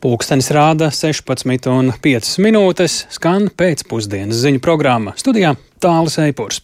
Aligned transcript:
Pūkstens 0.00 0.46
rāda 0.56 0.86
16,5 0.96 2.38
minūtes, 2.40 2.94
skan 3.12 3.50
pēcpusdienas 3.52 4.38
ziņu 4.40 4.62
programma. 4.64 5.12
Studijā 5.20 5.50
Tālis 5.76 6.16
Eipurs. 6.22 6.62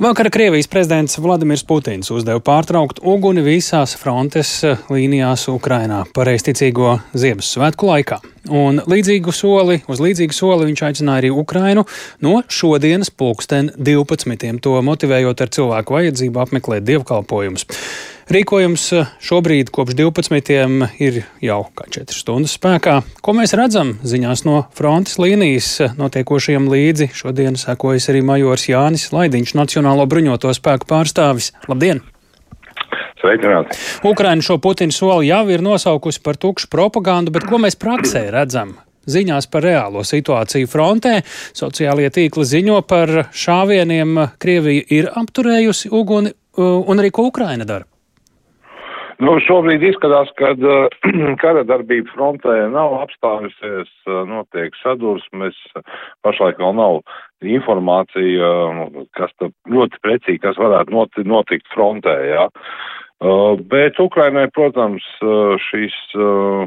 Vakar 0.00 0.30
Krievijas 0.32 0.70
prezidents 0.72 1.18
Vladimirs 1.20 1.60
Putins 1.68 2.08
uzdeva 2.10 2.40
pārtraukt 2.40 3.02
uguni 3.04 3.44
visās 3.44 3.92
frontes 4.00 4.54
līnijās 4.88 5.44
Ukrainā 5.52 6.00
pareizticīgo 6.16 6.96
Ziemassvētku 7.12 7.90
laikā. 7.92 8.18
Un 8.48 8.80
līdzīgu 8.88 9.36
soli, 9.36 9.82
uz 9.84 10.00
līdzīgu 10.00 10.32
soli 10.32 10.70
viņš 10.70 10.86
aicināja 10.88 11.26
arī 11.26 11.34
Ukrainu 11.36 11.84
no 12.24 12.40
šodienas 12.48 13.12
pulksten 13.12 13.74
12. 13.76 14.56
to 14.64 14.80
motivējot 14.88 15.44
ar 15.44 15.54
cilvēku 15.60 16.00
vajadzību 16.00 16.44
apmeklēt 16.48 16.88
dievkalpojumus. 16.88 17.68
Rīkojums 18.24 18.84
eh, 18.96 19.08
šobrīd 19.20 19.68
kopš 19.68 19.98
12. 19.98 20.52
ir 21.04 21.16
jau 21.44 21.58
kā 21.76 21.84
4 21.92 22.16
stundas 22.16 22.54
spēkā. 22.56 22.94
Ko 23.20 23.34
mēs 23.36 23.52
redzam 23.52 23.98
ziņās 24.00 24.46
no 24.48 24.62
frontes 24.72 25.18
līnijas 25.20 25.68
eh, 25.84 25.92
notiekošajam 25.98 26.70
līdzi? 26.72 27.10
Šodien 27.12 27.60
sekojas 27.60 28.08
arī 28.08 28.24
majors 28.24 28.64
Jānis 28.70 29.10
Laidiņš, 29.12 29.52
Nacionālo 29.60 30.08
bruņoto 30.08 30.54
spēku 30.56 30.88
pārstāvis. 30.88 31.50
Labdien! 31.68 32.00
Sveicināti! 33.20 33.76
Ukraina 34.08 34.48
šo 34.48 34.56
Putina 34.56 34.96
soli 34.96 35.28
jau 35.28 35.44
ir 35.52 35.60
nosaukusi 35.60 36.24
par 36.24 36.40
tukšu 36.40 36.72
propagandu, 36.72 37.34
bet 37.34 37.44
ko 37.44 37.60
mēs 37.60 37.76
praksē 37.76 38.30
redzam? 38.32 38.78
Ziņās 39.04 39.52
par 39.52 39.68
reālo 39.68 40.00
situāciju 40.00 40.72
frontē 40.72 41.18
sociālie 41.52 42.08
tīkli 42.08 42.48
ziņo 42.48 42.80
par 42.88 43.26
šāvieniem. 43.36 44.16
Krievija 44.40 44.88
ir 44.96 45.12
apturējusi 45.12 45.92
uguni, 45.92 46.32
un 46.56 47.04
arī 47.04 47.12
ko 47.12 47.28
Ukraina 47.28 47.68
dara. 47.68 47.84
Nu, 49.22 49.36
šobrīd 49.46 49.84
izskatās, 49.86 50.30
ka 50.38 50.54
uh, 50.58 50.88
kara 51.42 51.62
darbība 51.66 52.10
frontē 52.14 52.56
nav 52.72 52.96
apstājusies, 53.04 53.92
uh, 54.08 54.24
notiek 54.26 54.74
sadursmes, 54.80 55.58
pašlaik 56.26 56.58
vēl 56.62 56.74
nav 56.78 57.00
informācija, 57.44 58.50
uh, 58.50 59.06
kas 59.14 59.34
ļoti 59.70 60.02
precīzi, 60.02 60.42
kas 60.42 60.58
varētu 60.58 61.24
notikt, 61.30 61.70
frontē, 61.74 62.18
jā. 62.32 62.50
Bet 63.70 63.96
Ukrainai, 64.02 64.48
protams, 64.52 65.04
šīs 65.70 65.94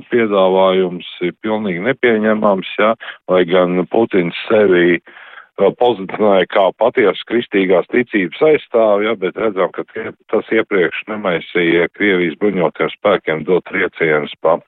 piedāvājums 0.09 1.09
ir 1.27 1.35
pilnīgi 1.43 1.83
nepieņemams, 1.85 2.71
jā, 2.79 2.93
lai 3.29 3.43
gan 3.45 3.83
Putins 3.91 4.39
sevi 4.47 4.95
uh, 4.95 5.11
pozicionēja 5.57 6.47
kā 6.53 6.65
patiesas 6.77 7.23
kristīgās 7.29 7.89
ticības 7.91 8.41
aizstāvi, 8.51 9.07
ja, 9.07 9.15
bet 9.19 9.37
redzam, 9.41 9.71
ka 9.73 9.85
tas 10.31 10.51
iepriekš 10.53 11.03
nemaisīja 11.09 11.89
Krievijas 11.97 12.37
bruņotajiem 12.41 12.93
spēkiem 12.93 13.45
dot 13.47 13.65
triecienus 13.69 14.33
pa 14.41 14.59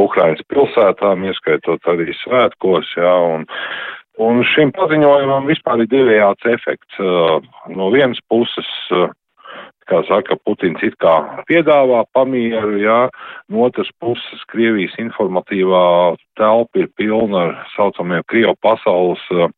Ukrainas 0.00 0.42
pilsētām, 0.48 1.26
ieskaitot 1.28 1.84
arī 1.92 2.14
svētkos, 2.22 2.94
ja, 2.96 3.14
un, 3.36 3.46
un 4.22 4.44
šim 4.54 4.72
paziņojumam 4.76 5.50
vispār 5.50 5.84
ir 5.84 5.92
divējāds 5.92 6.48
efekts. 6.56 7.02
No 7.76 7.90
vienas 7.94 8.20
puses 8.32 8.72
kā 9.90 10.02
saka, 10.08 10.36
Putins 10.46 10.82
it 10.86 10.96
kā 11.02 11.14
piedāvā 11.50 12.04
pamieru, 12.16 12.76
jā, 12.82 12.98
no 13.52 13.66
otras 13.68 13.90
puses 14.02 14.44
Krievijas 14.52 14.94
informatīvā 15.02 15.84
telpa 16.38 16.82
ir 16.82 16.90
pilna 16.96 17.46
ar 17.46 17.54
saucamiem 17.76 18.26
Krievu 18.30 18.56
pasaules 18.62 19.22
eh, 19.32 19.48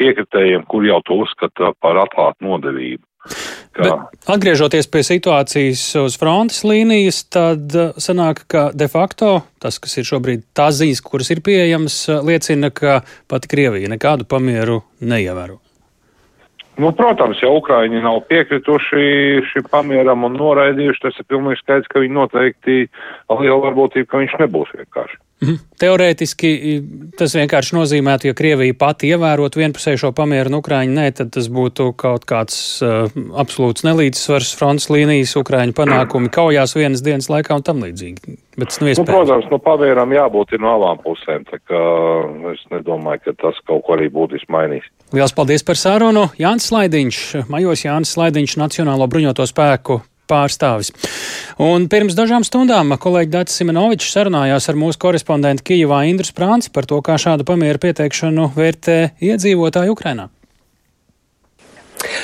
piekritējiem, 0.00 0.66
kur 0.70 0.86
jau 0.86 1.00
to 1.06 1.22
uzskata 1.26 1.72
par 1.80 2.00
atklātu 2.04 2.48
nodevību. 2.48 3.04
Atgriežoties 4.28 4.88
pie 4.92 5.00
situācijas 5.06 5.82
uz 6.02 6.16
frontes 6.20 6.60
līnijas, 6.66 7.22
tad 7.32 7.72
eh, 7.78 7.92
sanāk, 8.02 8.44
ka 8.50 8.68
de 8.74 8.88
facto 8.92 9.34
tas, 9.62 9.78
kas 9.82 9.96
ir 10.00 10.08
šobrīd 10.08 10.46
tās 10.56 10.80
ziņas, 10.82 11.02
kuras 11.06 11.30
ir 11.32 11.42
pieejamas, 11.44 11.98
eh, 12.10 12.22
liecina, 12.26 12.72
ka 12.74 13.00
pati 13.30 13.52
Krievija 13.52 13.90
nekādu 13.92 14.28
pamieru 14.28 14.82
neievēro. 15.00 15.60
Nu, 16.80 16.88
protams, 16.96 17.40
ja 17.42 17.50
Ukraiņi 17.52 18.00
nav 18.00 18.22
piekrituši 18.30 19.42
šim 19.50 19.66
pamieram 19.72 20.24
un 20.24 20.38
noraidījuši, 20.40 21.02
tas 21.04 21.18
ir 21.20 21.28
pilnīgi 21.28 21.60
skaidrs, 21.60 21.90
ka 21.92 22.00
viņi 22.00 22.16
noteikti 22.16 22.78
liela 23.28 23.58
varbūtība, 23.66 24.08
ka 24.08 24.22
viņš 24.22 24.38
nebūs 24.40 24.72
vienkārši. 24.78 25.20
Teorētiski 25.82 26.50
tas 27.18 27.34
vienkārši 27.34 27.74
nozīmētu, 27.74 28.28
ja 28.30 28.36
Krievija 28.38 28.76
pati 28.78 29.10
ievērot 29.10 29.56
vienpusēju 29.58 30.00
šo 30.04 30.12
pamieru 30.14 30.52
un 30.52 30.60
Ukraiņu 30.60 30.94
nē, 30.94 31.06
tad 31.18 31.32
tas 31.34 31.48
būtu 31.52 31.88
kaut 31.98 32.26
kāds 32.28 32.56
uh, 32.84 33.10
absolūts 33.42 33.82
nelīdzsvars 33.86 34.52
fronts 34.58 34.86
līnijas, 34.92 35.34
Ukraiņu 35.40 35.74
panākumi 35.78 36.30
kaujās 36.32 36.76
vienas 36.78 37.02
dienas 37.02 37.30
laikā 37.32 37.58
un 37.58 37.66
tam 37.66 37.82
līdzīgi. 37.82 38.36
Bet 38.60 38.70
tas 38.70 38.82
nav 38.82 38.92
nu, 38.92 38.94
nu, 39.00 39.08
protams, 39.08 39.48
no 39.50 39.58
pamieram 39.64 40.12
jābūt 40.12 40.54
no 40.60 40.76
abām 40.76 41.02
pusēm, 41.02 41.48
tā 41.48 41.58
kā 41.64 41.82
es 42.52 42.62
nedomāju, 42.70 43.24
ka 43.26 43.36
tas 43.40 43.58
kaut 43.66 43.82
ko 43.86 43.96
arī 43.96 44.10
būtiski 44.12 44.52
mainīs. 44.52 44.86
Lielas 45.16 45.34
paldies 45.34 45.64
par 45.66 45.80
sarunu. 45.80 46.28
Jānis 46.38 46.68
Slaidiņš, 46.70 47.22
majos 47.50 47.86
Jānis 47.88 48.12
Slaidiņš, 48.14 48.58
Nacionālo 48.60 49.08
bruņoto 49.10 49.48
spēku 49.48 50.02
pārstāvis. 50.32 50.92
Un 51.62 51.88
pirms 51.92 52.16
dažām 52.18 52.46
stundām 52.48 52.96
kolēģi 52.98 53.34
Dārts 53.36 53.60
Simenovičs 53.60 54.12
sarunājās 54.16 54.70
ar 54.72 54.80
mūsu 54.80 55.00
korespondentu 55.06 55.68
Kijivā 55.70 56.02
Indru 56.10 56.28
Sprānci 56.28 56.72
par 56.74 56.88
to, 56.88 57.00
kā 57.04 57.20
šādu 57.20 57.46
pamieru 57.48 57.82
pieteikšanu 57.86 58.52
vērtē 58.56 59.00
iedzīvotāji 59.20 59.92
Ukrainā. 59.92 60.30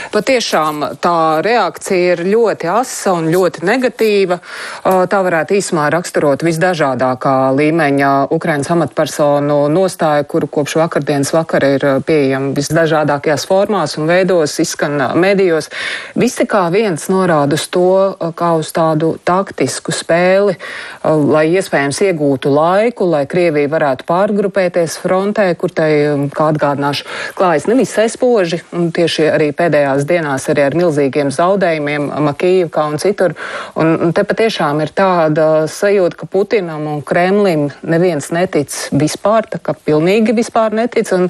Patiešām 0.09 0.81
tā 1.05 1.43
reakcija 1.45 2.15
ir 2.15 2.23
ļoti 2.25 2.69
asa 2.73 3.13
un 3.19 3.27
ļoti 3.29 3.65
negatīva. 3.69 4.39
Tā 4.83 5.19
varētu 5.27 5.57
īsumā 5.59 5.89
raksturot 5.93 6.41
visdažādākā 6.47 7.35
līmeņa 7.59 8.13
Ukrainas 8.33 8.71
amatpersonu 8.73 9.59
nostāju, 9.73 10.25
kuru 10.31 10.49
kopš 10.49 10.79
vakardienas 10.81 11.35
vakara 11.37 11.73
ir 11.77 11.85
pieejama 12.09 12.55
visdažādākajās 12.57 13.45
formās 13.51 13.99
un 14.01 14.09
veidos, 14.09 14.57
izskan 14.65 14.97
medijos. 15.21 15.69
Visi 16.17 16.49
kā 16.49 16.65
viens 16.73 17.05
norāda 17.13 17.59
uz 17.59 17.69
to, 17.69 18.17
kā 18.39 18.55
uz 18.57 18.73
tādu 18.73 19.13
taktisku 19.29 19.93
spēli, 19.93 20.57
lai 21.05 21.45
iespējams 21.53 22.01
iegūtu 22.09 22.55
laiku, 22.55 23.11
lai 23.13 23.27
Krievija 23.29 23.69
varētu 23.77 24.09
pārgrupēties 24.09 24.97
frontē, 25.05 25.51
kur 25.61 25.77
tai, 25.77 25.91
kā 26.33 26.49
atgādināšu, 26.55 27.05
klājas 27.37 27.69
nevisai 27.69 28.09
spoži, 28.09 28.63
un 28.73 28.89
tieši 28.97 29.29
arī 29.37 29.53
pēdējās 29.53 29.98
pēdējās 29.99 30.07
dienās 30.07 30.49
arī 30.51 30.65
ar 30.67 30.77
milzīgiem 30.77 31.31
zaudējumiem 31.31 32.09
Makīvkā 32.29 32.85
un 32.89 32.99
citur. 32.99 33.35
Un, 33.77 33.97
un 34.09 34.13
te 34.13 34.25
patiešām 34.25 34.81
ir 34.83 34.93
tāda 34.95 35.67
sajūta, 35.67 36.17
ka 36.17 36.27
Putinam 36.27 36.87
un 36.87 37.03
Kremlim 37.03 37.71
neviens 37.83 38.31
netic 38.31 38.71
vispār, 38.93 39.49
tā 39.49 39.59
kā 39.59 39.75
pilnīgi 39.75 40.35
vispār 40.35 40.73
netic. 40.73 41.11
Un, 41.13 41.29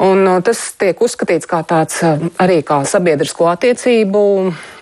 un 0.00 0.26
uh, 0.26 0.40
tas 0.42 0.58
tiek 0.78 0.98
uzskatīts 1.00 1.46
kā 1.46 1.62
tāds 1.62 2.02
uh, 2.02 2.18
arī 2.40 2.62
kā 2.62 2.82
sabiedrisko 2.84 3.50
attiecību 3.50 4.22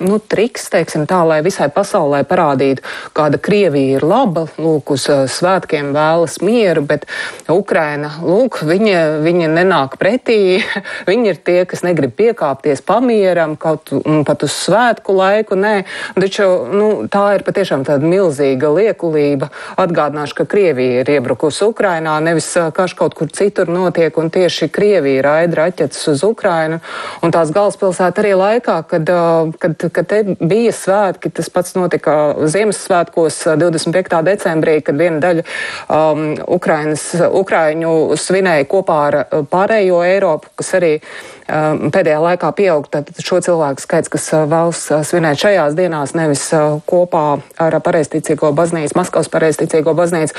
nu, 0.00 0.18
triks, 0.18 0.68
teiksim 0.70 1.06
tā, 1.08 1.22
lai 1.26 1.40
visai 1.42 1.68
pasaulē 1.72 2.24
parādītu, 2.28 2.84
kāda 3.16 3.38
Krievija 3.38 3.98
ir 3.98 4.06
laba, 4.06 4.46
lūk, 4.58 4.94
uz 4.94 5.08
uh, 5.10 5.26
svētkiem 5.28 5.92
vēlas 5.96 6.40
mieru, 6.44 6.84
bet 6.86 7.06
Ukraina, 7.50 8.12
lūk, 8.22 8.62
viņa, 8.68 9.20
viņa 9.24 9.50
nenāk 9.56 9.98
pretī, 10.00 10.60
viņi 11.10 11.32
ir 11.32 11.42
tie, 11.42 11.58
kas 11.68 11.84
negrib 11.86 12.14
piekāpties 12.18 12.84
pamieru 12.86 13.07
pamieram, 13.08 13.56
kaut 13.56 13.88
pat 14.28 14.42
uz 14.44 14.52
svētku 14.52 15.14
laiku. 15.16 15.56
Nē, 15.56 15.86
taču 16.12 16.44
nu, 16.68 16.88
tā 17.08 17.38
ir 17.38 17.44
patiešām 17.46 17.86
tāda 17.88 18.04
milzīga 18.04 18.68
liekulība. 18.68 19.48
Atgādināšu, 19.80 20.36
ka 20.36 20.44
Krievija 20.44 21.00
ir 21.00 21.10
iebrukusi 21.16 21.64
Ukrainā, 21.64 22.18
nevis 22.20 22.50
karš 22.52 22.94
kaut 22.98 23.16
kur 23.16 23.30
citur 23.32 23.70
notiek, 23.72 24.12
un 24.20 24.28
tieši 24.28 24.68
Krievija 24.68 25.24
raida 25.24 25.62
raķetes 25.62 26.04
uz 26.12 26.24
Ukrainu. 26.26 26.82
Un 27.24 27.32
tās 27.32 27.52
galvaspilsēta 27.54 28.20
arī 28.20 28.34
laikā, 28.36 28.76
kad, 28.90 29.14
kad, 29.58 29.88
kad 29.88 30.10
te 30.12 30.20
bija 30.36 30.76
svētki, 30.76 31.32
tas 31.32 31.48
pats 31.48 31.78
notika 31.78 32.18
Ziemassvētkos 32.44 33.40
25. 33.56 34.20
decembrī, 34.28 34.78
kad 34.84 35.00
viena 35.00 35.22
daļa 35.24 35.46
um, 35.88 36.22
Ukrainas, 36.58 37.08
Ukraiņu 37.16 37.96
svinēja 38.20 38.68
kopā 38.68 39.00
ar 39.08 39.20
pārējo 39.48 40.04
Eiropu, 40.04 40.52
kas 40.60 40.76
arī 40.76 40.94
um, 40.98 41.37
pēdējā 41.48 42.18
laikā 42.20 42.50
pieaug 42.56 42.88
šo 43.24 43.40
cilvēku 43.44 43.82
skaits, 43.82 44.10
kas 44.12 44.26
uh, 44.34 44.44
vēlas 44.48 44.80
uh, 44.92 45.02
svinēt 45.06 45.40
šajās 45.40 45.76
dienās, 45.78 46.12
nevis 46.16 46.44
uh, 46.52 46.78
kopā 46.88 47.40
ar 47.60 47.76
pareizticīgo 47.84 48.50
baznīcu, 48.56 48.96
Maskavas 48.98 49.30
pareizticīgo 49.32 49.94
baznīcu. 49.96 50.34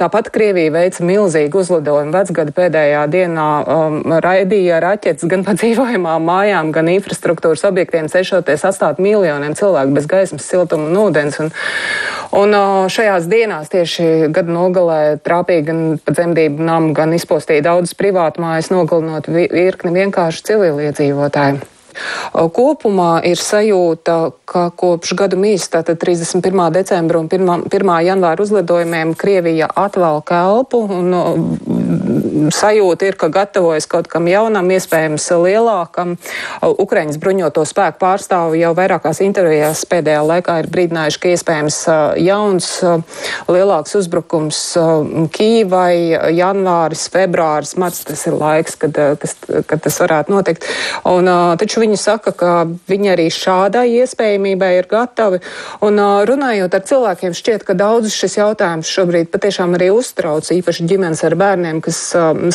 Tāpat 0.00 0.30
Krievija 0.34 0.72
veica 0.74 1.04
milzīgu 1.06 1.60
uzlidojumu 1.62 2.14
vecgada 2.14 2.54
pēdējā 2.54 3.04
dienā, 3.12 3.48
um, 3.62 3.98
raidīja 4.24 4.80
raķetes 4.82 5.28
gan 5.30 5.44
pa 5.46 5.54
dzīvojamām 5.58 6.24
mājām, 6.26 6.72
gan 6.74 6.90
infrastruktūras 6.92 7.64
objektiem, 7.68 8.08
cenšoties 8.12 8.66
atstāt 8.66 9.02
miljoniem 9.02 9.54
cilvēku 9.58 9.94
bez 9.96 10.08
gaismas, 10.10 10.48
siltuma 10.48 10.88
un 10.90 11.00
ūdens. 11.04 11.40
Un, 11.44 11.52
un 12.40 12.58
šajās 12.92 13.28
dienās 13.30 13.70
tieši 13.72 14.30
gada 14.34 14.52
nogalē 14.54 15.00
trāpīja 15.24 15.66
gan 15.70 15.82
dzemdību 16.08 16.64
namu, 16.64 16.92
gan 16.96 17.14
izpostīja 17.16 17.66
daudzas 17.68 17.96
privātmājas, 17.98 18.72
nogalinot 18.74 19.28
virkni 19.30 19.94
vienkārši 19.94 20.23
civiliedzīvotāju. 20.32 21.62
Kopumā 22.34 23.20
ir 23.22 23.38
sajūta, 23.38 24.16
ka 24.50 24.64
kopš 24.74 25.14
gadu 25.18 25.38
mīs, 25.38 25.68
tātad 25.70 26.00
31. 26.02 26.64
decembra 26.74 27.20
un 27.22 27.28
1. 27.30 27.68
1. 27.70 27.92
janvāra 28.08 28.42
uzlidojumiem 28.42 29.14
Krievija 29.18 29.68
atvēl 29.78 30.18
kelpu 30.26 30.82
un 30.90 31.14
sajūta 32.54 33.08
ir, 33.08 33.16
ka 33.18 33.28
gatavojas 33.32 33.86
kaut 33.90 34.08
kam 34.10 34.28
jaunam, 34.28 34.68
iespējams 34.74 35.26
lielākam. 35.40 36.16
Ukraiņas 36.64 37.18
bruņoto 37.22 37.64
spēku 37.68 38.00
pārstāvi 38.02 38.62
jau 38.62 38.72
vairākās 38.76 39.20
intervijās 39.24 39.84
pēdējā 39.90 40.22
laikā 40.26 40.58
ir 40.62 40.70
brīdinājuši, 40.72 41.20
ka 41.20 41.32
iespējams 41.34 41.78
jauns, 42.24 42.70
lielāks 43.50 43.96
uzbrukums 44.00 44.60
Kīvai, 45.34 46.32
janvāris, 46.34 47.06
februāris, 47.12 47.74
marts, 47.80 48.04
tas 48.08 48.24
ir 48.28 48.36
laiks, 48.38 48.76
kad, 48.80 48.98
kas, 49.20 49.36
kad 49.68 49.82
tas 49.84 50.00
varētu 50.02 50.34
notikt. 50.34 50.68
Un, 51.08 51.28
taču 51.60 51.82
viņi 51.84 51.98
saka, 52.00 52.34
ka 52.36 52.52
viņi 52.90 53.12
arī 53.14 53.28
šādai 53.32 53.86
iespējamībai 54.00 54.72
ir 54.78 54.90
gatavi. 54.90 55.40
Un 55.84 56.00
runājot 56.28 56.74
ar 56.76 56.86
cilvēkiem, 56.88 57.36
šķiet, 57.36 57.66
ka 57.66 57.76
daudzus 57.78 58.16
šis 58.18 58.38
jautājums 58.40 58.90
šobrīd 58.90 59.30
patiešām 59.32 59.76
arī 59.78 59.90
uztrauc, 59.94 60.48
īpaši 60.54 60.88
ģimenes 60.90 61.24
ar 61.26 61.36
bērniem, 61.38 61.82
kas 61.84 62.00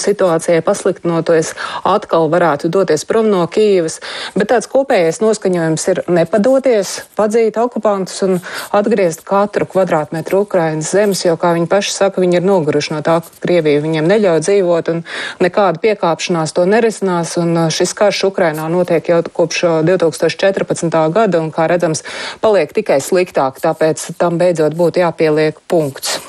situācijai 0.01 0.61
pasliktinoties 0.65 1.53
atkal 1.87 2.29
varētu 2.31 2.71
doties 2.73 3.05
prom 3.09 3.29
no 3.31 3.45
Kīivas. 3.49 3.99
Bet 4.35 4.51
tāds 4.53 4.69
kopējais 4.71 5.21
noskaņojums 5.23 5.87
ir 5.93 6.01
nepadoties, 6.09 6.95
padzīt 7.19 7.59
okupantus 7.61 8.23
un 8.25 8.39
atgriezt 8.75 9.23
katru 9.27 9.67
kvadrātmetru 9.69 10.43
Ukrainas 10.45 10.91
zemes, 10.93 11.23
jo, 11.25 11.35
kā 11.39 11.53
viņi 11.57 11.69
paši 11.71 11.95
saka, 11.95 12.23
viņi 12.23 12.39
ir 12.39 12.47
noguruši 12.47 12.95
no 12.95 13.03
tā, 13.05 13.19
ka 13.25 13.43
Krievija 13.43 13.83
viņiem 13.83 14.09
neļauj 14.09 14.43
dzīvot 14.45 14.93
un 14.93 15.03
nekāda 15.43 15.81
piekāpšanās 15.83 16.55
to 16.55 16.65
nerisinās. 16.69 17.35
Un 17.41 17.55
uh, 17.55 17.69
šis 17.73 17.93
karš 17.97 18.25
Ukrainā 18.31 18.67
notiek 18.71 19.11
jau 19.11 19.21
kopš 19.23 19.63
2014. 19.87 20.89
Uh, 20.89 21.11
gada 21.13 21.43
un, 21.43 21.53
kā 21.55 21.69
redzams, 21.71 22.03
paliek 22.43 22.73
tikai 22.75 22.99
sliktāk, 23.03 23.61
tāpēc 23.63 24.09
tam 24.19 24.41
beidzot 24.41 24.77
būtu 24.79 25.05
jāpieliek 25.05 25.61
punkts 25.69 26.19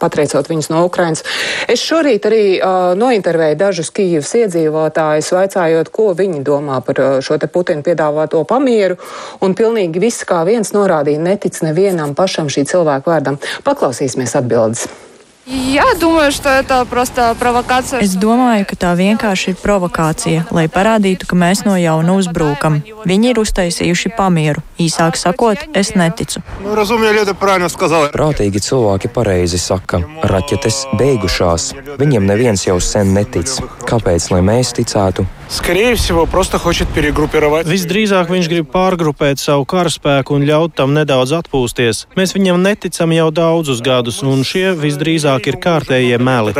patriecot 0.00 0.48
viņus 0.50 0.70
no 0.72 0.84
Ukrainas. 0.86 1.24
Es 1.68 1.82
šorīt 1.84 2.28
arī 2.28 2.44
uh, 2.58 2.92
nointervēju 2.98 3.58
dažus 3.60 3.92
Kīivas 3.94 4.34
iedzīvotājus, 4.42 5.32
vaicājot, 5.36 5.90
ko 5.94 6.12
viņi 6.16 6.44
domā 6.46 6.80
par 6.86 7.02
uh, 7.02 7.18
šo 7.24 7.38
te 7.40 7.50
Putina 7.50 7.84
piedāvāto 7.86 8.42
pamieru, 8.48 8.98
un 9.40 9.56
pilnīgi 9.58 10.02
viss 10.02 10.26
kā 10.28 10.42
viens 10.48 10.72
norādīja 10.76 11.22
netic 11.22 11.60
nevienam 11.64 12.14
pašam 12.18 12.52
šī 12.52 12.66
cilvēku 12.72 13.12
vārdam. 13.12 13.40
Paklausīsimies 13.66 14.36
atbildes. 14.38 14.88
Я 15.47 15.95
думаю, 15.99 16.31
что 16.31 16.49
это 16.49 16.85
просто 16.85 17.35
провокация. 17.39 17.99
Es 17.99 18.13
domāju, 18.15 18.65
ka 18.69 18.75
tā 18.77 18.91
vienkārši 18.95 19.51
ir 19.51 19.57
provokācija, 19.57 20.45
lai 20.53 20.67
parādītu, 20.69 21.25
ka 21.25 21.35
mēs 21.35 21.65
no 21.65 21.73
jauna 21.75 22.13
uzbrūkam. 22.13 22.79
Viņi 23.09 23.33
ir 23.33 23.41
uztaisījuši 23.41 24.13
pamieru. 24.15 24.61
Īsāk 24.77 25.17
sakot, 25.17 25.57
es 25.73 25.95
neticu. 25.97 26.43
Prātīgi 28.13 28.63
cilvēki 28.67 29.11
pareizi 29.11 29.57
saka, 29.57 30.03
raķetes 30.23 30.85
beigušās. 31.01 31.71
Viņiem 31.97 32.29
neviens 32.29 32.67
jau 32.69 32.79
sen 32.79 33.13
netic. 33.17 33.49
Kāpēc, 33.89 34.31
lai 34.31 34.41
mēs 34.45 34.75
ticētu? 34.77 35.25
Visdrīzāk 37.67 38.29
viņš 38.31 38.47
grib 38.47 38.69
pārgrupēt 38.71 39.41
savu 39.41 39.65
karaspēku 39.67 40.37
un 40.37 40.45
ļaut 40.47 40.77
tam 40.79 40.93
nedaudz 40.95 41.33
atpūsties. 41.41 42.05
Mēs 42.15 42.31
viņam 42.37 42.61
neticam 42.63 43.11
jau 43.11 43.27
daudzus 43.35 43.81
gadus, 43.83 44.21
un 44.23 44.45
šie 44.47 44.71
visdrīzāk 44.79 45.34
ir 45.44 45.58
kārtējie 45.60 46.18
meli. 46.18 46.54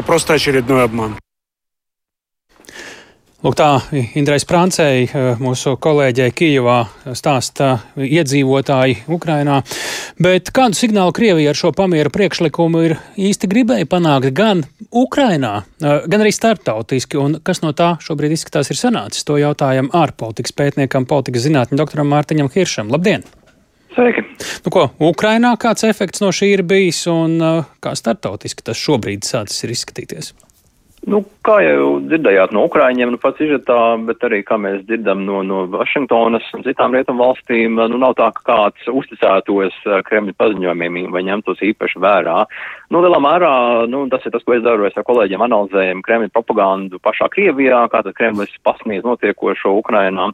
Lūk, 3.46 3.54
tā 3.54 3.78
Indrais 4.18 4.42
Prancei, 4.48 5.04
eh, 5.06 5.36
mūsu 5.38 5.76
kolēģei 5.78 6.32
Kijavā, 6.34 6.78
stāsta 7.14 7.76
iedzīvotāji 7.94 9.04
Ukrainā. 9.12 9.60
Bet 10.18 10.50
kādu 10.50 10.74
signālu 10.74 11.12
Krievija 11.14 11.52
ar 11.52 11.54
šo 11.54 11.70
pamieru 11.70 12.10
priekšlikumu 12.10 12.82
ir 12.88 12.96
īsti 13.14 13.46
gribēja 13.46 13.86
panākt 13.86 14.32
gan 14.32 14.64
Ukrainā, 14.90 15.62
eh, 15.62 16.00
gan 16.08 16.20
arī 16.20 16.32
starptautiski, 16.34 17.22
un 17.22 17.40
kas 17.44 17.62
no 17.62 17.72
tā 17.72 18.00
šobrīd 18.00 18.32
izskatās 18.32 18.70
ir 18.70 18.76
sanācis? 18.76 19.24
To 19.24 19.36
jautājam 19.36 19.90
ārpolitikas 19.92 20.50
pētniekam, 20.50 21.06
politikas 21.06 21.46
zinātņu 21.46 21.76
doktoram 21.76 22.08
Mārtiņam 22.08 22.50
Hiršam. 22.50 22.90
Labdien! 22.90 23.22
Sveiki! 23.96 24.26
Nu 24.66 24.72
ko, 24.74 24.82
Ukrainā 25.00 25.54
kāds 25.56 25.86
efekts 25.88 26.20
no 26.20 26.28
šī 26.28 26.50
ir 26.58 26.62
bijis, 26.68 27.06
un 27.08 27.38
eh, 27.40 27.62
kā 27.80 27.94
starptautiski 27.96 28.66
tas 28.66 28.76
šobrīd 28.76 29.24
sācis 29.24 29.64
ir 29.64 29.72
izskatīties? 29.72 30.34
Nu, 31.06 31.20
kā 31.46 31.60
jau 31.62 32.00
dzirdējāt 32.02 32.50
no 32.52 32.64
Ukraiņiem, 32.66 33.12
nu 33.14 33.18
pats 33.22 33.40
izžetā, 33.40 33.78
bet 34.08 34.24
arī 34.26 34.40
kā 34.44 34.56
mēs 34.58 34.80
dzirdam 34.88 35.20
no, 35.24 35.38
no 35.46 35.60
Vašingtonas 35.70 36.48
un 36.58 36.64
citām 36.66 36.96
rietumu 36.96 37.22
valstīm, 37.22 37.78
nu 37.92 38.00
nav 38.02 38.16
tā, 38.18 38.26
ka 38.34 38.42
kāds 38.50 38.88
uzticētos 38.90 39.78
eh, 39.86 40.00
Kremļa 40.08 40.36
paziņojumiem 40.42 41.14
vai 41.14 41.22
ņemtos 41.30 41.62
īpaši 41.70 42.02
vērā. 42.02 42.40
Nu, 42.86 43.00
lielā 43.02 43.18
mērā, 43.18 43.50
nu, 43.90 44.04
tas 44.12 44.22
ir 44.26 44.30
tas, 44.30 44.44
ko 44.46 44.54
es 44.54 44.62
daru, 44.62 44.84
es 44.86 44.94
ar 44.94 45.02
kolēģiem 45.08 45.42
analizējam 45.42 46.04
Kremļa 46.06 46.30
propagandu 46.30 47.00
pašā 47.02 47.26
Krievijā, 47.32 47.80
kā 47.90 48.04
tad 48.06 48.14
Kremlis 48.14 48.52
pasniedz 48.62 49.02
notiekošo 49.06 49.72
Ukrainā. 49.80 50.28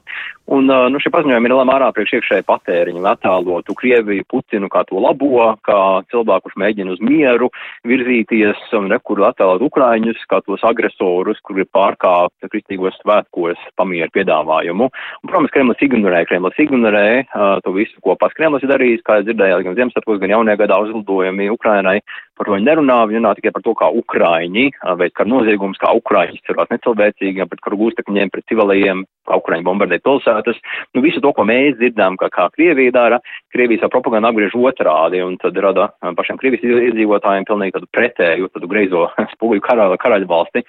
Un, 0.53 0.67
nu, 0.69 1.01
šie 1.01 1.09
paziņojumi 1.15 1.49
ir 1.49 1.55
lielā 1.55 1.65
mērā 1.65 1.89
priekš 1.97 2.17
iekšēji 2.19 2.45
patēriņu, 2.45 3.01
attēlotu 3.09 3.77
Krieviju, 3.79 4.27
Putinu 4.29 4.69
kā 4.73 4.83
to 4.89 5.01
labo, 5.01 5.47
kā 5.65 5.79
cilvēku, 6.13 6.49
kurš 6.49 6.59
mēģina 6.61 6.93
uz 6.93 7.01
mieru 7.01 7.49
virzīties, 7.89 8.61
un 8.77 8.91
rekur 8.93 9.23
attēlot 9.31 9.65
Ukraiņus 9.65 10.27
kā 10.29 10.43
tos 10.45 10.65
agresorus, 10.67 11.41
kuri 11.47 11.65
pārkāpt 11.73 12.51
kristīgos 12.53 12.99
svētkos 13.01 13.63
pamieru 13.81 14.13
piedāvājumu. 14.19 14.91
Un, 14.91 15.31
protams, 15.31 15.55
Kremlis 15.55 15.87
ignorē, 15.87 16.25
Kremlis 16.29 16.61
ignorē 16.61 17.07
uh, 17.23 17.57
to 17.65 17.73
visu, 17.79 17.97
ko 18.05 18.19
pats 18.21 18.37
Kremlis 18.37 18.67
ir 18.67 18.75
darījis, 18.75 19.07
kā 19.07 19.23
dzirdējāt, 19.23 19.65
gan 19.65 19.79
Ziemassvētkos, 19.79 20.21
gan 20.21 20.37
jaunajā 20.37 20.65
gadā 20.67 20.83
uzlidojumi 20.85 21.49
Ukrainai. 21.55 22.01
Par 22.43 22.49
to 22.51 22.57
viņi 22.57 22.67
nerunā, 22.67 22.97
viņi 23.07 23.21
runā 23.21 23.31
tikai 23.39 23.53
par 23.55 23.63
to, 23.63 23.73
kā 23.79 23.87
Ukraiņi 23.95 24.65
veids 24.99 25.15
kara 25.15 25.31
noziegums, 25.31 25.79
kā 25.79 25.93
Ukraiņi 25.95 26.41
izturās 26.41 26.73
necilvēcīgi, 26.73 27.45
pret 27.47 27.61
karu 27.63 27.77
gūstekņiem, 27.79 28.33
pret 28.35 28.49
civilajiem, 28.51 29.05
kā 29.31 29.37
Ukraiņi 29.39 29.63
bombardē 29.69 30.01
pilsētas. 30.03 30.59
Nu, 30.91 31.05
visu 31.05 31.23
to, 31.23 31.31
ko 31.37 31.45
mēs 31.47 31.77
dzirdām, 31.79 32.17
kā, 32.19 32.27
kā 32.35 32.49
Krievija 32.57 32.97
dara, 32.97 33.21
Krievija 33.55 33.85
savu 33.85 33.93
propagandu 33.95 34.33
apgriež 34.33 34.57
otrādi 34.59 35.21
un 35.23 35.37
tad 35.39 35.61
rada 35.63 35.87
pašiem 36.19 36.41
Krievijas 36.43 36.67
iedzīvotājiem 36.89 37.47
pilnīgi 37.47 37.77
tādu 37.77 37.91
pretēju, 37.95 38.51
tādu 38.57 38.71
greizo 38.75 39.05
spoguļu 39.37 39.63
karaļa, 39.69 40.01
karaļa 40.03 40.31
valsti, 40.35 40.65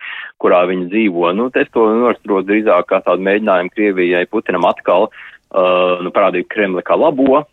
kurā 0.45 0.61
viņi 0.69 0.91
dzīvo. 0.93 1.31
Nu, 1.33 1.49
es 1.57 1.73
to 1.73 1.87
noraksturotu 1.89 2.51
drīzāk 2.51 2.85
kā 2.93 3.01
tādu 3.01 3.25
mēģinājumu 3.25 3.73
Krievijai 3.73 4.29
Putinam 4.29 4.69
atkal 4.69 5.09
uh, 5.09 6.05
nu, 6.05 6.13
parādīt 6.13 6.53
Kremli 6.53 6.85
kā 6.85 7.01
labo, 7.01 7.47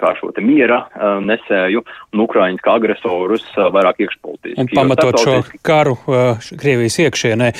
kā 0.00 0.12
šo 0.18 0.32
te 0.34 0.44
miera 0.44 0.82
nesēju 1.24 1.82
un 2.14 2.24
Ukraiņas 2.24 2.64
kā 2.64 2.76
agresorus 2.80 3.44
vairāk 3.56 4.02
iekšpolitiski. 4.06 4.58
Un 4.60 4.70
pamatot 4.72 5.20
šo 5.20 5.36
karu 5.66 5.96
Krievijas 6.60 6.98
iekšienē. 7.04 7.50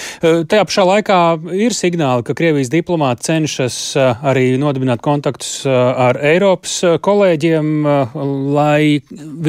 Tajā 0.50 0.66
pašā 0.68 0.86
laikā 0.88 1.20
ir 1.56 1.76
signāli, 1.76 2.24
ka 2.26 2.36
Krievijas 2.38 2.72
diplomāti 2.72 3.28
cenšas 3.30 3.78
arī 3.98 4.54
nodibināt 4.60 5.02
kontaktus 5.04 5.62
ar 5.68 6.18
Eiropas 6.30 6.78
kolēģiem, 7.04 7.70
lai 8.56 9.00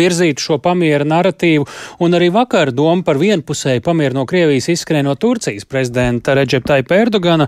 virzītu 0.01 0.47
šo 0.49 0.59
pamiera 0.63 1.07
narratīvu. 1.07 1.67
Un 2.03 2.17
arī 2.17 2.31
vakar 2.33 2.73
doma 2.75 3.05
par 3.07 3.19
vienpusēju 3.21 3.83
pamieru 3.85 4.21
no 4.21 4.27
Krievijas 4.29 4.69
izskrēja 4.75 5.07
no 5.07 5.15
Turcijas 5.19 5.67
prezidenta 5.69 6.35
Reģeptai 6.37 6.81
Perdogana. 6.87 7.47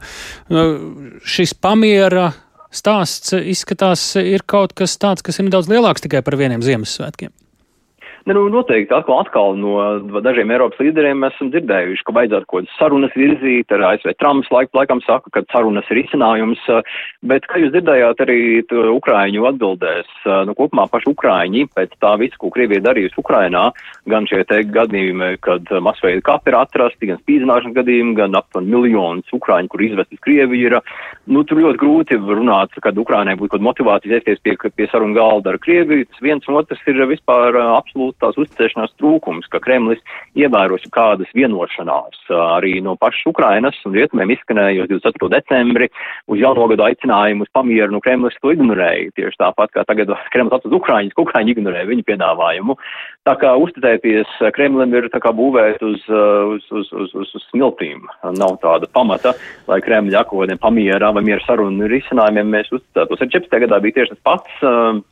Uh, 0.49 1.19
šis 1.25 1.53
pamiera 1.53 2.31
stāsts 2.73 3.35
izskatās 3.37 4.03
ir 4.21 4.45
kaut 4.49 4.75
kas 4.77 4.97
tāds, 5.01 5.25
kas 5.25 5.39
ir 5.39 5.47
nedaudz 5.47 5.71
lielāks 5.71 6.03
tikai 6.05 6.23
par 6.25 6.37
vieniem 6.39 6.65
Ziemassvētkiem. 6.65 7.33
Ne, 8.23 8.33
nu, 8.33 8.45
noteikti 8.47 8.93
atkal, 8.95 9.17
atkal 9.19 9.57
no 9.59 10.19
dažiem 10.23 10.51
Eiropas 10.55 10.79
līderiem 10.79 11.19
mēs 11.19 11.33
esam 11.35 11.49
dzirdējuši, 11.51 12.05
ka 12.07 12.13
vajadzētu 12.15 12.47
kaut 12.47 12.61
kādas 12.61 12.75
sarunas 12.79 13.15
virzīt, 13.19 13.71
ar 13.75 13.81
ASV 13.89 14.13
Trumps 14.15 14.51
laik, 14.53 14.69
laikam 14.77 15.01
saka, 15.03 15.27
ka 15.35 15.41
sarunas 15.51 15.89
ir 15.91 15.99
izcinājums, 16.05 16.61
bet, 17.27 17.43
kā 17.51 17.59
jūs 17.59 17.73
dzirdējāt, 17.73 18.23
arī 18.23 18.37
Ukraiņu 18.93 19.43
atbildēs, 19.49 20.13
nu, 20.47 20.55
kopumā 20.55 20.85
paši 20.93 21.09
Ukraiņi 21.11 21.65
pēc 21.75 21.97
tā 21.99 22.13
visu, 22.21 22.39
ko 22.39 22.53
Krievija 22.55 22.85
darījusi 22.85 23.19
Ukrainā, 23.19 23.65
gan 24.07 24.29
šie 24.31 24.39
te 24.47 24.61
gadījumi, 24.71 25.33
kad 25.43 25.67
masveida 25.83 26.23
kapi 26.23 26.53
ir 26.53 26.59
atrasti, 26.61 27.11
gan 27.11 27.19
spīdzināšanas 27.25 27.75
gadījumi, 27.75 28.15
gan 28.21 28.39
aptuveni 28.39 28.71
miljonus 28.71 29.35
Ukraiņu, 29.35 29.71
kur 29.73 29.83
izvest 29.83 30.15
uz 30.15 30.23
Krieviju 30.23 30.71
ir, 30.71 30.77
nu, 31.27 31.43
tur 31.43 31.59
ļoti 31.59 31.83
grūti 31.83 32.21
runāt, 32.23 32.79
kad 32.87 33.03
Ukrainai 33.03 33.35
būtu 33.35 33.57
kaut 33.57 33.67
motivācija 33.67 34.21
ēsties 34.21 34.39
pie, 34.47 34.55
pie 34.71 34.87
sarunu 34.95 35.19
galda 35.19 35.51
ar 35.51 35.59
Krieviju, 35.67 36.07
tas 36.07 36.23
viens 36.23 36.47
un 36.47 36.63
otrs 36.63 36.87
ir 36.87 37.03
vispār 37.11 37.59
absolūti 37.65 38.12
būtu 38.13 38.21
tās 38.21 38.37
uzticēšanās 38.37 38.93
trūkums, 38.99 39.47
ka 39.49 39.59
Kremlis 39.59 39.99
ievēros 40.35 40.85
kādas 40.93 41.27
vienošanās 41.33 42.29
arī 42.29 42.81
no 42.81 42.95
pašas 42.95 43.25
Ukrainas 43.27 43.75
un 43.85 43.93
rietumiem 43.93 44.31
izskanēja 44.35 44.87
24. 44.87 45.29
decembri 45.33 45.89
uz 46.27 46.39
jauno 46.39 46.67
gadu 46.67 46.83
aicinājumu 46.83 47.43
uz 47.43 47.51
pamieru, 47.53 47.91
nu 47.91 48.01
Kremlis 48.01 48.37
to 48.41 48.53
ignorēja. 48.53 49.11
Tieši 49.15 49.39
tāpat 49.39 49.73
kā 49.73 49.83
tagad 49.85 50.13
Kremlis 50.31 50.53
atlas 50.53 50.73
Ukraiņas, 50.73 51.13
ka 51.15 51.25
Ukraiņi 51.25 51.55
ignorē 51.55 51.85
viņu 51.89 52.03
piedāvājumu. 52.07 52.77
Tā 53.23 53.37
kā 53.39 53.53
uzticēties 53.55 54.27
Kremlim 54.51 54.91
ir 54.97 55.05
tā 55.07 55.21
kā 55.23 55.31
būvēt 55.31 55.79
uz, 55.87 56.01
uz, 56.11 56.65
uz, 56.75 56.89
uz, 56.91 57.11
uz, 57.15 57.29
uz 57.39 57.45
smiltīm. 57.53 58.01
Nav 58.35 58.57
tāda 58.59 58.89
pamata, 58.91 59.31
lai 59.69 59.77
Kremļa 59.85 60.25
kaut 60.27 60.41
kādiem 60.41 60.59
pamierā 60.59 61.13
vai 61.15 61.23
miera 61.23 61.39
sarunu 61.45 61.87
risinājumiem 61.87 62.51
mēs 62.51 62.73
uzticētos. 62.75 63.23
Ar 63.23 63.31
14. 63.31 63.55
gadā 63.63 63.79
bija 63.85 64.01
tieši 64.01 64.17
tas 64.17 64.21
pats, 64.27 64.59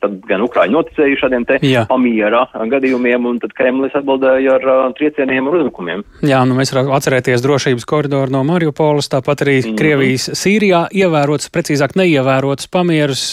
tad 0.04 0.20
gan 0.28 0.44
Ukraiņi 0.44 0.76
noticēja 0.76 1.22
šādiem 1.24 1.48
te 1.48 1.62
Jā. 1.64 1.86
pamiera 1.88 2.44
gadījumiem, 2.76 3.32
un 3.32 3.40
tad 3.40 3.56
Kremlis 3.56 3.96
atbildēja 3.96 4.60
ar 4.60 4.94
triecieniem 5.00 5.48
un 5.48 5.62
uzbrukumiem. 5.62 6.04
Jā, 6.28 6.44
nu 6.44 6.60
mēs 6.60 6.76
varam 6.76 6.92
atcerēties 7.00 7.48
drošības 7.48 7.88
koridoru 7.88 8.36
no 8.36 8.44
Mariupolas, 8.52 9.08
tāpat 9.16 9.48
arī 9.48 9.62
mm. 9.62 9.80
Krievijas 9.80 10.28
Sīrijā 10.36 10.90
ievērots, 10.92 11.48
precīzāk 11.56 11.96
neievērots 11.96 12.68
pamierus. 12.76 13.30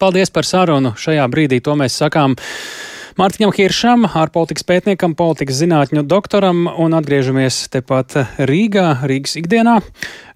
Paldies 0.00 0.32
par 0.32 0.48
sarunu. 0.48 0.96
Šajā 0.96 1.28
brīdī 1.32 1.60
to 1.64 1.76
mēs 1.76 2.00
sakām. 2.00 2.40
Mārtiņam 3.16 3.48
Hiršam, 3.56 4.02
ārpolitikas 4.12 4.66
pētniekam, 4.68 5.14
politikas 5.16 5.56
zinātņu 5.62 6.02
doktoram 6.04 6.66
un 6.68 6.92
atgriežamies 6.98 7.62
tepat 7.72 8.12
Rīgā, 8.36 8.90
Rīgas 9.08 9.38
ikdienā. 9.40 9.78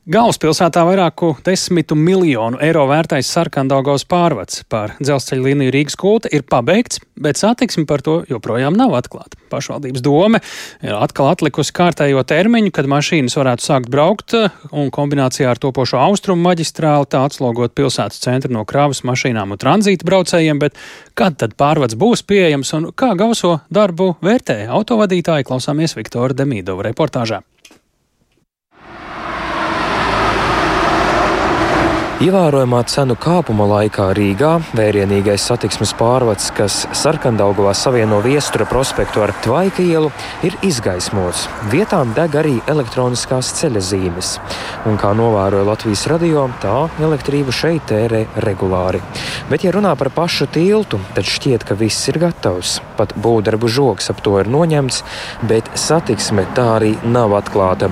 Galvaspilsētā 0.08 0.80
vairāku 0.88 1.34
desmitu 1.44 1.92
miljonu 1.92 2.56
eiro 2.64 2.86
vērtais 2.88 3.28
sarkandaugos 3.34 4.06
pārvads 4.08 4.62
par 4.72 4.94
dzelzceļa 4.96 5.44
līniju 5.44 5.74
Rīgas 5.74 5.98
kulta 6.00 6.30
ir 6.32 6.46
pabeigts, 6.48 7.02
bet 7.20 7.36
satiksme 7.36 7.84
par 7.84 8.00
to 8.00 8.14
joprojām 8.30 8.72
nav 8.80 8.96
atklāta. 8.96 9.36
Pašvaldības 9.52 10.00
dome 10.00 10.40
ir 10.80 10.96
atkal 10.96 11.28
atlikusi 11.34 11.76
kārtējo 11.76 12.24
termiņu, 12.24 12.72
kad 12.72 12.88
mašīnas 12.88 13.36
varētu 13.36 13.66
sākt 13.66 13.92
braukt, 13.92 14.38
un 14.72 14.88
kombinācijā 14.88 15.52
ar 15.52 15.60
topošo 15.60 16.00
austrumu 16.00 16.48
maģistrāli 16.48 17.12
tā 17.12 17.20
atslogot 17.28 17.76
pilsētas 17.76 18.24
centru 18.24 18.56
no 18.56 18.64
kravas 18.64 19.04
mašīnām 19.04 19.52
un 19.52 19.60
tranzīta 19.60 20.08
braucējiem, 20.08 20.64
bet 20.64 20.80
kad 21.12 21.36
tad 21.44 21.60
pārvads 21.60 22.00
būs 22.00 22.24
pieejams 22.24 22.72
un 22.80 22.88
kā 22.96 23.12
gauso 23.20 23.58
darbu 23.68 24.14
vērtē 24.24 24.62
autovadītāji, 24.80 25.50
klausāmies 25.52 25.98
Viktora 26.00 26.40
Demīdova 26.40 26.88
reportāžā. 26.88 27.44
Ievērojamā 32.20 32.82
cenu 32.84 33.14
kāpuma 33.16 33.64
laikā 33.64 34.10
Rīgā 34.12 34.50
vērienīgais 34.76 35.40
satiksmes 35.48 35.94
pārvads, 35.96 36.50
kas 36.52 36.74
sarkandaugovā 36.92 37.72
savieno 37.72 38.18
Viestura 38.20 38.66
prospektu 38.68 39.22
ar 39.24 39.32
Tvaika 39.40 39.80
ielu, 39.80 40.10
ir 40.44 40.52
izgaismots. 40.60 41.46
Vietām 41.72 42.12
deg 42.12 42.36
arī 42.36 42.58
elektroniskās 42.68 43.54
ceļa 43.56 43.80
zīmes. 43.88 44.34
Un 44.90 45.00
kā 45.00 45.14
novēroja 45.16 45.64
Latvijas 45.70 46.02
radio, 46.12 46.42
tā 46.60 46.74
elektrību 47.00 47.54
šeit 47.56 47.88
tērē 47.88 48.26
regulāri. 48.44 49.00
Bet, 49.48 49.64
ja 49.64 49.72
runā 49.72 49.94
par 49.96 50.12
pašu 50.12 50.50
tiltu, 50.52 51.00
tad 51.16 51.24
šķiet, 51.24 51.64
ka 51.64 51.78
viss 51.80 52.04
ir 52.12 52.20
gatavs. 52.20 52.82
Pat 53.00 53.16
būvdarbu 53.16 53.72
žoks 53.72 54.12
ap 54.12 54.20
to 54.20 54.36
ir 54.42 54.52
noņemts, 54.52 55.00
bet 55.48 55.72
satiksme 55.72 56.44
tā 56.52 56.68
arī 56.76 56.92
nav 57.08 57.32
atklāta. 57.40 57.88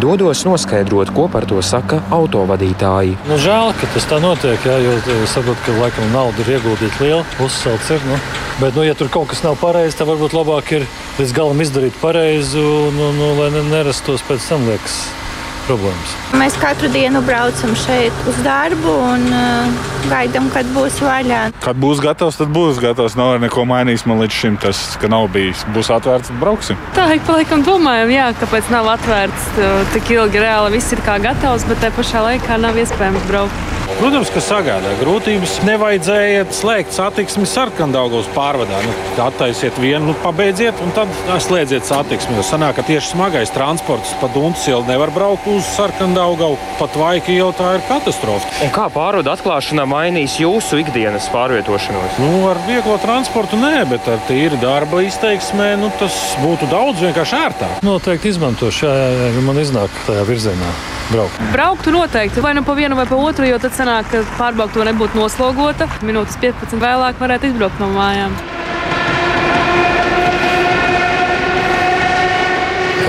Dodos 0.00 0.46
noskaidrot, 0.48 1.12
ko 1.12 1.28
par 1.28 1.44
to 1.44 1.60
saka 1.60 2.00
autovadītāji. 2.16 3.20
Nu, 3.28 3.36
žēl 3.36 3.65
žēl, 3.66 3.80
ka 3.80 3.88
tas 3.94 4.06
tā 4.06 4.18
notiek. 4.22 4.66
Jā, 4.66 4.76
jo 4.78 4.94
es 5.24 5.32
saprotu, 5.32 5.58
ka 5.66 5.74
laikam 5.80 6.12
nauda 6.12 6.42
ir 6.44 6.56
ieguldīta 6.56 7.02
liela, 7.02 7.24
uzcelts 7.42 7.90
ir. 7.90 8.00
Nu. 8.06 8.18
Bet, 8.60 8.76
nu, 8.76 8.84
ja 8.86 8.94
tur 8.94 9.08
kaut 9.08 9.28
kas 9.32 9.42
nav 9.42 9.58
pareizi, 9.60 9.96
tad 9.98 10.08
varbūt 10.08 10.36
labāk 10.36 10.72
ir 10.78 10.88
līdz 11.18 11.34
galam 11.36 11.60
izdarīt 11.60 11.98
pareizi, 12.00 12.58
nu, 12.58 13.12
nu, 13.16 13.34
lai 13.40 13.50
nerastos 13.70 14.22
pēc 14.26 14.48
tam 14.48 14.68
liekas 14.70 15.25
problēmas. 15.66 16.14
Mēs 16.38 16.56
katru 16.60 16.90
dienu 16.92 17.22
braucam 17.26 17.74
šeit 17.78 18.26
uz 18.30 18.38
darbu 18.46 18.94
un 19.06 19.26
uh, 19.30 19.86
gaidām, 20.10 20.48
kad 20.54 20.68
būs 20.74 20.98
vaļā. 21.04 21.42
Kad 21.64 21.80
būs 21.82 22.02
gatavs, 22.04 22.38
tad 22.40 22.52
būs 22.54 22.80
gatavs. 22.82 23.16
Nav 23.18 23.36
neko 23.42 23.66
mainījis 23.68 24.06
man 24.08 24.22
līdz 24.24 24.40
šim. 24.40 24.58
Tas, 24.62 24.82
ka 25.00 25.10
nav 25.12 25.28
bijis, 25.34 25.64
būs 25.76 25.90
atvērts, 25.94 26.32
brauksim. 26.40 26.80
Tā 26.96 27.08
ik 27.16 27.26
pa 27.28 27.38
laikam 27.40 27.64
domājam, 27.66 28.12
jā, 28.14 28.30
kāpēc 28.40 28.70
nav 28.74 28.90
atvērts 28.96 29.50
tik 29.94 30.14
ilgi 30.16 30.42
reāli. 30.42 30.76
Viss 30.78 30.94
ir 30.96 31.02
kā 31.06 31.18
gatavs, 31.22 31.66
bet 31.70 31.82
te 31.84 31.92
pašā 31.96 32.24
laikā 32.30 32.60
nav 32.62 32.78
iespējams 32.82 33.28
braukt. 33.30 33.85
Protams, 33.96 34.30
ka 34.34 34.42
sagādā 34.42 34.92
grūtības. 35.00 35.56
Nevajadzēja 35.66 36.46
slēgt 36.54 36.94
satiksmi 36.96 37.46
sarkandaugos 37.48 38.28
pārvadā. 38.34 38.80
Nu, 38.84 38.94
attaisiet 39.24 39.78
vienu, 39.80 40.10
nu, 40.10 40.14
pabeidziet, 40.22 40.80
un 40.84 40.92
tad 40.96 41.12
slēdziet 41.42 41.86
satiksmi. 41.88 42.36
Jo 42.36 42.44
sanāk, 42.46 42.76
ka 42.78 42.84
tieši 42.86 43.14
smagais 43.14 43.52
transports 43.54 44.12
pa 44.20 44.28
Dunkas 44.34 44.66
ielu 44.68 44.82
nevar 44.88 45.12
braukt 45.14 45.46
uz 45.50 45.68
sarkandaugavu. 45.76 46.58
Pat 46.80 46.98
vaika 46.98 47.32
ielu 47.32 47.54
tā 47.56 47.76
ir 47.78 47.86
katastrofa. 47.88 48.50
Un 48.66 48.74
kā 48.74 48.88
pārvada 48.92 49.36
atklāšana 49.36 49.86
mainīs 49.88 50.36
jūsu 50.42 50.82
ikdienas 50.82 51.30
pārvietošanos? 51.32 52.18
Nu, 52.22 52.32
ar 52.50 52.60
vieglo 52.66 52.98
transportu 53.02 53.60
nē, 53.60 53.86
bet 53.94 54.10
ar 54.10 54.20
tīri 54.28 54.60
darba 54.62 55.04
izteiksmē 55.06 55.72
nu, 55.80 55.92
tas 56.02 56.18
būtu 56.42 56.68
daudz 56.72 57.00
vienkārši 57.06 57.40
ērtāk. 57.46 57.80
Noteikti 57.86 58.34
izmantošu, 58.34 58.86
ja, 58.90 59.32
ja 59.38 59.46
man 59.46 59.62
iznāk 59.62 60.04
tajā 60.08 60.26
virzienā 60.28 60.74
braukt. 61.10 61.40
Brauktu 61.52 61.90
noteikti 61.94 62.42
vai 62.42 62.54
nu 62.54 62.62
pa 62.66 62.74
vienu 62.74 62.96
vai 62.96 63.06
pa 63.06 63.16
otru, 63.16 63.46
jo 63.46 63.58
tad 63.62 63.75
sanāk, 63.76 64.08
ka 64.12 64.22
pārbaudta 64.38 64.86
nebūtu 64.88 65.20
noslogota. 65.20 65.88
Minūtes 66.06 66.38
15 66.42 66.80
vēlāk 66.80 67.20
varētu 67.20 67.50
izbraukt 67.52 67.82
no 67.82 67.90
mājām. 67.92 68.36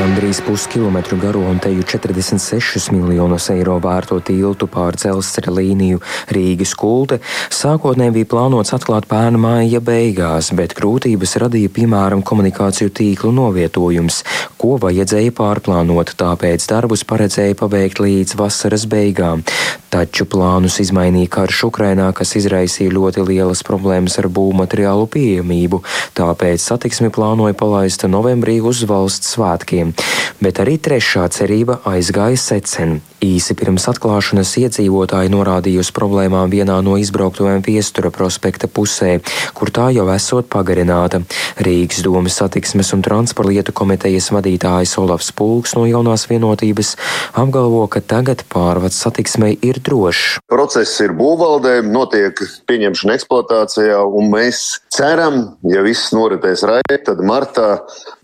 Gandrīz 0.07 0.39
puskilometru 0.39 1.17
garo 1.19 1.41
un 1.51 1.57
teju 1.59 1.83
46 1.83 2.93
miljonus 2.95 3.49
eiro 3.51 3.73
vērto 3.83 4.21
tiltu 4.23 4.69
pār 4.71 4.95
dzelzceļa 4.95 5.51
līniju 5.51 5.99
Rīgas 6.31 6.71
kulte. 6.79 7.17
Sākotnēji 7.51 8.13
bija 8.15 8.29
plānots 8.31 8.71
atklāt 8.77 9.09
pērnu 9.11 9.41
māja 9.43 9.81
beigās, 9.83 10.53
bet 10.55 10.77
grūtības 10.79 11.35
radīja 11.43 11.73
piemēram 11.75 12.23
komunikāciju 12.23 12.93
tīklu 13.01 13.33
novietojums, 13.35 14.21
ko 14.55 14.77
vajadzēja 14.79 15.33
pārplānot, 15.35 16.15
tāpēc 16.15 16.69
darbus 16.71 17.03
paredzēja 17.03 17.59
pabeigt 17.59 17.99
līdz 17.99 18.39
vasaras 18.39 18.87
beigām. 18.87 19.43
Taču 19.91 20.23
plānus 20.27 20.79
izmainīja 20.83 21.33
karš 21.35 21.65
Ukrainā, 21.67 22.07
kas 22.15 22.31
izraisīja 22.39 22.95
ļoti 22.95 23.27
lielas 23.27 23.65
problēmas 23.67 24.17
ar 24.23 24.31
būvmateriālu 24.31 25.11
pieejamību, 25.11 25.83
tāpēc 26.15 26.63
satiksmi 26.63 27.11
plānoja 27.11 27.59
palaist 27.59 28.07
novembrī 28.07 28.59
uz 28.63 28.85
valsts 28.87 29.35
svētkiem 29.35 29.96
bet 30.43 30.61
arī 30.63 30.77
trešā 30.77 31.27
cerība 31.33 31.79
aizgāja 31.87 32.37
secen. 32.37 32.99
Īsi 33.17 33.55
pirms 33.57 33.87
atklāšanas 33.89 34.51
iedzīvotāji 34.61 35.31
norādīja 35.33 35.81
uz 35.81 35.89
problēmām 35.89 36.51
vienā 36.53 36.75
no 36.85 36.99
izbrauktuvēm 37.01 37.63
Viestura 37.65 38.11
prospekta 38.13 38.69
pusē, 38.69 39.15
kur 39.57 39.71
tā 39.73 39.87
jau 39.95 40.05
esot 40.13 40.45
pagarināta. 40.53 41.23
Rīgas 41.57 42.03
domas 42.05 42.37
satiksmes 42.37 42.93
un 42.93 43.01
transporta 43.01 43.49
lietu 43.49 43.73
komitejas 43.73 44.29
vadītājs 44.35 44.93
Olafs 45.01 45.31
Pulks 45.33 45.73
no 45.73 45.87
jaunās 45.89 46.27
vienotības 46.29 46.93
apgalvo, 47.33 47.87
ka 47.89 48.03
tagad 48.05 48.43
pārvads 48.53 49.01
satiksmei 49.01 49.57
ir 49.65 49.81
drošs. 49.81 50.37
Process 50.45 51.01
ir 51.01 51.15
būvvaldē, 51.17 51.79
notiek 51.89 52.37
pieņemšana 52.69 53.17
eksploatācijā, 53.17 53.97
un 53.97 54.29
mēs 54.35 54.61
ceram, 54.93 55.57
ja 55.65 55.81
viss 55.81 56.13
noritēs 56.13 56.67
raiti, 56.69 57.01
tad 57.09 57.25
martā 57.25 57.79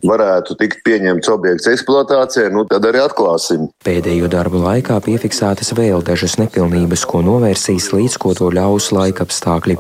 varētu 0.06 0.60
tikt 0.60 0.86
pieņemts 0.86 1.34
objekts 1.34 1.74
eksploatācijai, 1.74 2.54
nu 2.54 2.68
tad 2.70 2.86
arī 2.86 3.02
atklāsim. 3.02 3.72
Pēdējo 3.88 4.30
darbu 4.30 4.62
laiku 4.62 4.83
laikā 4.84 5.00
piefiksētas 5.00 5.72
vēl 5.78 6.04
dažas 6.04 6.36
nepilnības, 6.36 7.06
ko 7.08 7.22
novērsīs 7.24 7.94
līdz 7.96 8.18
ko 8.20 8.34
to 8.36 8.50
ļaus 8.52 8.92
laika 8.92 9.24
apstākļi. 9.24 9.78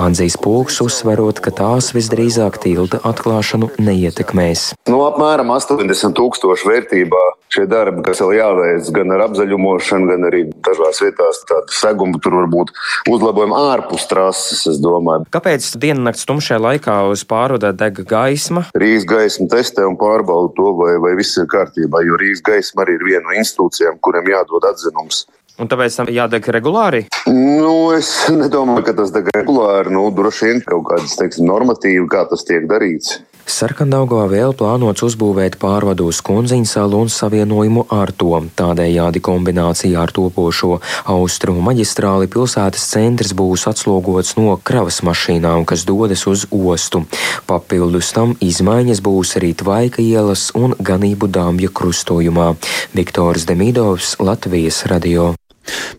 Andzīs 0.00 0.38
Pulks 0.40 0.80
uzsverot, 0.80 1.40
ka 1.44 1.52
tās 1.52 1.92
visdrīzāk 1.92 2.56
tilta 2.64 3.02
atklāšanu 3.04 3.68
neietekmēs. 3.76 4.72
Nu, 4.88 5.04
apmēram 5.04 5.52
80 5.52 6.16
tūkstošu 6.16 6.72
vērtībā 6.72 7.24
šie 7.54 7.66
darbi, 7.70 8.02
kas 8.06 8.22
vēl 8.24 8.34
jāveic 8.38 8.90
gan 8.96 9.14
ar 9.16 9.26
apzaļumošanu, 9.28 10.10
gan 10.10 10.26
arī 10.30 10.42
dažās 10.66 11.02
vietās 11.04 11.42
tādu 11.48 11.76
segumu, 11.76 12.20
tur 12.22 12.38
var 12.40 12.50
būt 12.52 12.72
uzlabojumi 13.12 13.56
ārpus 13.60 14.08
trases, 14.10 14.64
es 14.72 14.80
domāju. 14.82 15.28
Kāpēc 15.34 15.68
diennakts 15.82 16.26
tumšajā 16.28 16.60
laikā 16.62 16.98
uz 17.12 17.22
pārvadā 17.28 17.72
deg 17.76 18.02
gaisma? 18.08 18.66
Rīgas 18.76 19.06
gaisma 19.08 19.50
testē 19.52 19.86
un 19.88 19.98
pārbauda 20.00 20.54
to, 20.58 20.72
vai, 20.80 20.96
vai 21.02 21.14
viss 21.20 21.38
ir 21.38 21.48
kārtībā, 21.52 22.02
jo 22.08 22.18
Rīgas 22.20 22.44
gaisma 22.46 22.86
arī 22.86 22.98
ir 22.98 23.06
viena 23.12 23.24
no 23.28 23.38
institūcijām, 23.38 24.00
kuriem 24.02 24.32
jādod 24.32 24.46
jādod 24.46 24.70
atzinums. 24.70 25.26
Un 25.56 25.70
tāpēc 25.72 25.94
tam 25.96 26.10
jādeg 26.12 26.44
regulāri? 26.52 27.06
Nu, 27.26 27.92
es 27.96 28.28
nedomāju, 28.28 28.84
ka 28.84 28.92
tas 28.98 29.12
deg 29.14 29.30
regulāri. 29.32 29.92
Nu, 29.94 30.10
droši 30.12 30.50
vien 30.50 30.60
kaut 30.66 30.84
kādas 30.90 31.16
teiksim, 31.16 31.46
normatīvi, 31.48 32.04
kā 32.12 32.26
tas 32.28 32.44
tiek 32.44 32.68
darīts. 32.68 33.22
Sarkandaugā 33.46 34.24
vēl 34.26 34.50
plānots 34.58 35.04
uzbūvēt 35.06 35.54
pārvadu 35.62 36.08
uz 36.10 36.18
Kunziņu 36.26 36.66
salu 36.66 36.98
un 37.04 37.10
savienojumu 37.12 37.84
ar 37.94 38.10
to. 38.10 38.40
Tādējādi 38.58 39.22
kombinācijā 39.22 40.02
ar 40.02 40.10
topošo 40.10 40.80
austrumu 41.14 41.62
maģistrāli 41.68 42.26
pilsētas 42.32 42.88
centrs 42.90 43.36
būs 43.38 43.68
atslogots 43.70 44.34
no 44.40 44.58
kravas 44.58 44.98
mašīnām, 45.06 45.62
kas 45.62 45.86
dodas 45.86 46.26
uz 46.26 46.48
ostu. 46.50 47.04
Papildus 47.46 48.10
tam 48.18 48.34
izmaiņas 48.42 49.04
būs 49.06 49.38
arī 49.38 49.54
Tvaika 49.54 50.02
ielas 50.02 50.50
un 50.58 50.74
Ganību 50.82 51.30
dāmja 51.30 51.70
krustojumā. 51.70 52.52
Viktors 52.98 53.46
Demidovs, 53.46 54.16
Latvijas 54.18 54.82
radio. 54.90 55.36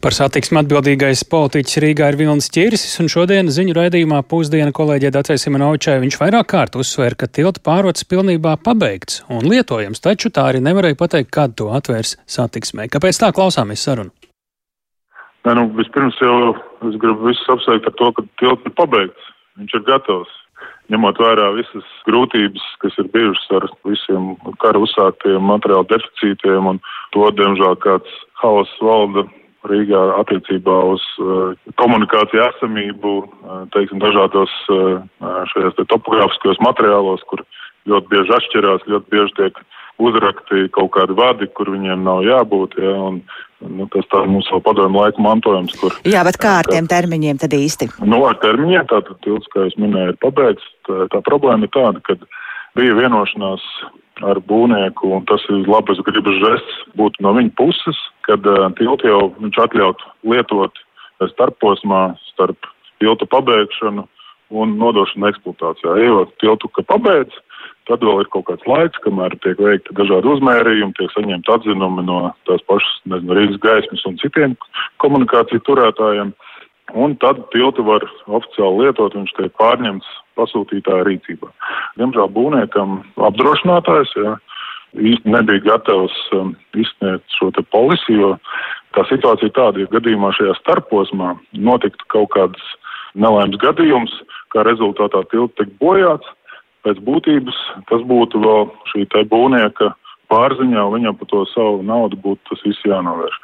Par 0.01 0.15
satiksmi 0.15 0.61
atbildīgais 0.61 1.23
politiķis 1.31 1.79
Rīgā 1.83 2.11
ir 2.11 2.17
Vilnis 2.19 2.49
Čirsis, 2.53 2.95
un 3.01 3.09
šodien 3.11 3.49
ziņu 3.51 3.75
raidījumā 3.77 4.21
pusdiena 4.29 4.73
kolēģē 4.75 5.11
Dacei 5.15 5.39
Simonovičai 5.41 5.97
viņš 6.03 6.19
vairāk 6.21 6.49
kārt 6.53 6.77
uzsvēra, 6.79 7.17
ka 7.19 7.27
tilta 7.27 7.63
pārvads 7.65 8.05
pilnībā 8.07 8.55
pabeigts 8.63 9.23
un 9.33 9.47
lietojams, 9.49 10.03
taču 10.03 10.31
tā 10.33 10.49
arī 10.51 10.61
nevarēja 10.63 10.99
pateikt, 10.99 11.33
kad 11.35 11.55
to 11.59 11.71
atvērs 11.75 12.15
satiksmē. 12.29 12.87
Kāpēc 12.93 13.19
tā 13.23 13.31
klausāmies 13.35 13.83
sarunu? 13.83 14.13
Nē, 15.47 15.53
nu, 15.55 15.69
vispirms 15.77 16.17
jau 16.19 16.53
es 16.89 16.99
gribu 16.99 17.29
visus 17.29 17.49
apsveikt 17.53 17.87
ar 17.87 17.95
to, 17.99 18.11
ka 18.17 18.25
tilts 18.41 18.67
ir 18.67 18.75
pabeigts. 18.75 19.31
Viņš 19.57 19.79
ir 19.79 19.87
gatavs. 19.87 20.33
Ņemot 20.91 21.19
vērā 21.19 21.49
visas 21.57 21.87
grūtības, 22.07 22.63
kas 22.83 22.95
ir 23.01 23.09
bijušas 23.11 23.49
ar 23.57 23.65
visiem 23.87 24.29
kara 24.63 24.79
uzsāktiem 24.79 25.43
materiālu 25.43 25.87
deficītiem 25.89 26.69
un 26.71 26.79
to, 27.15 27.27
diemžēl, 27.39 27.75
kāds 27.83 28.13
hauss 28.39 28.71
valda 28.83 29.25
Rīgā 29.69 30.01
attiecībā 30.21 30.75
uz 30.93 31.03
uh, 31.21 31.55
komunikāciju 31.81 32.43
esamību, 32.47 33.15
uh, 33.23 33.63
teiksim, 33.75 34.01
dažādos 34.03 34.53
uh, 34.73 35.01
šajos 35.53 35.77
te 35.79 35.87
topogrāfiskajos 35.93 36.61
materiālos, 36.65 37.25
kur 37.31 37.43
ļoti 37.87 38.13
bieži 38.13 38.35
atšķirās, 38.37 38.87
ļoti 38.91 39.13
bieži 39.13 39.35
tiek 39.41 39.59
uzrakti 39.97 40.67
kaut 40.75 40.91
kādi 40.95 41.15
vadi, 41.17 41.47
kur 41.57 41.71
viņiem 41.73 42.03
nav 42.05 42.23
jābūt. 42.25 42.77
Ja, 42.81 42.93
un, 43.09 43.21
nu, 43.65 43.87
tas 43.93 44.05
tā 44.11 44.23
mums 44.29 44.49
vēl 44.53 44.61
padomju 44.65 45.01
laika 45.01 45.23
mantojums. 45.23 45.75
Kur, 45.81 45.95
Jā, 46.07 46.23
bet 46.27 46.39
kā 46.41 46.59
ar 46.61 46.69
tiem 46.69 46.89
termiņiem 46.89 47.41
tad 47.41 47.55
īsti? 47.57 47.89
Nu, 48.05 48.21
ar 48.29 48.37
termiņiem 48.43 48.89
tātad 48.91 49.17
tilts, 49.25 49.49
kā 49.53 49.65
jūs 49.65 49.77
minējāt, 49.81 50.15
ir 50.15 50.19
pabeigts. 50.23 50.73
Tā, 50.87 51.07
tā 51.13 51.23
problēma 51.25 51.67
ir 51.67 51.73
tāda, 51.73 52.03
ka 52.05 52.17
bija 52.77 52.99
vienošanās 52.99 53.65
ar 54.25 54.39
būvnieku, 54.49 55.11
un 55.17 55.25
tas 55.29 55.43
ir 55.51 55.67
labas 55.69 55.99
gribas 56.05 56.39
žests 56.41 56.83
būtu 56.97 57.23
no 57.25 57.33
viņa 57.37 57.53
puses, 57.59 57.99
kad 58.27 58.45
uh, 58.49 58.67
tiltu 58.79 59.09
jau 59.09 59.21
viņš 59.37 59.59
atļautu 59.67 60.13
lietot 60.31 60.83
starposmā 61.33 62.11
starp 62.31 62.69
tiltu 63.01 63.27
pabeigšanu 63.29 64.05
un 64.57 64.77
nodošanu 64.79 65.27
eksploatācijā. 65.29 65.97
Ejot 66.05 66.33
tiltu, 66.41 66.69
ka 66.71 66.85
pabeidz, 66.87 67.33
tad 67.89 68.03
vēl 68.03 68.23
ir 68.23 68.29
kaut 68.31 68.47
kāds 68.49 68.67
laiks, 68.69 69.01
kamēr 69.03 69.35
tiek 69.43 69.59
veikti 69.59 69.95
dažādi 69.97 70.31
uzmērījumi, 70.31 70.95
tiek 70.97 71.11
saņemti 71.13 71.53
atzinumi 71.53 72.05
no 72.07 72.19
tās 72.49 72.63
pašas, 72.69 72.93
nezinu, 73.11 73.35
Rīgas 73.37 73.59
gaismas 73.63 74.05
un 74.09 74.19
citiem 74.21 74.55
komunikāciju 75.03 75.63
turētājiem. 75.67 76.31
Un 76.95 77.17
tad 77.19 77.41
tiltu 77.51 77.83
var 77.83 78.05
oficiāli 78.31 78.85
lietot, 78.85 79.17
viņš 79.17 79.33
tiek 79.35 79.55
pārņemts 79.59 80.07
pasūtītāja 80.37 81.05
rīcībā. 81.07 81.49
Diemžēl 81.99 82.29
būvniekam 82.35 83.01
apdrošinātājs 83.29 84.13
ja, 84.21 84.35
īsti 84.95 85.33
nebija 85.33 85.65
gatavs 85.65 86.15
um, 86.37 86.55
izsniegt 86.77 87.37
šo 87.37 87.51
te 87.55 87.63
polisi, 87.73 88.17
jo 88.17 88.35
tā 88.95 89.05
situācija 89.09 89.53
tāda, 89.57 89.83
ja 89.83 89.91
gadījumā 89.97 90.31
šajā 90.37 90.55
starposmā 90.61 91.35
notiktu 91.53 92.09
kaut 92.13 92.31
kāds 92.35 92.73
nelaimes 93.17 93.59
gadījums, 93.61 94.13
kā 94.53 94.63
rezultātā 94.67 95.23
tilts 95.31 95.57
tiek 95.59 95.71
bojāts, 95.81 96.27
pēc 96.85 96.99
būtības 97.03 97.57
tas 97.89 98.03
būtu 98.07 98.41
vēl 98.43 98.69
šī 98.93 99.07
te 99.13 99.23
būvnieka 99.31 99.91
pārziņā, 100.31 100.83
viņam 100.93 101.17
par 101.19 101.29
to 101.31 101.43
savu 101.53 101.81
naudu 101.85 102.19
būtu 102.23 102.41
tas 102.49 102.63
viss 102.65 102.85
jānovērš. 102.87 103.37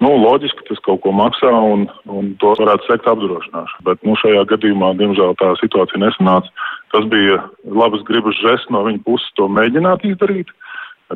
Nu, 0.00 0.14
loģiski 0.16 0.64
tas 0.68 0.80
kaut 0.86 1.02
ko 1.04 1.12
maksā 1.12 1.50
un, 1.52 1.86
un 2.08 2.32
to 2.40 2.54
varētu 2.60 2.88
sekt 2.88 3.08
apdrošināšana. 3.10 3.84
Bet 3.88 4.00
nu, 4.06 4.16
šajā 4.20 4.46
gadījumā, 4.52 4.94
diemžēl, 5.00 5.36
tā 5.40 5.52
situācija 5.60 6.00
nesanāca. 6.00 6.48
Tas 6.94 7.06
bija 7.12 7.42
labas 7.64 8.04
gribas 8.08 8.38
žests 8.40 8.72
no 8.72 8.82
viņa 8.86 9.04
puses 9.06 9.28
to 9.36 9.48
mēģināt 9.52 10.06
izdarīt. 10.08 10.52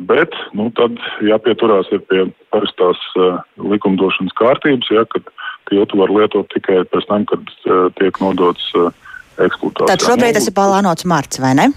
Bet 0.05 0.35
nu, 0.53 0.67
tad 0.75 0.99
jāpieturās 1.23 1.87
pie 2.09 2.25
parastās 2.51 2.99
uh, 3.15 3.39
likumdošanas 3.63 4.35
kārtības, 4.35 4.91
ja, 4.91 5.05
kad 5.07 5.23
tiltu 5.71 6.01
var 6.01 6.11
lietot 6.11 6.49
tikai 6.51 6.83
pēc 6.91 7.07
tam, 7.07 7.23
kad 7.31 7.53
uh, 7.63 7.87
tiek 7.95 8.19
nodots 8.19 8.67
uh, 8.75 8.91
eksploatācijā. 9.37 9.91
Tad 9.91 10.07
šobrīd 10.07 10.37
tas 10.37 10.49
ir 10.49 10.55
plānots 10.57 11.07
marts, 11.09 11.41
vai 11.43 11.53
ne? 11.57 11.69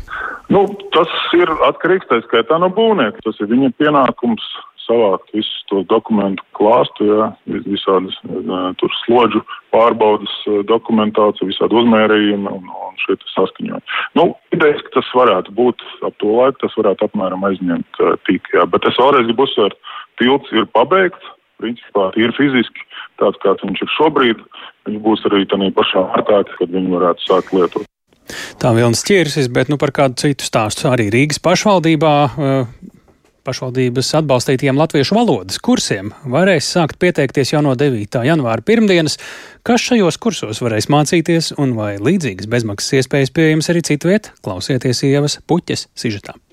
Nu, 0.49 0.65
tas 0.95 1.13
ir 1.37 1.51
atkarīgs 1.67 2.09
tā 2.09 2.23
skaitā 2.25 2.57
no 2.61 2.71
būvnieka. 2.73 3.21
Tas 3.27 3.37
ir 3.45 3.51
viņa 3.51 3.75
pienākums 3.81 4.45
savākt 4.89 5.29
visus 5.37 5.65
tos 5.69 5.85
dokumentu 5.91 6.45
klāstu, 6.57 7.05
ja, 7.11 7.29
visādas 7.69 8.17
tur 8.81 8.95
slodžu 9.03 9.43
pārbaudas 9.75 10.33
dokumentāciju, 10.71 11.51
visādi 11.51 11.77
uzmērījumi 11.83 12.49
un, 12.49 12.71
un 12.73 13.01
šie 13.05 13.19
saskaņojumi. 13.35 13.99
Nu, 14.17 14.31
idejas, 14.57 14.81
ka 14.87 14.99
tas 14.99 15.11
varētu 15.21 15.53
būt 15.59 15.85
ap 16.09 16.17
to 16.23 16.33
laiku, 16.33 16.63
tas 16.65 16.79
varētu 16.81 17.09
apmēram 17.11 17.45
aizņemt 17.51 18.03
tik, 18.29 18.49
jā. 18.57 18.65
Bet 18.73 18.89
es 18.89 18.97
vēlreiz 19.01 19.29
gribu 19.29 19.45
uzsvērt, 19.45 19.77
tilts 20.23 20.57
ir 20.57 20.69
pabeigts, 20.73 21.35
principā 21.61 22.09
ir 22.21 22.35
fiziski 22.37 22.87
tāds, 23.21 23.39
kāds 23.45 23.65
viņš 23.67 23.85
ir 23.85 23.95
šobrīd. 23.97 24.43
Viņš 24.89 25.01
būs 25.05 25.25
arī 25.29 25.45
tādā 25.51 25.71
pašā 25.77 26.05
martā, 26.13 26.43
kad 26.55 26.75
viņi 26.75 26.95
varētu 26.95 27.27
sākt 27.27 27.55
lietot. 27.57 27.89
Tā 28.61 28.75
Vilnis 28.77 29.05
ķirsis, 29.09 29.49
bet 29.53 29.71
nu 29.73 29.79
par 29.81 29.93
kādu 29.97 30.21
citu 30.21 30.47
stāstu 30.47 30.91
arī 30.91 31.09
Rīgas 31.13 31.41
pašvaldībā. 31.45 32.15
Uh, 32.37 32.95
pašvaldības 33.49 34.11
atbalstītiem 34.21 34.77
latviešu 34.77 35.17
valodas 35.17 35.61
kursiem 35.65 36.13
varēs 36.29 36.69
sākt 36.75 36.99
pieteikties 37.01 37.55
jau 37.55 37.63
no 37.65 37.73
9. 37.79 38.21
janvāra 38.29 38.65
pirmdienas. 38.65 39.17
Kas 39.67 39.87
šajos 39.89 40.21
kursos 40.21 40.61
varēs 40.65 40.91
mācīties 40.93 41.55
un 41.61 41.73
vai 41.79 41.95
līdzīgas 42.03 42.51
bezmaksas 42.51 43.01
iespējas 43.01 43.33
pieejamas 43.33 43.73
arī 43.73 43.85
citu 43.89 44.13
vietu? 44.13 44.37
Klausieties 44.45 45.05
ievas 45.09 45.41
puķes 45.49 45.89
sižetām 45.97 46.48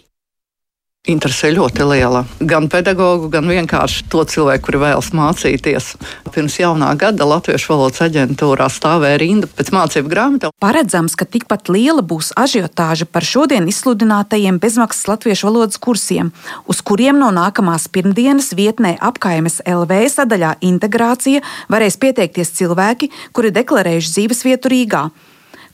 interese 1.11 1.51
ļoti 1.53 1.85
liela. 1.85 2.23
Gan 2.39 2.67
pedagoģu, 2.71 3.29
gan 3.33 3.47
vienkārši 3.49 4.05
to 4.11 4.23
cilvēku, 4.29 4.67
kuri 4.67 4.81
vēlas 4.81 5.11
mācīties. 5.15 5.91
Pirms 6.33 6.57
jaunā 6.59 6.91
gada 6.99 7.27
Latviešu 7.29 7.73
valodas 7.73 8.01
aģentūrā 8.05 8.67
stāvēja 8.73 9.19
rinda 9.21 9.49
pēc 9.51 9.71
mācību 9.75 10.11
grāmatām. 10.11 10.55
Paredzams, 10.63 11.17
ka 11.19 11.27
tikpat 11.29 11.69
liela 11.73 12.03
būs 12.05 12.33
ažiotāža 12.39 13.07
par 13.09 13.27
šodien 13.27 13.69
izsludinātajiem 13.69 14.59
bezmaksas 14.61 15.07
latviešu 15.11 15.49
valodas 15.49 15.79
kursiem, 15.81 16.31
uz 16.69 16.81
kuriem 16.85 17.19
no 17.21 17.29
nākamās 17.35 17.87
pirmdienas 17.91 18.53
vietnē 18.57 18.95
apkaimes 18.99 19.61
LV 19.65 20.01
sadaļā 20.17 20.55
integrācija 20.65 21.45
varēs 21.71 21.99
pieteikties 22.01 22.55
cilvēki, 22.57 23.11
kuri 23.35 23.53
deklarējuši 23.55 24.13
dzīvesvietu 24.17 24.75
Rīgā 24.75 25.07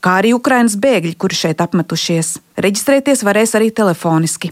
kā 0.02 0.16
arī 0.18 0.32
Ukraiņas 0.34 0.74
bēgļi, 0.82 1.14
kuri 1.14 1.38
šeit 1.38 1.62
apmetušies. 1.62 2.34
Reģistrēties 2.58 3.22
varēs 3.26 3.54
arī 3.58 3.70
telefoniski. 3.74 4.50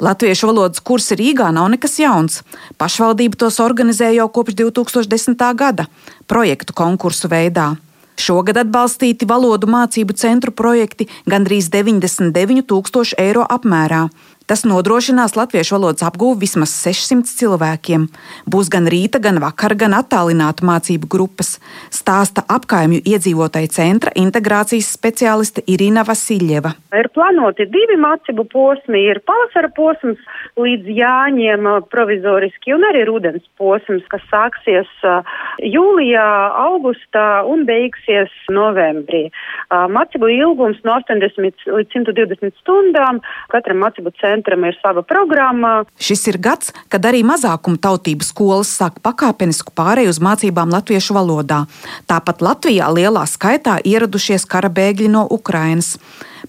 Latviešu 0.00 0.48
valodas 0.48 0.80
kursi 0.80 1.16
Rīgā 1.18 1.50
nav 1.52 1.66
nekas 1.74 1.98
jauns. 2.00 2.40
Pašvaldība 2.80 3.36
tos 3.42 3.60
organizē 3.60 4.08
jau 4.14 4.30
kopš 4.32 4.56
2010. 4.56 5.44
gada, 5.60 5.86
projektu 6.26 6.72
konkursu 6.72 7.28
veidā. 7.28 7.74
Šogad 8.20 8.56
atbalstīti 8.62 9.28
valodu 9.28 9.68
mācību 9.68 10.16
centru 10.16 10.52
projekti 10.56 11.06
gandrīz 11.28 11.68
99 11.72 12.64
tūkstoši 12.68 13.16
eiro 13.20 13.44
apmērā. 13.44 14.06
Tas 14.50 14.64
nodrošinās 14.66 15.36
latviešu 15.38 15.76
valodas 15.76 16.02
apgūvi 16.02 16.40
vismaz 16.42 16.72
600 16.82 17.30
cilvēkiem. 17.38 18.08
Būs 18.50 18.66
gan 18.74 18.88
rīta, 18.90 19.20
gan 19.22 19.36
vakara, 19.38 19.76
gan 19.78 19.92
attālinātu 19.94 20.64
mācību 20.66 21.06
grupas, 21.06 21.52
stāsta 21.94 22.42
apkaimju 22.50 22.98
iedzīvotāju 23.06 23.70
centra 23.70 24.10
integrācijas 24.18 24.88
speciāliste 24.96 25.62
Irina 25.70 26.02
Vasiljeva. 26.08 26.72
Ir 26.98 27.06
plānoti 27.14 27.68
divi 27.70 27.94
mācību 28.02 28.48
posmi. 28.50 29.04
Ir 29.12 29.20
pavasara 29.22 29.70
posms 29.76 30.18
līdz 30.58 30.90
jāņem 30.98 31.70
provizoriski 31.94 32.74
un 32.74 32.88
arī 32.90 33.04
rudens 33.06 33.46
posms, 33.54 34.02
kas 34.10 34.26
sāksies 34.34 34.90
jūlijā, 35.62 36.26
augustā 36.64 37.44
un 37.46 37.62
beigsies 37.70 38.34
novembrī. 38.50 39.28
Mācību 39.70 40.34
ilgums 40.40 40.82
no 40.82 40.98
80 40.98 41.38
līdz 41.70 41.94
120 41.94 42.58
stundām 42.64 43.22
katram 43.54 43.84
mācību 43.86 44.10
centram 44.18 44.39
centram 44.40 44.64
ir 44.64 44.78
sava 44.82 45.02
programma. 45.02 45.84
Šis 45.98 46.26
ir 46.28 46.38
gads, 46.38 46.72
kad 46.88 47.04
arī 47.04 47.22
mazākuma 47.22 47.76
tautību 47.76 48.24
skolas 48.24 48.72
sāk 48.72 49.00
pakāpenisku 49.04 49.72
pārēju 49.76 50.10
uz 50.10 50.20
mācībām 50.20 50.72
latviešu 50.72 51.14
valodā. 51.14 51.66
Tāpat 52.08 52.40
Latvijā 52.40 52.88
lielā 52.88 53.26
skaitā 53.28 53.80
ieradušies 53.84 54.46
kara 54.48 54.68
bēgļi 54.68 55.10
no 55.12 55.26
Ukrainas. 55.30 55.98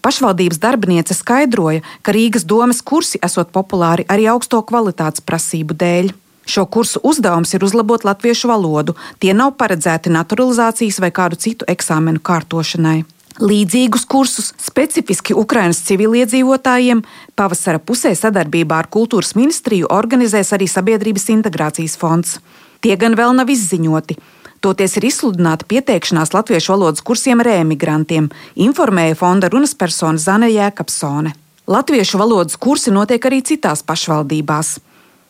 Pašvaldības 0.01 0.57
darbiniece 0.57 1.13
skaidroja, 1.13 1.83
ka 2.01 2.15
Rīgas 2.15 2.47
domes 2.47 2.81
kursi 2.81 3.19
esot 3.21 3.51
populāri 3.51 4.07
arī 4.07 4.27
augsto 4.31 4.61
kvalitātes 4.63 5.21
prasību 5.21 5.75
dēļ. 5.75 6.13
Šo 6.47 6.65
kursu 6.65 6.99
uzdevums 7.05 7.53
ir 7.53 7.63
uzlabot 7.63 8.03
latviešu 8.03 8.49
valodu. 8.49 8.95
Tie 9.19 9.33
nav 9.33 9.53
paredzēti 9.59 10.09
naturalizācijas 10.09 10.97
vai 11.03 11.11
kādu 11.13 11.37
citu 11.37 11.67
eksāmenu 11.69 12.19
kārtošanai. 12.23 13.03
Līdzīgus 13.39 14.03
kursus 14.11 14.49
specifiski 14.59 15.31
Ukraiņas 15.37 15.79
civiliedzīvotājiem 15.87 16.99
pavasara 17.39 17.79
pusē 17.79 18.11
sadarbībā 18.17 18.81
ar 18.83 18.89
Kultūras 18.91 19.37
ministriju 19.37 19.87
organizēs 19.87 20.51
arī 20.57 20.67
Sabiedrības 20.67 21.29
integrācijas 21.31 21.95
fonds. 22.01 22.39
Tie 22.83 22.97
gan 22.99 23.15
vēl 23.15 23.31
nav 23.37 23.49
izziņoti. 23.53 24.17
Toties 24.61 24.97
ir 24.99 25.07
izsludināta 25.07 25.65
pieteikšanās 25.65 26.35
latviešu 26.35 26.75
valodas 26.75 27.01
kursiem 27.01 27.39
rēmigrantiem, 27.41 28.27
informēja 28.67 29.15
fonda 29.17 29.49
runas 29.49 29.73
persona 29.79 30.21
Zane 30.21 30.51
Jēkabsone. 30.51 31.31
Latviešu 31.71 32.19
valodas 32.19 32.59
kursi 32.59 32.91
notiek 32.91 33.25
arī 33.25 33.39
citās 33.47 33.81
pašvaldībās. 33.87 34.75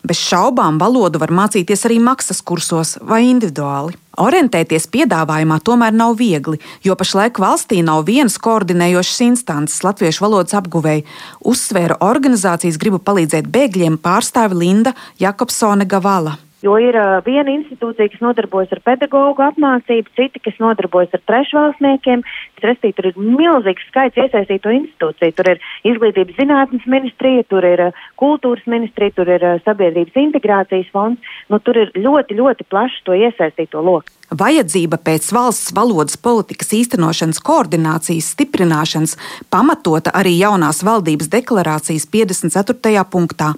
Bez 0.02 0.18
šaubām 0.18 0.80
valodu 0.82 1.20
var 1.22 1.30
mācīties 1.30 1.86
arī 1.86 2.00
maksas 2.02 2.42
kursos 2.42 2.96
vai 3.06 3.22
individuāli. 3.30 3.94
Orientēties 4.22 4.90
piedāvājumā 4.92 5.60
tomēr 5.64 5.94
nav 5.96 6.18
viegli, 6.20 6.60
jo 6.84 6.98
pašlaik 6.98 7.40
valstī 7.40 7.80
nav 7.86 8.04
vienas 8.10 8.36
koordinējošas 8.42 9.22
instances 9.30 9.86
latviešu 9.86 10.26
valodas 10.26 10.58
apguvēji. 10.58 11.06
Uzsvēra 11.48 12.02
organizācijas 12.04 12.82
gribu 12.82 13.00
palīdzēt 13.00 13.50
bēgļiem 13.54 14.02
pārstāve 14.02 14.58
Linda 14.58 14.98
Jakobsone 15.22 15.86
Gavala. 15.86 16.40
Jo 16.62 16.76
ir 16.78 16.94
uh, 16.94 17.18
viena 17.26 17.50
institūcija, 17.56 18.12
kas 18.14 18.22
nodarbojas 18.22 18.74
ar 18.76 18.84
pedagoģu 18.86 19.42
apmācību, 19.48 20.12
cita, 20.14 20.42
kas 20.46 20.60
nodarbojas 20.62 21.16
ar 21.18 21.24
trešvalstniekiem. 21.26 22.22
Respektīvi, 22.62 22.94
tur 22.98 23.08
ir 23.10 23.18
milzīgs 23.18 23.88
skaits 23.90 24.20
iesaistīto 24.22 24.70
institūciju. 24.76 25.36
Tur 25.40 25.50
ir 25.56 25.64
izglītības 25.90 26.38
zinātnes 26.38 26.86
ministrija, 26.86 27.48
tur 27.50 27.66
ir 27.66 27.88
uh, 27.88 28.04
kultūras 28.22 28.68
ministrija, 28.70 29.16
tur 29.18 29.32
ir 29.34 29.46
uh, 29.48 29.58
sabiedrības 29.66 30.20
integrācijas 30.22 30.92
fonds. 30.94 31.34
Nu, 31.50 31.58
tur 31.66 31.82
ir 31.82 31.96
ļoti, 31.98 32.38
ļoti 32.38 32.70
plašs 32.70 33.02
to 33.10 33.18
iesaistīto 33.18 33.82
loku. 33.82 34.14
Vajadzība 34.38 35.02
pēc 35.02 35.26
valsts 35.36 35.74
valodas 35.76 36.16
politikas 36.22 36.70
īstenošanas 36.78 37.42
koordinācijas 37.44 38.30
stiprināšanas 38.36 39.18
pamatota 39.52 40.14
arī 40.16 40.38
jaunās 40.38 40.86
valdības 40.88 41.34
deklarācijas 41.34 42.06
54. 42.14 43.04
punktā. 43.10 43.52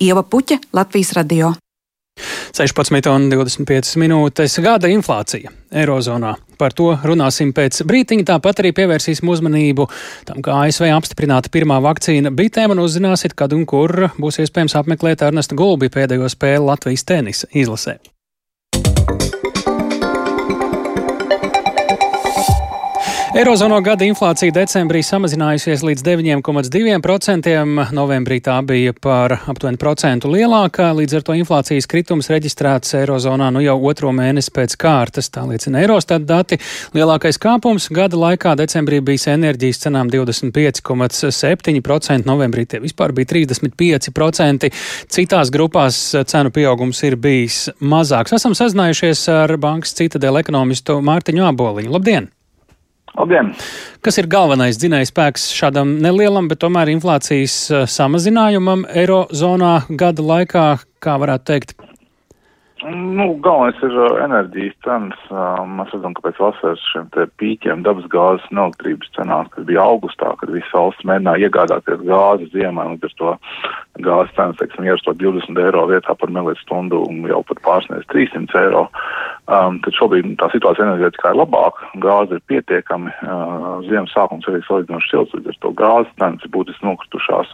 Ieva 0.00 0.22
Puķa, 0.22 0.62
Latvijas 0.72 1.12
radio. 1.18 1.52
16,25 2.54 3.96
minūtes 3.98 4.60
gada 4.62 4.90
inflācija 4.92 5.50
Eirozonā. 5.74 6.36
Par 6.58 6.74
to 6.76 6.92
runāsim 7.02 7.50
pēc 7.56 7.80
brītiņa. 7.88 8.28
Tāpat 8.30 8.62
arī 8.62 8.70
pievērsīsim 8.76 9.28
uzmanību 9.32 9.88
tam, 10.28 10.38
kā 10.44 10.60
ASV 10.68 10.86
apstiprināta 10.94 11.50
pirmā 11.54 11.80
vakcīna 11.82 12.30
bitēm 12.30 12.76
un 12.76 12.84
uzzināsiet, 12.86 13.34
kad 13.34 13.56
un 13.56 13.66
kur 13.66 14.06
būs 14.14 14.38
iespējams 14.44 14.78
apmeklēt 14.78 15.26
Ernesta 15.26 15.58
Gulbi 15.58 15.90
pēdējo 15.90 16.30
spēli 16.30 16.68
Latvijas 16.70 17.08
tenisa 17.10 17.50
izlasē. 17.50 17.98
Eirozono 23.34 23.80
gada 23.82 24.06
inflācija 24.06 24.54
decembrī 24.54 25.00
samazinājusies 25.02 25.80
līdz 25.82 26.04
9,2%, 26.06 27.54
novembrī 27.90 28.36
tā 28.46 28.62
bija 28.62 28.94
par 28.94 29.34
aptuveni 29.50 29.74
procentu 29.82 30.30
lielākā, 30.30 30.94
līdz 30.94 31.16
ar 31.18 31.24
to 31.26 31.34
inflācijas 31.34 31.90
kritums 31.90 32.30
reģistrēts 32.30 32.94
Eirozonā 33.00 33.50
nu 33.50 33.58
jau 33.64 33.74
otro 33.90 34.12
mēnesi 34.14 34.54
pēc 34.54 34.76
kārtas, 34.78 35.32
tā 35.34 35.42
liecina 35.48 35.82
Eurostat 35.82 36.22
dati. 36.28 36.60
Lielākais 36.94 37.34
kāpums 37.42 37.88
gada 37.90 38.14
laikā 38.22 38.54
decembrī 38.60 39.00
bijis 39.02 39.26
enerģijas 39.34 39.82
cenām 39.88 40.06
25,7%, 40.14 42.22
novembrī 42.30 42.62
tie 42.70 42.78
vispār 42.86 43.10
bija 43.18 43.32
35%, 43.34 44.70
citās 45.18 45.50
grupās 45.50 45.98
cenu 46.22 46.54
pieaugums 46.54 47.02
ir 47.10 47.18
bijis 47.18 47.74
mazāks. 47.82 48.38
Esam 48.38 48.54
sazinājušies 48.54 49.26
ar 49.40 49.58
bankas 49.58 49.98
citadēļ 49.98 50.38
ekonomistu 50.44 51.02
Mārtiņu 51.02 51.50
Āboliņu. 51.50 51.90
Labdien! 51.98 52.30
Labdien! 53.14 53.52
Kas 54.02 54.18
ir 54.18 54.26
galvenais 54.26 54.78
dzinējs 54.80 55.12
spēks 55.12 55.46
šādam 55.54 55.96
nelielam, 56.02 56.48
bet 56.50 56.60
tomēr 56.64 56.90
inflācijas 56.96 57.56
eh, 57.70 57.84
samazinājumam 57.86 58.82
Eirozonā 58.90 59.74
gada 59.94 60.26
laikā, 60.32 60.68
kā 61.04 61.18
varētu 61.22 61.52
teikt? 61.52 61.76
Nu, 62.84 63.30
galvenais 63.40 63.78
ir 63.86 63.94
uh, 63.96 64.18
enerģijas 64.20 64.74
cenas. 64.84 65.20
Uh, 65.30 65.62
mēs 65.78 65.92
redzam, 65.94 66.12
ka 66.16 66.24
pēc 66.26 66.40
vasaras 66.42 66.82
šiem 66.90 67.06
pīķiem 67.40 67.84
dabas 67.86 68.04
gāzes 68.12 68.44
un 68.52 68.60
elektrības 68.60 69.12
cenās, 69.14 69.48
kas 69.54 69.64
bija 69.70 69.86
augustā, 69.86 70.34
kad 70.40 70.52
visi 70.52 70.68
valsts 70.74 71.06
mēģināja 71.08 71.48
iegādāties 71.48 72.02
gāzi 72.04 72.50
ziemā, 72.52 72.84
un 72.90 72.98
ar 72.98 73.14
to 73.22 73.32
gāzes 74.04 74.34
cenas, 74.36 74.58
teiksim, 74.60 74.84
ierastot 74.84 75.16
20 75.22 75.62
eiro 75.64 75.86
vietā 75.88 76.12
par 76.18 76.34
melietu 76.34 76.60
stundu 76.66 77.00
un 77.08 77.24
jau 77.30 77.40
pat 77.48 77.62
pārsniedz 77.64 78.04
300 78.12 78.60
eiro. 78.66 78.84
Um, 79.44 79.76
tad 79.84 79.92
šobrīd 79.92 80.30
tā 80.40 80.46
situācija 80.54 80.86
enerģētikā 80.86 81.34
ir 81.34 81.36
labāka, 81.36 81.84
gāze 82.00 82.38
ir 82.38 82.44
pietiekami, 82.48 83.10
uh, 83.28 83.82
ziemas 83.84 84.14
sākums 84.16 84.46
arī 84.48 84.62
salīdzinoši 84.64 85.10
silts, 85.10 85.34
līdz 85.36 85.50
ar 85.52 85.58
to 85.60 85.72
gāzes 85.76 86.14
cenas 86.16 86.46
ir 86.46 86.52
būtiski 86.54 86.88
nokritušās, 86.88 87.50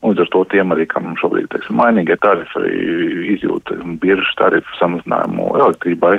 un 0.00 0.14
līdz 0.14 0.22
ar 0.24 0.30
to 0.32 0.40
tiem 0.54 0.72
arī, 0.72 0.86
kam 0.88 1.10
šobrīd, 1.20 1.50
teiksim, 1.52 1.76
mainīgie 1.76 2.16
tarifi 2.24 2.56
arī 2.62 2.78
izjūt 3.34 3.74
biržas 4.00 4.32
tarifu 4.40 4.78
samazinājumu 4.78 5.50
elektrībai, 5.58 6.14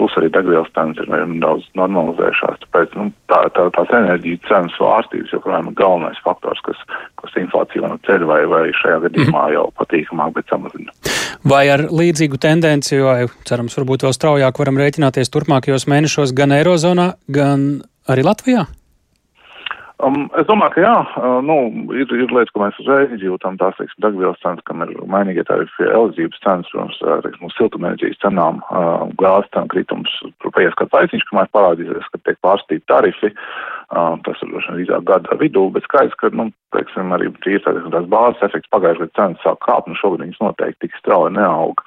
plus 0.00 0.18
arī 0.18 0.32
degvielas 0.34 0.74
cenas 0.74 0.98
ir 1.04 1.12
nedaudz 1.14 1.70
normalizējušās. 1.78 2.64
Tāpēc 2.66 2.98
nu, 2.98 3.06
tā, 3.30 3.44
tā, 3.54 3.68
tās 3.78 3.94
enerģijas 3.94 4.42
cenas 4.50 4.74
svārstības 4.80 5.36
joprojām 5.38 5.70
ir 5.70 5.78
galvenais 5.78 6.18
faktors, 6.26 6.66
kas, 6.66 6.82
kas 7.22 7.38
inflāciju 7.44 7.86
no 7.86 8.02
ceļ 8.10 8.26
vai, 8.26 8.42
vai 8.50 8.64
šajā 8.82 9.04
gadījumā 9.06 9.46
jau 9.54 9.68
patīkamāk, 9.78 10.34
bet 10.40 10.50
samazina. 10.50 10.98
Vai 11.46 11.66
ar 11.70 11.84
līdzīgu 11.94 12.40
tendenci, 12.42 12.98
vai 13.04 13.28
cerams, 13.46 13.76
varbūt 13.78 14.02
vēl 14.02 14.15
straujāk 14.16 14.58
varam 14.62 14.80
rēķināties 14.80 15.30
turpmākajos 15.34 15.86
mēnešos 15.92 16.34
gan 16.36 16.56
Eirozonā, 16.56 17.12
gan 17.28 17.68
arī 18.10 18.26
Latvijā? 18.26 18.66
Um, 20.04 20.26
es 20.36 20.44
domāju, 20.44 20.74
ka 20.74 20.82
jā, 20.82 20.96
uh, 21.16 21.38
nu, 21.40 21.54
ir, 21.96 22.10
ir 22.12 22.28
lietas, 22.28 22.50
ko 22.52 22.60
mēs 22.60 22.76
uzreiz 22.82 23.14
izjūtam, 23.16 23.56
tās, 23.56 23.78
teiksim, 23.78 23.96
degvielas 24.04 24.42
cenas, 24.42 24.60
kam 24.68 24.84
ir 24.84 24.90
mainīgie 25.08 25.46
tarifi, 25.48 25.86
elektrības 25.88 26.42
cenas, 26.44 26.68
protams, 26.68 26.98
uh, 27.00 27.22
teiksim, 27.24 27.48
siltumenerģijas 27.56 28.20
cenām, 28.20 28.60
uh, 28.68 29.06
gāzes 29.22 29.48
cenu 29.56 29.72
kritums, 29.72 30.18
tur 30.44 30.52
paies 30.52 30.76
kāds 30.76 30.92
laiciņš, 30.98 31.24
kamēr 31.30 31.48
parādīsies, 31.56 32.12
ka 32.12 32.20
tiek 32.28 32.36
pārstīti 32.44 32.84
tarifi, 32.92 33.32
uh, 33.32 33.75
tas 33.88 34.40
ir 34.42 34.50
droši 34.50 34.72
vien 34.72 34.78
drīzāk 34.80 35.04
gada 35.06 35.36
vidū, 35.38 35.68
bet 35.74 35.84
skaidrs, 35.86 36.16
ka, 36.18 36.30
nu, 36.34 36.48
teiksim, 36.74 37.12
arī 37.14 37.28
ir 37.30 37.62
tāds, 37.62 38.08
bāzes 38.10 38.42
efekts 38.42 38.70
pagājušajā 38.74 39.06
gadā 39.06 39.16
cenas 39.18 39.44
sāk 39.44 39.60
kāpt, 39.62 39.88
nu, 39.88 39.94
šogad 39.98 40.24
viņas 40.24 40.42
noteikti 40.42 40.86
tik 40.86 40.96
strauji 40.98 41.36
neaug, 41.36 41.82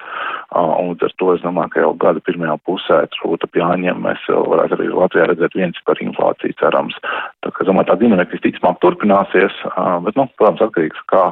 un 0.56 0.96
ar 0.96 1.14
to 1.20 1.30
es 1.34 1.44
domāju, 1.44 1.72
ka 1.74 1.84
jau 1.84 1.92
gada 2.00 2.24
pirmajā 2.24 2.56
pusē, 2.64 3.02
turbūt 3.16 3.44
ap 3.44 3.60
jāņem, 3.60 4.00
mēs 4.06 4.24
varētu 4.32 4.78
arī 4.78 4.88
Latvijā 4.94 5.28
redzēt 5.28 5.56
viens 5.60 5.80
par 5.84 6.00
inflāciju 6.00 6.56
cerams. 6.62 6.96
Tā, 7.44 7.52
ka, 7.52 7.68
domāju, 7.68 7.90
tā 7.92 7.98
dinamika 8.00 8.36
visticamāk 8.36 8.80
turpināsies, 8.80 9.60
bet, 10.06 10.16
nu, 10.16 10.26
protams, 10.40 10.64
atkarīgs, 10.64 11.04
kā 11.12 11.26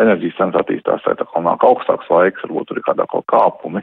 enerģijas 0.00 0.38
cenas 0.38 0.60
attīstās, 0.62 1.02
vai 1.04 1.16
tā 1.18 1.26
kā 1.28 1.42
nāk 1.44 1.66
augstāks 1.66 2.08
laiks, 2.14 2.46
varbūt 2.46 2.70
tur 2.70 2.80
ir 2.80 2.86
kādā 2.86 3.08
kaut 3.10 3.26
kāpumi, 3.32 3.82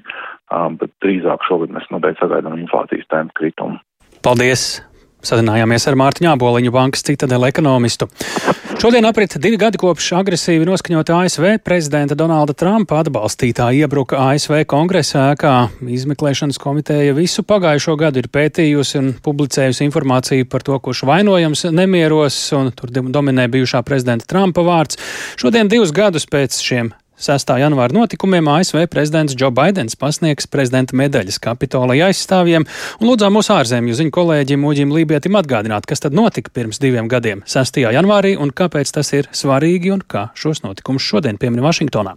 bet 0.80 0.96
drīzāk 1.04 1.46
šogad 1.46 1.76
mēs 1.76 1.92
noteikti 1.94 2.24
sagaidām 2.24 2.58
inflācijas 2.64 3.12
tempu 3.12 3.44
kritumu. 3.44 3.84
Paldies! 4.26 4.80
Sazinājāmies 5.20 5.84
ar 5.90 5.98
Mārtiņu 6.00 6.30
Āboliņu 6.32 6.72
bankas 6.72 7.04
citadela 7.04 7.50
ekonomistu. 7.52 8.08
Šodien 8.80 9.04
aprit 9.04 9.34
divi 9.44 9.58
gadi 9.60 9.80
kopš 9.82 10.14
agresīvi 10.16 10.64
noskaņota 10.70 11.18
ASV 11.26 11.58
prezidenta 11.66 12.16
Donalda 12.16 12.56
Trumpa 12.56 13.02
atbalstītāja 13.04 13.84
iebruka 13.84 14.16
ASV 14.30 14.62
kongresa 14.72 15.34
ēkā. 15.34 15.56
Izmeklēšanas 15.84 16.62
komiteja 16.64 17.18
visu 17.18 17.44
pagājušo 17.44 17.98
gadu 18.00 18.24
ir 18.24 18.30
pētījusi 18.32 19.02
un 19.02 19.12
publicējusi 19.26 19.84
informāciju 19.90 20.48
par 20.48 20.64
to, 20.64 20.80
kurš 20.80 21.04
vainojams 21.12 21.66
nemieros, 21.76 22.40
un 22.56 22.72
tur 22.72 22.96
dominē 22.96 23.50
bijušā 23.52 23.84
prezidenta 23.84 24.30
Trumpa 24.32 24.64
vārds. 24.64 25.02
Šodien 25.36 25.68
divus 25.68 25.92
gadus 25.92 26.30
pēc 26.32 26.64
šiem 26.64 26.94
6. 27.20 27.52
janvāra 27.60 27.92
notikumiem 27.92 28.48
ASV 28.48 28.86
prezidents 28.88 29.36
Džo 29.36 29.50
Baidens 29.52 29.98
pasniegs 30.00 30.48
prezidenta 30.48 30.96
medaļas 30.96 31.42
kapitolai 31.44 31.98
aizstāvjiem 32.06 32.64
un 32.64 33.10
lūdzām 33.10 33.36
mūsu 33.36 33.52
ārzemju 33.58 33.98
ziņu 34.00 34.14
kolēģim 34.16 34.64
Uģim 34.70 34.96
Lībietim 34.96 35.36
atgādināt, 35.36 35.90
kas 35.90 36.06
tad 36.06 36.16
notika 36.16 36.54
pirms 36.56 36.80
diviem 36.80 37.12
gadiem, 37.12 37.44
6. 37.44 37.82
janvārī, 37.84 38.38
un 38.40 38.56
kāpēc 38.56 38.96
tas 38.96 39.12
ir 39.12 39.28
svarīgi 39.36 39.92
un 39.92 40.06
kā 40.08 40.30
šos 40.32 40.64
notikumus 40.64 41.04
šodien 41.04 41.42
piemin 41.42 41.66
Vašingtonā 41.68 42.16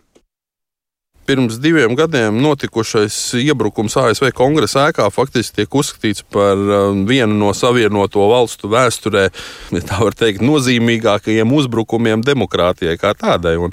pirms 1.26 1.60
diviem 1.62 1.94
gadiem 1.96 2.40
notikušais 2.42 3.14
iebrukums 3.38 3.94
ASV 3.96 4.32
kongresa 4.34 4.88
ēkā 4.90 5.06
faktiski 5.14 5.60
tiek 5.62 5.76
uzskatīts 5.78 6.24
par 6.34 6.58
um, 6.58 7.04
vienu 7.08 7.36
no 7.38 7.52
savienoto 7.56 8.26
valstu 8.28 8.70
vēsturē, 8.72 9.28
ja 9.72 9.82
tā 9.86 10.00
var 10.02 10.16
teikt, 10.18 10.42
nozīmīgākajiem 10.44 11.54
uzbrukumiem 11.54 12.24
demokrātijai 12.26 12.98
kā 13.00 13.14
tādai. 13.18 13.54
Un 13.62 13.72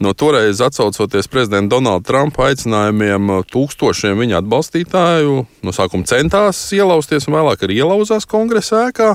No 0.00 0.12
toreiz 0.12 0.60
atcaucoties 0.60 1.28
prezidenta 1.32 1.72
Donalda 1.72 2.04
Trumpa 2.04 2.50
aicinājumiem, 2.50 3.30
tūkstošiem 3.48 4.18
viņa 4.20 4.42
atbalstītāju 4.42 5.36
no 5.64 5.72
sākuma 5.72 6.04
centās 6.04 6.60
ielausties 6.76 7.24
un 7.30 7.36
vēlāk 7.38 7.64
arī 7.64 7.78
ielauzās 7.80 8.28
kongresa 8.28 8.90
ēkā. 8.90 9.14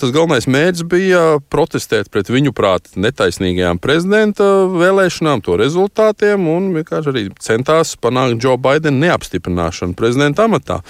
Tas 0.00 0.14
galvenais 0.14 0.48
mērķis 0.48 0.86
bija 0.88 1.20
protestēt 1.52 2.08
pret 2.08 2.32
viņu 2.32 2.54
prāt 2.56 2.88
netaisnīgajām 2.96 3.82
prezidenta 3.82 4.48
vēlēšanām, 4.72 5.44
to 5.44 5.58
rezultātiem 5.60 6.48
un 6.48 6.72
vienkārši 6.78 7.12
arī 7.12 7.26
centās 7.36 7.92
panākt 8.00 8.40
Joe 8.40 8.56
Bidena 8.56 9.10
neapstiprināšanu 9.10 9.98
prezidenta 10.00 10.48
amatā. 10.48 10.80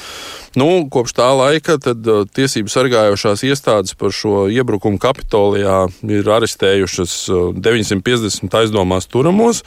Nu, 0.58 0.66
kopš 0.92 1.14
tā 1.16 1.30
laika 1.32 1.78
tad, 1.80 2.04
uh, 2.04 2.26
tiesību 2.28 2.68
sargājošās 2.72 3.44
iestādes 3.48 3.96
par 3.96 4.12
šo 4.12 4.46
iebrukumu 4.52 5.00
Kapitolijā 5.00 5.86
ir 6.12 6.28
arestējušas 6.28 7.14
950 7.56 8.44
uh, 8.50 8.58
aizdomās 8.60 9.08
turamos. 9.08 9.62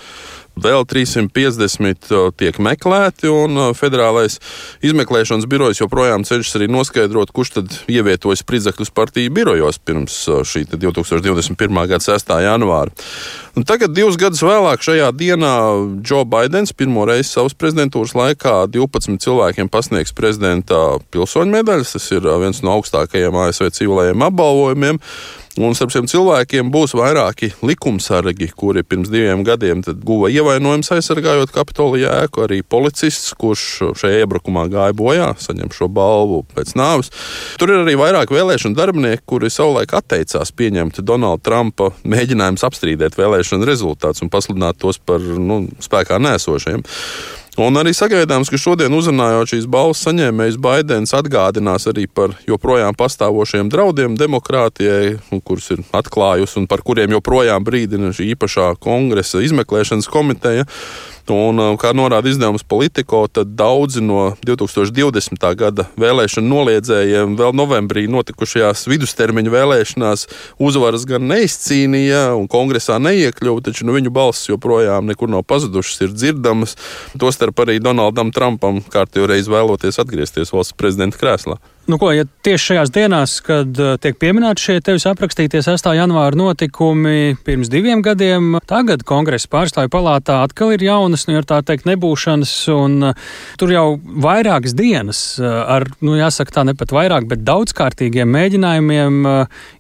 Vēl 0.60 0.86
350 0.88 2.12
tiek 2.40 2.60
meklēti, 2.64 3.30
un 3.32 3.74
federālais 3.78 4.40
izmeklēšanas 4.86 5.48
birojs 5.52 5.82
joprojām 5.84 6.26
cenšas 6.28 6.60
arī 6.60 6.70
noskaidrot, 6.72 7.34
kurš 7.36 7.56
tad 7.60 7.78
ievietojas 7.92 8.44
Spridzekļus 8.46 8.94
partiju 8.96 9.34
birojos 9.36 9.80
pirms 9.84 10.18
šī 10.48 10.66
2021. 10.76 11.82
gada 11.92 12.04
6. 12.04 12.36
janvāra. 12.46 12.94
Un 13.56 13.64
tagad, 13.64 13.94
divus 13.96 14.18
gadus 14.20 14.42
vēlāk, 14.44 14.84
šajā 14.84 15.14
dienā 15.16 15.54
Džo 16.04 16.26
Baidens 16.28 16.74
pirmo 16.76 17.06
reizi 17.08 17.30
savas 17.30 17.56
prezidentūras 17.56 18.12
laikā 18.18 18.56
12 18.74 19.22
cilvēkiem 19.24 19.72
pasniegs 19.72 20.12
prezidenta 20.16 20.98
pilsoņu 21.16 21.56
medaļas. 21.56 21.96
Tas 21.96 22.10
ir 22.12 22.28
viens 22.42 22.60
no 22.66 22.76
augstākajiem 22.76 23.40
ASV 23.46 23.72
civilajiem 23.78 24.28
apbalvojumiem. 24.28 25.00
Un 25.56 25.72
starp 25.72 25.94
šiem 25.94 26.08
cilvēkiem 26.12 26.68
būs 26.68 26.92
vairāki 27.00 27.48
likumsargi, 27.64 28.50
kuri 28.60 28.82
pirms 28.84 29.08
diviem 29.08 29.40
gadiem 29.48 29.80
guva 30.04 30.28
ievainojumus 30.28 30.92
aizsargājot 30.98 31.54
Kapitolija 31.56 32.12
ēku. 32.26 32.44
Arī 32.44 32.58
policists, 32.60 33.32
kurš 33.40 33.94
šajā 34.02 34.26
iebrukumā 34.26 34.66
gāja 34.74 34.98
bojā, 35.00 35.30
saņem 35.40 35.72
šo 35.72 35.88
balvu 35.96 36.42
pēc 36.52 36.76
nāves. 36.76 37.14
Tur 37.62 37.72
ir 37.72 37.86
arī 37.86 37.96
vairāk 38.02 38.36
vēlēšanu 38.36 38.76
darbinieki, 38.76 39.24
kuri 39.32 39.54
savulaik 39.54 39.96
atteicās 39.96 40.52
pieņemt 40.52 41.00
Donalda 41.08 41.48
Trumpa 41.48 41.94
mēģinājumus 42.04 42.68
apstrīdēt 42.68 43.16
vēlēšanu 43.16 43.72
rezultātus 43.72 44.28
un 44.28 44.34
pasludināt 44.36 44.82
tos 44.84 45.00
par 45.00 45.24
nu, 45.24 45.64
spēkā 45.88 46.20
nēsošiem. 46.20 46.84
Un 47.56 47.80
arī 47.80 47.94
sagaidāms, 47.96 48.50
ka 48.52 48.58
šodien 48.60 48.92
uzrunājot 48.92 49.54
šīs 49.54 49.68
balvas 49.72 50.02
saņēmējus, 50.04 50.58
Baidens 50.60 51.14
atgādinās 51.16 51.88
arī 51.88 52.04
par 52.12 52.34
joprojām 52.44 52.98
pastāvošiem 53.00 53.70
draudiem 53.72 54.18
demokrātijai, 54.20 55.14
kurus 55.48 55.70
ir 55.72 55.86
atklājusi 55.96 56.60
un 56.60 56.68
par 56.68 56.84
kuriem 56.84 57.16
joprojām 57.16 57.64
brīdina 57.64 58.12
šī 58.12 58.34
īpašā 58.34 58.74
kongresa 58.84 59.40
izmeklēšanas 59.48 60.12
komiteja. 60.12 60.68
Un, 61.34 61.58
uh, 61.58 61.74
kā 61.82 61.90
norāda 61.98 62.30
izdevums 62.30 62.62
Politico, 62.68 63.24
tad 63.26 63.56
daudzi 63.58 64.04
no 64.06 64.36
2020. 64.46 65.42
gada 65.58 65.88
vēlēšanu 65.98 66.52
noliedzējiem 66.52 67.34
vēl 67.40 67.56
novembrī 67.58 68.06
notikušajās 68.14 68.86
vidustermiņa 68.92 69.54
vēlēšanās 69.56 70.28
uzvaras 70.62 71.08
gan 71.10 71.26
neizcīnīja 71.32 72.28
un 72.38 72.46
kongresā 72.52 73.00
neiekļuva, 73.02 73.66
taču 73.66 73.90
nu, 73.90 73.96
viņu 73.98 74.14
balss 74.14 74.52
joprojām 74.52 75.10
nekur 75.10 75.32
nav 75.34 75.48
pazudušas, 75.50 76.04
ir 76.06 76.14
dzirdamas. 76.14 76.78
Tostarp 77.18 77.66
arī 77.66 77.80
Donaldam 77.82 78.30
Trumpam 78.36 78.84
kārtīgi 78.94 79.32
reiz 79.34 79.50
vēloties 79.50 79.98
atgriezties 80.02 80.54
valsts 80.54 80.78
prezidenta 80.78 81.18
krēslā. 81.22 81.58
Nu, 81.86 82.00
ko, 82.02 82.08
ja 82.10 82.24
tieši 82.26 82.72
šajās 82.72 82.90
dienās, 82.90 83.34
kad 83.46 83.78
uh, 83.78 83.92
tiek 84.02 84.16
pieminēti 84.18 84.64
šie 84.64 84.76
tevis 84.82 85.04
aprakstītie 85.06 85.60
6. 85.62 85.92
janvāra 85.94 86.34
notikumi 86.34 87.36
pirms 87.46 87.70
diviem 87.70 88.02
gadiem, 88.02 88.56
tagad 88.66 89.04
kongresa 89.06 89.52
pārstāvju 89.54 89.92
palātā 89.94 90.40
atkal 90.48 90.74
ir 90.74 90.82
jaunas, 90.82 91.28
nu, 91.30 91.38
tā 91.46 91.60
teikt, 91.62 91.86
nebūšanas, 91.86 92.56
un 92.74 93.12
uh, 93.12 93.30
tur 93.62 93.76
jau 93.76 93.86
vairākas 94.02 94.74
dienas 94.74 95.22
uh, 95.38 95.62
ar, 95.76 95.86
nu, 96.02 96.18
jāsaka 96.18 96.58
tā, 96.58 96.66
ne 96.66 96.74
pat 96.74 96.90
vairāk, 96.96 97.30
bet 97.30 97.46
daudzkārtīgiem 97.46 98.34
mēģinājumiem 98.34 99.22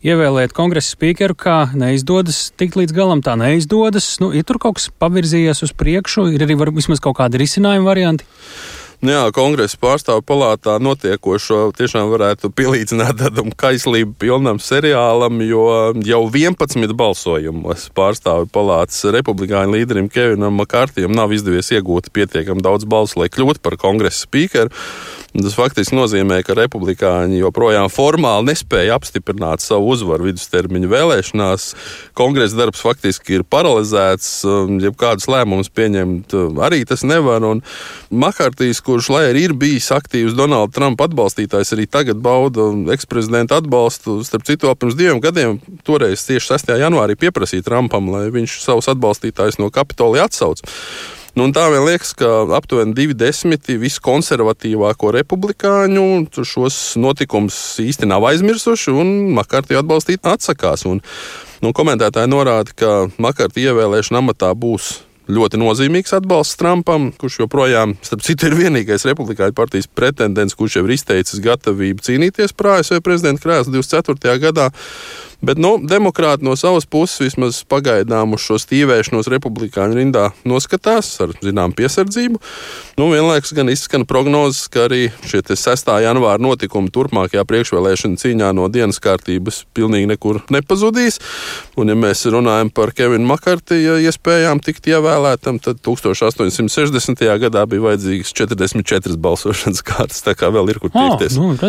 ievēlēt 0.06 0.54
kongresa 0.54 0.94
spīkeru, 0.94 1.34
kā 1.34 1.60
neizdodas 1.74 2.52
tikt 2.54 2.78
līdz 2.84 2.94
galam, 2.94 3.26
tā 3.26 3.34
neizdodas. 3.42 4.20
Nu, 4.22 4.30
ir 4.30 4.46
tur 4.46 4.62
kaut 4.62 4.78
kas 4.78 4.92
pavirzījies 5.02 5.66
uz 5.66 5.74
priekšu, 5.74 6.30
ir 6.38 6.46
arī 6.46 6.62
var, 6.62 6.76
vismaz 6.76 7.02
kaut 7.02 7.18
kādi 7.18 7.42
risinājumi 7.42 7.90
varianti. 7.90 8.30
Nu 9.06 9.12
jā, 9.14 9.26
kongresa 9.38 9.78
pārstāvju 9.78 10.24
palātā 10.26 10.80
notiekošo 10.82 11.68
tiešām 11.78 12.08
varētu 12.10 12.50
pielīdzināt 12.58 13.20
tādam 13.20 13.52
kaislību 13.54 14.16
pilnam 14.18 14.58
seriālam, 14.58 15.44
jo 15.46 15.66
jau 16.08 16.22
11 16.34 16.96
balsojumos 16.98 17.84
pārstāvju 17.94 18.50
palātas 18.56 19.04
republikāņu 19.14 19.76
līderim 19.76 20.10
Kevinam 20.10 20.58
Makārtijam 20.58 21.14
nav 21.14 21.36
izdevies 21.38 21.70
iegūt 21.76 22.10
pietiekami 22.18 22.66
daudz 22.66 22.90
balsu, 22.90 23.20
lai 23.22 23.30
kļūtu 23.30 23.62
par 23.62 23.78
kongresa 23.78 24.26
spīkeru. 24.26 24.74
Tas 25.36 25.52
faktiski 25.58 25.98
nozīmē, 25.98 26.38
ka 26.48 26.54
republikāņi 26.56 27.42
joprojām 27.42 27.90
formāli 27.92 28.54
nespēja 28.54 28.96
apstiprināt 28.96 29.60
savu 29.60 29.90
uzvaru 29.92 30.30
vidustermiņa 30.30 30.88
vēlēšanās. 30.88 31.66
Kongresa 32.16 32.56
darbs 32.62 32.80
faktiski 32.80 33.36
ir 33.36 33.44
paralizēts, 33.44 34.30
jebkādus 34.86 35.28
lēmumus 35.28 35.68
pieņemt 35.76 36.38
arī 36.64 36.86
tas 36.88 37.04
nevar. 37.04 37.44
Un 37.44 37.60
Makārtīs, 38.16 38.80
kurš 38.86 39.10
lai 39.12 39.26
arī 39.34 39.44
ir 39.50 39.56
bijis 39.60 39.90
aktīvs 39.92 40.38
Donalda 40.38 40.72
Trumpa 40.78 41.10
atbalstītājs, 41.10 41.74
arī 41.76 41.90
tagad 41.92 42.24
bauda 42.24 42.70
eksprezidenta 42.96 43.60
atbalstu. 43.60 44.22
Starp 44.24 44.48
citu, 44.48 44.72
pirms 44.72 44.96
diviem 44.96 45.20
gadiem, 45.20 45.60
toreiz 45.84 46.24
tieši 46.30 46.54
6. 46.54 46.74
janvārī 46.80 47.20
pieprasīja 47.20 47.68
Trumpam, 47.68 48.08
lai 48.14 48.30
viņš 48.32 48.62
savus 48.64 48.88
atbalstītājus 48.96 49.60
no 49.60 49.68
Kapitolija 49.68 50.30
atsauc. 50.30 50.64
Nu, 51.36 51.50
tā 51.52 51.66
vien 51.68 51.84
liekas, 51.84 52.14
ka 52.16 52.30
aptuveni 52.56 52.94
divi 52.96 53.16
desmiti 53.18 53.76
viskonservatīvāko 53.76 55.10
republikāņu 55.18 56.06
šos 56.48 56.78
notikumus 56.96 57.58
īsti 57.84 58.08
nav 58.08 58.24
aizmirsuši 58.30 58.94
un 58.96 59.12
Makartī 59.36 59.76
atbalstīt 59.76 60.24
atsakās. 60.32 60.86
Un, 60.88 61.04
nu, 61.60 61.74
komentētāji 61.76 62.32
norāda, 62.32 62.72
ka 62.80 62.94
Makartī 63.20 63.68
ievēlēšana 63.68 64.24
amatā 64.24 64.54
būs 64.56 64.94
ļoti 65.28 65.60
nozīmīgs 65.60 66.16
atbalsts 66.16 66.56
Trumpam, 66.60 67.10
kurš 67.20 67.42
joprojām, 67.44 67.98
starp 68.06 68.24
citu, 68.24 68.48
ir 68.48 68.56
vienīgais 68.60 69.04
republikāņu 69.10 69.58
partijas 69.58 69.92
pretendents, 69.92 70.56
kurš 70.56 70.80
jau 70.80 70.86
ir 70.88 70.96
izteicis 70.96 71.44
gatavību 71.44 72.06
cīnīties 72.06 72.56
par 72.56 72.78
ASV 72.78 73.02
prezidenta 73.04 73.44
krēslu 73.44 73.76
24. 73.76 74.38
gadā. 74.48 74.70
Bet 75.46 75.60
nu, 75.62 75.76
demokrāti 75.78 76.46
no 76.46 76.56
savas 76.58 76.88
puses 76.90 77.20
vismaz 77.22 77.60
pagaidām 77.70 78.34
uz 78.34 78.42
šo 78.46 78.58
stīvēšanos 78.62 79.30
republikāņu 79.30 80.00
rindā 80.00 80.30
noskatās 80.48 81.12
ar 81.22 81.36
zināmu 81.44 81.76
piesardzību. 81.78 82.42
Nu, 82.98 83.10
vienlaikus 83.12 83.54
gan 83.54 83.70
izskan 83.70 84.08
prognozes, 84.10 84.66
ka 84.74 84.88
arī 84.88 85.12
šie 85.30 85.44
6. 85.46 85.92
janvāra 86.02 86.42
notikumi 86.42 86.90
turpmākajā 86.94 87.44
priekšvēlēšana 87.46 88.22
cīņā 88.22 88.50
no 88.58 88.66
dienas 88.74 88.98
kārtības 89.04 89.62
pilnīgi 89.78 90.10
nekur 90.16 90.42
nepazudīs. 90.54 91.20
Un, 91.78 91.92
ja 91.94 91.98
mēs 92.00 92.26
runājam 92.32 92.72
par 92.74 92.94
Kevinu 92.96 93.28
Makartiju 93.30 94.00
iespējām 94.08 94.64
tikt 94.66 94.90
ievēlētam, 94.90 95.60
tad 95.62 95.82
1860. 95.86 97.22
gadā 97.46 97.66
bija 97.70 97.86
vajadzīgas 97.90 98.34
44 98.34 99.20
balsošanas 99.22 99.86
kārtas. 99.86 100.24
Tā 100.26 100.34
kā 100.38 100.50
vēl 100.56 100.74
ir 100.74 100.82
kur 100.82 100.94
tiekties. 100.96 101.38
Oh, 101.38 101.52
nu, 101.52 101.60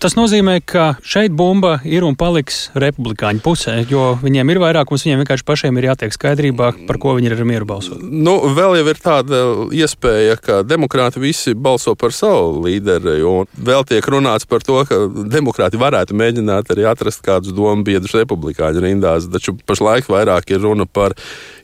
Tas 0.00 0.16
nozīmē, 0.16 0.58
ka 0.64 0.94
šeit 1.06 1.34
bumba 1.36 1.78
ir 1.84 2.06
un 2.08 2.16
paliks 2.18 2.70
republikāņu 2.82 3.42
pusē, 3.44 3.76
jo 3.90 4.14
viņiem 4.22 4.52
ir 4.52 4.60
vairākums, 4.62 5.04
viņiem 5.06 5.22
vienkārši 5.22 5.46
pašiem 5.48 5.78
ir 5.80 5.90
jātiek 5.90 6.14
skaidrībā, 6.14 6.70
par 6.88 7.00
ko 7.02 7.14
viņi 7.18 7.30
ir 7.30 7.36
ar 7.36 7.48
mieru 7.48 7.68
balsot. 7.68 8.02
Nu, 8.02 8.36
vēl 8.56 8.78
jau 8.80 8.86
ir 8.92 9.00
tāda 9.02 9.42
iespēja, 9.76 10.38
ka 10.40 10.60
demokrāti 10.66 11.22
visi 11.22 11.54
balso 11.54 11.94
par 11.98 12.14
savu 12.16 12.64
līderi, 12.66 13.20
un 13.26 13.48
vēl 13.70 13.86
tiek 13.88 14.10
runāts 14.10 14.48
par 14.48 14.64
to, 14.66 14.80
ka 14.88 15.02
demokrāti 15.32 15.80
varētu 15.80 16.16
mēģināt 16.18 16.74
arī 16.74 16.88
atrast 16.90 17.24
kādus 17.26 17.54
domu 17.56 17.86
biedrus 17.86 18.16
republikāņu 18.18 18.84
rindās, 18.84 19.28
taču 19.30 19.56
pašlaik 19.66 20.10
vairāk 20.10 20.54
ir 20.54 20.64
runa 20.64 20.88
par 20.88 21.16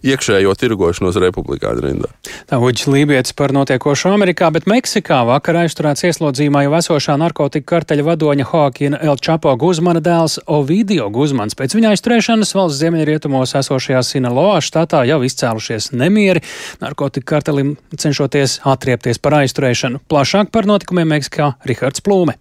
iekšējo 0.06 0.54
tirgošanos 0.58 1.18
republikāņu 1.22 1.84
rindā. 1.84 2.10
Tā 2.50 2.58
Uģis 2.62 2.88
Lībijams 2.90 3.34
par 3.38 3.54
notiekošo 3.56 4.12
Amerikā, 4.14 4.48
bet 4.54 4.68
Meksikā 4.70 5.22
vakar 5.28 5.60
aizturēts 5.64 6.06
ieslodzījumā 6.08 6.64
jau 6.66 6.74
esošā 6.78 7.16
narkotika 7.20 7.74
karteļa 7.74 8.06
vadoņa 8.06 8.48
Hoakina 8.52 9.00
El 9.02 9.20
Chapo 9.22 9.52
Guzmana 9.60 10.02
dēls 10.04 10.38
Ovidio 10.46 11.08
Guzmans. 11.14 11.58
Pēc 11.58 11.76
viņa 11.76 11.94
aizturēšanas 11.94 12.54
valsts 12.56 12.80
ziemeļrietumos 12.82 13.56
esošajā 13.62 14.02
Sinaloa 14.06 14.58
štatā 14.64 15.04
jau 15.10 15.22
izcēlušies 15.26 15.92
nemieri, 15.96 16.44
narkotika 16.82 17.36
kartelim 17.36 17.76
cenšoties 17.96 18.60
atriepties 18.66 19.22
par 19.22 19.40
aizturēšanu. 19.42 20.04
Plašāk 20.10 20.52
par 20.54 20.68
notikumiem 20.70 21.16
Meksikā 21.16 21.54
Rihards 21.66 22.04
Plūme. 22.04 22.38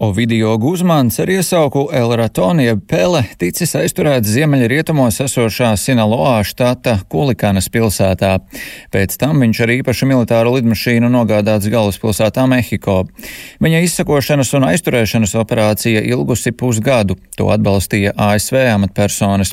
Ovidio 0.00 0.58
Guzmans 0.58 1.18
ar 1.20 1.28
iesauku 1.28 1.82
El 1.92 2.14
Ratonija 2.16 2.72
Pele 2.88 3.20
ticis 3.36 3.74
aizturēts 3.76 4.30
ziemeļrietumos 4.32 5.18
esošā 5.20 5.74
Sinaloā 5.76 6.38
štata 6.48 6.94
Kulikanas 7.12 7.68
pilsētā. 7.68 8.30
Pēc 8.94 9.18
tam 9.20 9.44
viņš 9.44 9.60
ar 9.60 9.72
īpašu 9.74 10.08
militāru 10.08 10.54
lidmašīnu 10.54 11.10
nogādāts 11.12 11.68
galvaspilsētā 11.68 12.46
Mehiko. 12.48 13.02
Viņa 13.60 13.82
izsakošanas 13.84 14.54
un 14.56 14.64
aizturēšanas 14.70 15.36
operācija 15.42 16.00
ilgusi 16.08 16.54
pusgadu. 16.56 17.18
To 17.36 17.50
atbalstīja 17.52 18.14
ASV 18.16 18.56
amatpersonas. 18.70 19.52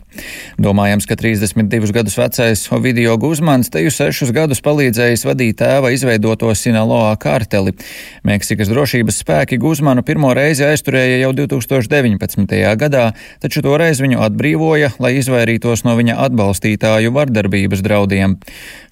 Domājams, 0.56 1.10
ka 1.12 1.20
32 1.20 1.92
gadus 2.00 2.16
vecais 2.22 2.64
Ovidio 2.72 3.18
Guzmans 3.20 3.68
teju 3.76 3.92
sešus 3.92 4.32
gadus 4.32 4.64
palīdzējis 4.64 5.28
vadīt 5.28 5.60
tēva 5.60 5.92
izveidoto 5.92 6.56
Sinaloā 6.56 7.12
karteli. 7.20 7.76
Meksikas 8.24 8.72
drošības 8.72 9.22
spēki 9.26 9.60
Guzmanu 9.60 10.08
pirmo 10.08 10.37
reizi 10.38 10.66
aizturēja 10.68 11.18
jau 11.24 11.34
2019. 11.36 12.56
gadā, 12.80 13.06
taču 13.44 13.64
toreiz 13.66 14.02
viņu 14.04 14.22
atbrīvoja, 14.28 14.94
lai 15.04 15.16
izvairītos 15.20 15.84
no 15.88 15.96
viņa 15.98 16.18
atbalstītāju 16.28 17.14
vardarbības 17.16 17.82
draudiem. 17.86 18.38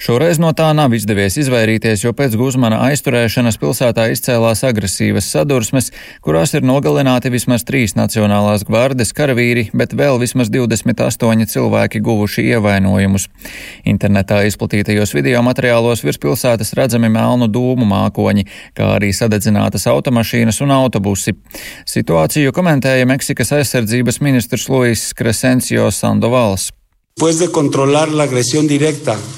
Šoreiz 0.01 0.41
no 0.41 0.51
tā 0.57 0.71
nav 0.77 0.93
izdevies 0.97 1.37
izvairīties, 1.39 2.03
jo 2.03 2.13
pēc 2.17 2.35
Guzmana 2.39 2.81
aizturēšanas 2.89 3.59
pilsētā 3.61 4.07
izcēlās 4.13 4.65
agresīvas 4.67 5.29
sadursmes, 5.31 5.91
kurās 6.25 6.55
ir 6.57 6.65
nogalināti 6.67 7.31
vismaz 7.33 7.63
trīs 7.67 7.95
Nacionālās 7.95 8.65
gvardes 8.67 9.13
karavīri, 9.15 9.69
bet 9.73 9.95
vēl 9.95 10.19
vismaz 10.21 10.51
28 10.53 11.47
cilvēki 11.53 12.01
guvuši 12.05 12.47
ievainojumus. 12.55 13.29
Internetā 13.87 14.41
izplatītajos 14.49 15.15
video 15.15 15.43
materiālos 15.45 16.03
virs 16.05 16.19
pilsētas 16.21 16.73
redzami 16.77 17.11
melnu 17.13 17.47
dūmu 17.51 17.87
mākoņi, 17.89 18.47
kā 18.75 18.95
arī 18.97 19.13
sadedzinātas 19.15 19.87
automašīnas 19.91 20.61
un 20.65 20.75
autobusi. 20.75 21.34
Situāciju 21.89 22.53
komentēja 22.55 23.07
Meksikas 23.09 23.53
aizsardzības 23.57 24.21
ministrs 24.25 24.69
Luis 24.71 25.09
Crescencio 25.17 25.91
Sandovals. 25.91 26.71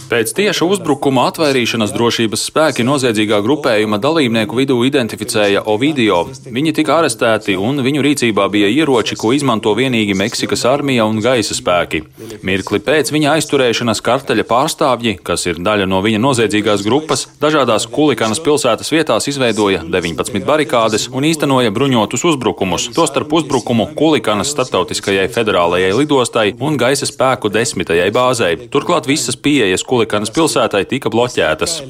Pēc 0.09 0.31
tieša 0.33 0.65
uzbrukuma 0.65 1.27
atvairīšanas 1.29 1.91
drošības 1.93 2.45
spēki 2.49 2.81
noziedzīgā 2.87 3.37
grupējuma 3.45 3.99
dalībnieku 4.01 4.57
vidū 4.57 4.77
identificēja 4.87 5.61
Ovidio. 5.69 6.23
Viņi 6.55 6.73
tika 6.73 6.95
arestēti 6.97 7.53
un 7.53 7.83
viņu 7.85 8.01
rīcībā 8.01 8.47
bija 8.49 8.71
ieroči, 8.73 9.13
ko 9.21 9.29
izmanto 9.35 9.75
vienīgi 9.77 10.15
Meksikas 10.17 10.65
armija 10.65 11.05
un 11.05 11.19
gaisa 11.21 11.53
spēki. 11.53 12.01
Mirkli 12.41 12.79
pēc 12.81 13.11
viņa 13.13 13.35
aizturēšanas 13.35 14.01
karteļa 14.07 14.47
pārstāvji, 14.49 15.13
kas 15.29 15.45
ir 15.45 15.61
daļa 15.61 15.85
no 15.85 16.01
viņa 16.01 16.23
noziedzīgās 16.23 16.81
grupas, 16.87 17.27
dažādās 17.37 17.85
Kulikanas 17.93 18.41
pilsētas 18.41 18.89
vietās 18.95 19.29
izveidoja 19.29 19.83
19 19.85 20.49
barikādes 20.49 21.11
un 21.13 21.29
īstenoja 21.29 21.75
bruņotus 21.77 22.25
uzbrukumus, 22.33 22.89
tostarp 22.97 23.37
uzbrukumu 23.37 23.91
Kulikanas 24.01 24.55
starptautiskajai 24.55 25.29
federālajai 25.37 25.93
lidostai 25.99 26.49
un 26.57 26.81
gaisa 26.81 27.05
spēku 27.05 27.53
desmit 27.53 27.66
desmitajai 27.67 28.09
bāzei. 28.15 28.55
Turklāt 28.71 29.09
visas 29.09 29.35
pieejas 29.35 29.85
Kulikanas 29.87 30.31
pilsētai 30.33 30.85
tika 30.87 31.11
bloķētas. 31.13 31.81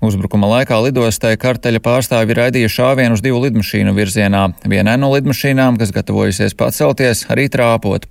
Uzbrukuma 0.00 0.48
laikā 0.48 0.78
lidostai 0.80 1.34
karteļa 1.36 1.82
pārstāvi 1.84 2.34
raidīja 2.34 2.70
šāvienu 2.72 3.18
uz 3.18 3.20
divu 3.20 3.42
lidmašīnu 3.44 3.92
virzienā. 3.92 4.46
Vienai 4.64 4.94
no 4.96 5.10
lidmašīnām, 5.12 5.76
kas 5.80 5.92
gatavojusies 5.92 6.56
pacelties, 6.56 7.26
arī 7.28 7.50
trāpot. 7.52 8.06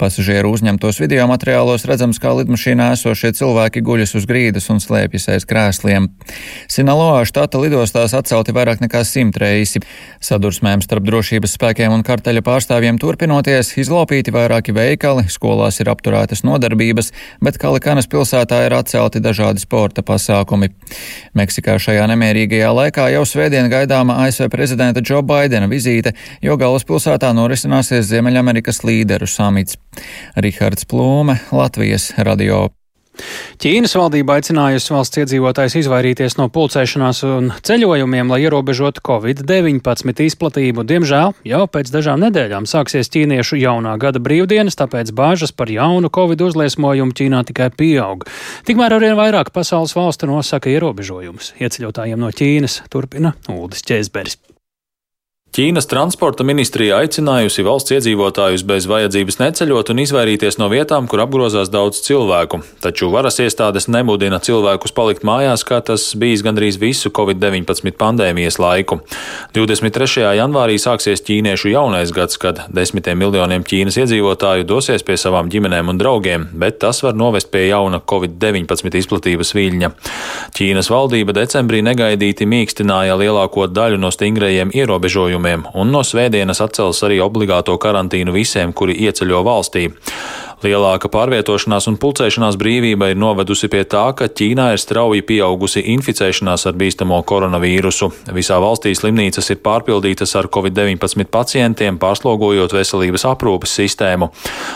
Pasažieru 0.00 0.52
uzņemtos 0.52 1.00
video 1.00 1.24
materiālos 1.30 1.86
redzams, 1.88 2.20
kā 2.20 2.34
lidmašīnā 2.36 2.90
esošie 2.92 3.32
cilvēki 3.38 3.82
guļas 3.86 4.12
uz 4.20 4.26
grīdas 4.28 4.68
un 4.68 4.82
slēpjas 4.84 5.30
aiz 5.32 5.46
krēsliem. 5.48 6.10
Sinaloā 6.68 7.24
štata 7.24 7.62
lidostās 7.64 8.12
atcelti 8.18 8.52
vairāk 8.52 8.84
nekā 8.84 9.00
simt 9.08 9.40
reisi. 9.40 9.80
Sadursmēm 10.20 10.84
starp 10.84 11.08
drošības 11.08 11.56
spēkiem 11.56 11.96
un 11.96 12.04
karteļa 12.04 12.44
pārstāvjiem 12.44 13.00
turpinoties, 13.00 13.72
izlaupīti 13.80 14.36
vairāki 14.36 14.76
veikali, 14.76 15.24
skolās 15.32 15.80
ir 15.80 15.88
apturētas 15.88 16.44
nodarbības, 16.44 17.14
bet 17.40 17.56
Kalikanas 17.64 18.12
pilsētā 18.12 18.66
ir 18.68 18.76
atcelti 18.76 19.24
dažādi 19.24 19.64
sporta 19.64 20.04
pasākumi. 20.04 20.74
Meksikā 21.38 21.76
šajā 21.82 22.08
nemierīgajā 22.10 22.72
laikā 22.74 23.06
jau 23.14 23.22
svētdien 23.28 23.70
gaidāma 23.72 24.18
ASV 24.26 24.48
prezidenta 24.52 25.04
Džo 25.04 25.22
Baidena 25.26 25.70
vizīte, 25.70 26.14
jo 26.42 26.56
galvaspilsētā 26.60 27.32
norisināsies 27.36 28.08
Ziemeļamerikas 28.10 28.84
līderu 28.88 29.30
samits. 29.30 29.78
Rihards 30.36 30.88
Plūme, 30.90 31.40
Latvijas 31.52 32.12
radio. 32.18 32.68
Ķīnas 33.60 33.94
valdība 33.98 34.38
aicinājusi 34.38 34.94
valsts 34.94 35.20
iedzīvotājs 35.22 35.76
izvairīties 35.82 36.36
no 36.38 36.48
pulcēšanās 36.52 37.22
un 37.28 37.50
ceļojumiem, 37.66 38.32
lai 38.32 38.40
ierobežotu 38.46 39.04
Covid-19 39.06 40.24
izplatību. 40.26 40.84
Diemžēl 40.88 41.34
jau 41.48 41.62
pēc 41.70 41.92
dažām 41.94 42.22
nedēļām 42.26 42.68
sāksies 42.70 43.12
ķīniešu 43.12 43.60
jaunā 43.60 43.96
gada 44.02 44.22
brīvdienas, 44.22 44.78
tāpēc 44.80 45.12
bāžas 45.16 45.54
par 45.56 45.72
jaunu 45.72 46.12
Covid 46.12 46.46
uzliesmojumu 46.50 47.16
Ķīnā 47.16 47.42
tikai 47.50 47.70
pieaug. 47.76 48.28
Tikmēr 48.68 48.98
arvien 48.98 49.18
vairāk 49.18 49.52
pasaules 49.54 49.96
valstu 49.96 50.30
nosaka 50.30 50.72
ierobežojumus. 50.72 51.54
Ieceļotājiem 51.60 52.20
no 52.20 52.32
Ķīnas 52.34 52.82
turpina 52.92 53.36
Uldis 53.52 53.86
Čēzberis. 53.86 54.40
Ķīnas 55.50 55.88
transporta 55.90 56.44
ministrija 56.46 57.00
aicinājusi 57.02 57.64
valsts 57.66 57.90
iedzīvotājus 57.96 58.62
bez 58.62 58.84
vajadzības 58.86 59.40
neceļot 59.40 59.88
un 59.90 60.00
izvairīties 60.04 60.60
no 60.60 60.68
vietām, 60.70 61.08
kur 61.10 61.24
apgrozās 61.24 61.72
daudz 61.74 61.98
cilvēku, 62.04 62.60
taču 62.78 63.08
varas 63.10 63.40
iestādes 63.42 63.88
nemudina 63.90 64.38
cilvēkus 64.38 64.94
palikt 64.94 65.26
mājās, 65.26 65.64
kā 65.66 65.80
tas 65.82 66.04
bijis 66.14 66.44
gandrīz 66.46 66.78
visu 66.78 67.10
Covid-19 67.10 67.96
pandēmijas 67.98 68.60
laiku. 68.62 69.00
23. 69.56 70.28
janvārī 70.38 70.76
sāksies 70.78 71.24
ķīniešu 71.26 71.74
jaunais 71.74 72.14
gads, 72.14 72.38
kad 72.38 72.62
desmitiem 72.70 73.18
miljoniem 73.18 73.66
Ķīnas 73.66 73.98
iedzīvotāju 74.04 74.68
dosies 74.70 75.02
pie 75.02 75.18
savām 75.18 75.50
ģimenēm 75.50 75.90
un 75.90 75.98
draugiem, 75.98 76.46
bet 76.62 76.78
tas 76.86 77.02
var 77.02 77.18
novest 77.18 77.50
pie 77.50 77.64
jauna 77.72 77.98
Covid-19 77.98 79.00
izplatības 79.02 79.50
viļņa. 79.58 79.92
Ķīnas 80.54 80.94
valdība 80.94 81.34
decembrī 81.42 81.82
negaidīti 81.90 82.46
mīkstināja 82.46 83.18
lielāko 83.18 83.66
daļu 83.66 83.98
no 83.98 84.14
stingrajiem 84.14 84.70
ierobežojumiem 84.78 85.39
gadījumiem, 85.40 85.70
un 85.74 85.90
no 85.90 86.02
svētdienas 86.04 86.60
atcels 86.60 87.02
arī 87.06 87.20
obligāto 87.20 87.76
karantīnu 87.78 88.32
visiem, 88.32 88.72
kuri 88.72 88.96
ieceļo 89.06 89.42
valstī. 89.44 89.90
Lielāka 90.60 91.08
pārvietošanās 91.08 91.86
un 91.88 91.94
pulcēšanās 91.96 92.58
brīvība 92.60 93.06
ir 93.08 93.16
novedusi 93.16 93.70
pie 93.72 93.80
tā, 93.88 94.02
ka 94.12 94.26
Ķīnā 94.28 94.66
ir 94.74 94.80
strauji 94.82 95.22
pieaugusi 95.24 95.80
inficēšanās 95.94 96.66
ar 96.68 96.74
bīstamo 96.76 97.16
koronavīrusu. 97.24 98.10
Visā 98.36 98.58
valstī 98.60 98.92
slimnīcas 98.92 99.48
ir 99.54 99.62
pārpildītas 99.64 100.36
ar 100.36 100.50
covid-19 100.52 101.24
pacientiem, 101.32 101.96
pārslogojot 102.02 102.74
veselības 102.76 103.24
aprūpes 103.30 103.72
sistēmu. 103.78 104.28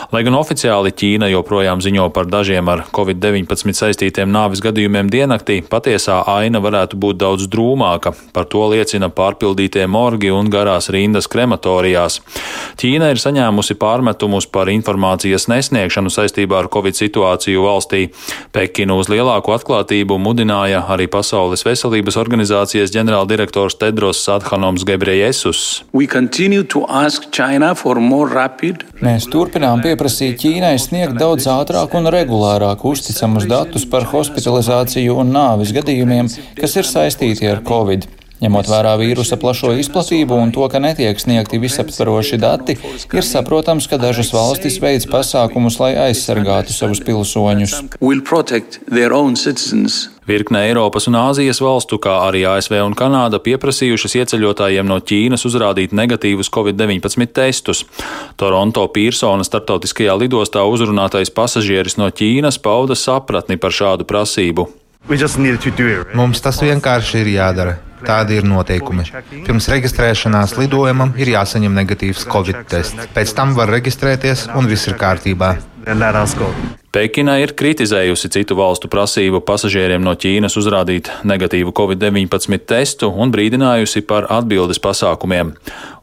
Lai 0.09 0.23
gan 0.25 0.39
oficiāli 0.39 0.89
Ķīna 0.89 1.29
joprojām 1.29 1.85
ziņo 1.85 2.07
par 2.17 2.25
dažiem 2.33 2.73
ar 2.73 2.81
covid-19 2.89 3.77
saistītiem 3.77 4.33
nāvis 4.33 4.65
gadījumiem 4.65 5.13
diennaktī, 5.13 5.59
patiesā 5.69 6.23
aina 6.33 6.63
varētu 6.65 6.97
būt 6.97 7.21
daudz 7.21 7.45
drūmāka. 7.53 8.15
Par 8.33 8.49
to 8.49 8.65
liecina 8.73 9.11
pārpildītie 9.13 9.85
morgi 9.85 10.33
un 10.33 10.49
garās 10.49 10.89
rindas 10.89 11.29
krematorijās. 11.29 12.23
Ķīna 12.81 13.13
ir 13.13 13.21
saņēmusi 13.21 13.77
pārmetumus 13.77 14.49
par 14.49 14.73
informācijas 14.73 15.45
nesniegšanu 15.45 15.74
sniegšanu 15.75 16.11
saistībā 16.13 16.63
ar 16.63 16.69
Covid 16.71 16.95
situāciju 16.95 17.65
valstī. 17.65 18.07
Pekinu 18.55 18.99
uz 19.01 19.09
lielāku 19.11 19.53
atklātību 19.55 20.17
mudināja 20.21 20.85
arī 20.95 21.09
Pasaules 21.11 21.65
veselības 21.67 22.17
organizācijas 22.21 22.93
ģenerāldirektors 22.95 23.77
Tedros 23.81 24.23
Adhanoms 24.31 24.85
Gebrejesus. 24.87 25.83
Mēs 29.03 29.27
turpinām 29.31 29.83
pieprasīt 29.83 30.39
Ķīnai 30.39 30.75
sniegt 30.79 31.19
daudz 31.19 31.49
ātrāk 31.51 31.95
un 31.99 32.07
regulārāk 32.13 32.85
uzticamus 32.87 33.47
datus 33.49 33.87
par 33.89 34.07
hospitalizāciju 34.13 35.19
un 35.21 35.33
nāvis 35.35 35.75
gadījumiem, 35.75 36.31
kas 36.59 36.79
ir 36.79 36.87
saistīti 36.87 37.51
ar 37.51 37.63
Covid. 37.67 38.07
Ņemot 38.43 38.67
vērā 38.67 38.95
vīrusa 38.99 39.37
plašo 39.39 39.71
izplatību 39.79 40.35
un 40.35 40.51
to, 40.55 40.65
ka 40.71 40.81
netiek 40.83 41.19
sniegti 41.21 41.59
visaptvaroši 41.61 42.39
dati, 42.41 42.75
ir 43.15 43.23
saprotams, 43.23 43.87
ka 43.87 43.99
dažas 44.01 44.33
valstis 44.35 44.81
veids 44.83 45.07
pasākumus, 45.07 45.79
lai 45.79 45.93
aizsargātu 46.09 46.75
savus 46.75 46.99
pilsoņus. 47.05 47.77
Virkne 50.25 50.63
Eiropas 50.65 51.05
un 51.07 51.15
Āzijas 51.19 51.61
valstu, 51.61 51.99
kā 52.01 52.17
arī 52.25 52.41
ASV 52.49 52.79
un 52.81 52.95
Kanāda, 52.97 53.37
pieprasījušas 53.45 54.17
ieceļotājiem 54.19 54.87
no 54.89 54.97
Ķīnas 54.97 55.45
uzrādīt 55.45 55.93
negatīvus 55.93 56.49
covid-19 56.51 57.29
testus. 57.29 57.83
Toronto 58.35 58.87
Pīrsona 58.91 59.45
starptautiskajā 59.45 60.17
lidostā 60.25 60.65
uzrunātais 60.65 61.29
pasažieris 61.29 61.99
no 62.01 62.09
Ķīnas 62.09 62.57
pauda 62.57 62.97
sapratni 62.97 63.61
par 63.61 63.77
šādu 63.77 64.09
prasību. 64.09 64.65
Mums 66.17 66.41
tas 66.41 66.61
vienkārši 66.63 67.21
ir 67.21 67.35
jādara. 67.35 67.75
Tādi 68.05 68.37
ir 68.37 68.45
noteikumi. 68.45 69.05
Pirms 69.47 69.67
reģistrēšanās 69.71 70.55
lidojumam 70.59 71.13
ir 71.17 71.31
jāsaņem 71.33 71.73
negatīvs 71.79 72.25
covid 72.29 72.65
tests. 72.69 73.07
Pēc 73.15 73.33
tam 73.37 73.55
var 73.57 73.71
reģistrēties 73.73 74.47
un 74.57 74.69
viss 74.69 74.89
ir 74.89 74.97
kārtībā. 74.99 75.55
Pekina 76.95 77.37
ir 77.43 77.53
kritizējusi 77.59 78.31
citu 78.33 78.57
valstu 78.57 78.89
prasību 78.89 79.41
pasažieriem 79.45 80.01
no 80.05 80.15
Ķīnas 80.17 80.57
uzrādīt 80.57 81.11
negatīvu 81.27 81.73
covid-19 81.75 82.65
testu 82.65 83.11
un 83.11 83.33
brīdinājusi 83.35 84.05
par 84.09 84.29
atbildes 84.31 84.81
pasākumiem. 84.81 85.53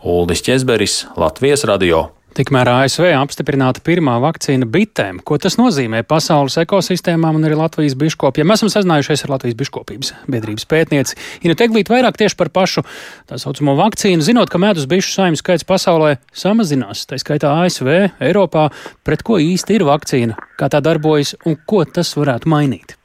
Uldis 0.02 0.44
Česberis, 0.46 1.06
Latvijas 1.16 1.64
radio. 1.68 2.10
Tikmēr 2.33 2.64
ASV 2.73 3.11
apstiprināta 3.12 3.83
pirmā 3.85 4.14
vakcīna 4.23 4.64
bitēm. 4.73 5.18
Ko 5.21 5.37
tas 5.37 5.59
nozīmē 5.61 6.01
pasaules 6.09 6.55
ekosistēmām 6.62 7.37
un 7.37 7.45
arī 7.45 7.59
Latvijas 7.59 7.92
biškopiem? 8.01 8.49
Mēs 8.49 8.62
esam 8.62 8.71
sazinājušies 8.73 9.27
ar 9.27 9.35
Latvijas 9.35 9.59
biškopības 9.59 10.14
biedrības 10.33 10.64
pētnieci 10.71 11.18
Inu 11.45 11.59
Teglītu 11.61 11.92
vairāk 11.92 12.16
tieši 12.23 12.38
par 12.40 12.49
pašu 12.55 12.87
tā 13.29 13.37
saucamo 13.37 13.77
vakcīnu, 13.83 14.25
zinot, 14.25 14.49
ka 14.49 14.62
medus 14.62 14.88
bišu 14.88 15.12
saimju 15.12 15.42
skaits 15.42 15.68
pasaulē 15.68 16.14
samazinās, 16.33 17.05
tā 17.11 17.21
skaitā 17.21 17.53
ASV, 17.66 17.92
Eiropā, 18.25 18.71
pret 19.05 19.27
ko 19.29 19.37
īsti 19.37 19.77
ir 19.77 19.85
vakcīna, 19.90 20.40
kā 20.57 20.73
tā 20.73 20.81
darbojas 20.81 21.37
un 21.45 21.61
ko 21.68 21.85
tas 21.85 22.16
varētu 22.16 22.49
mainīt. 22.49 22.97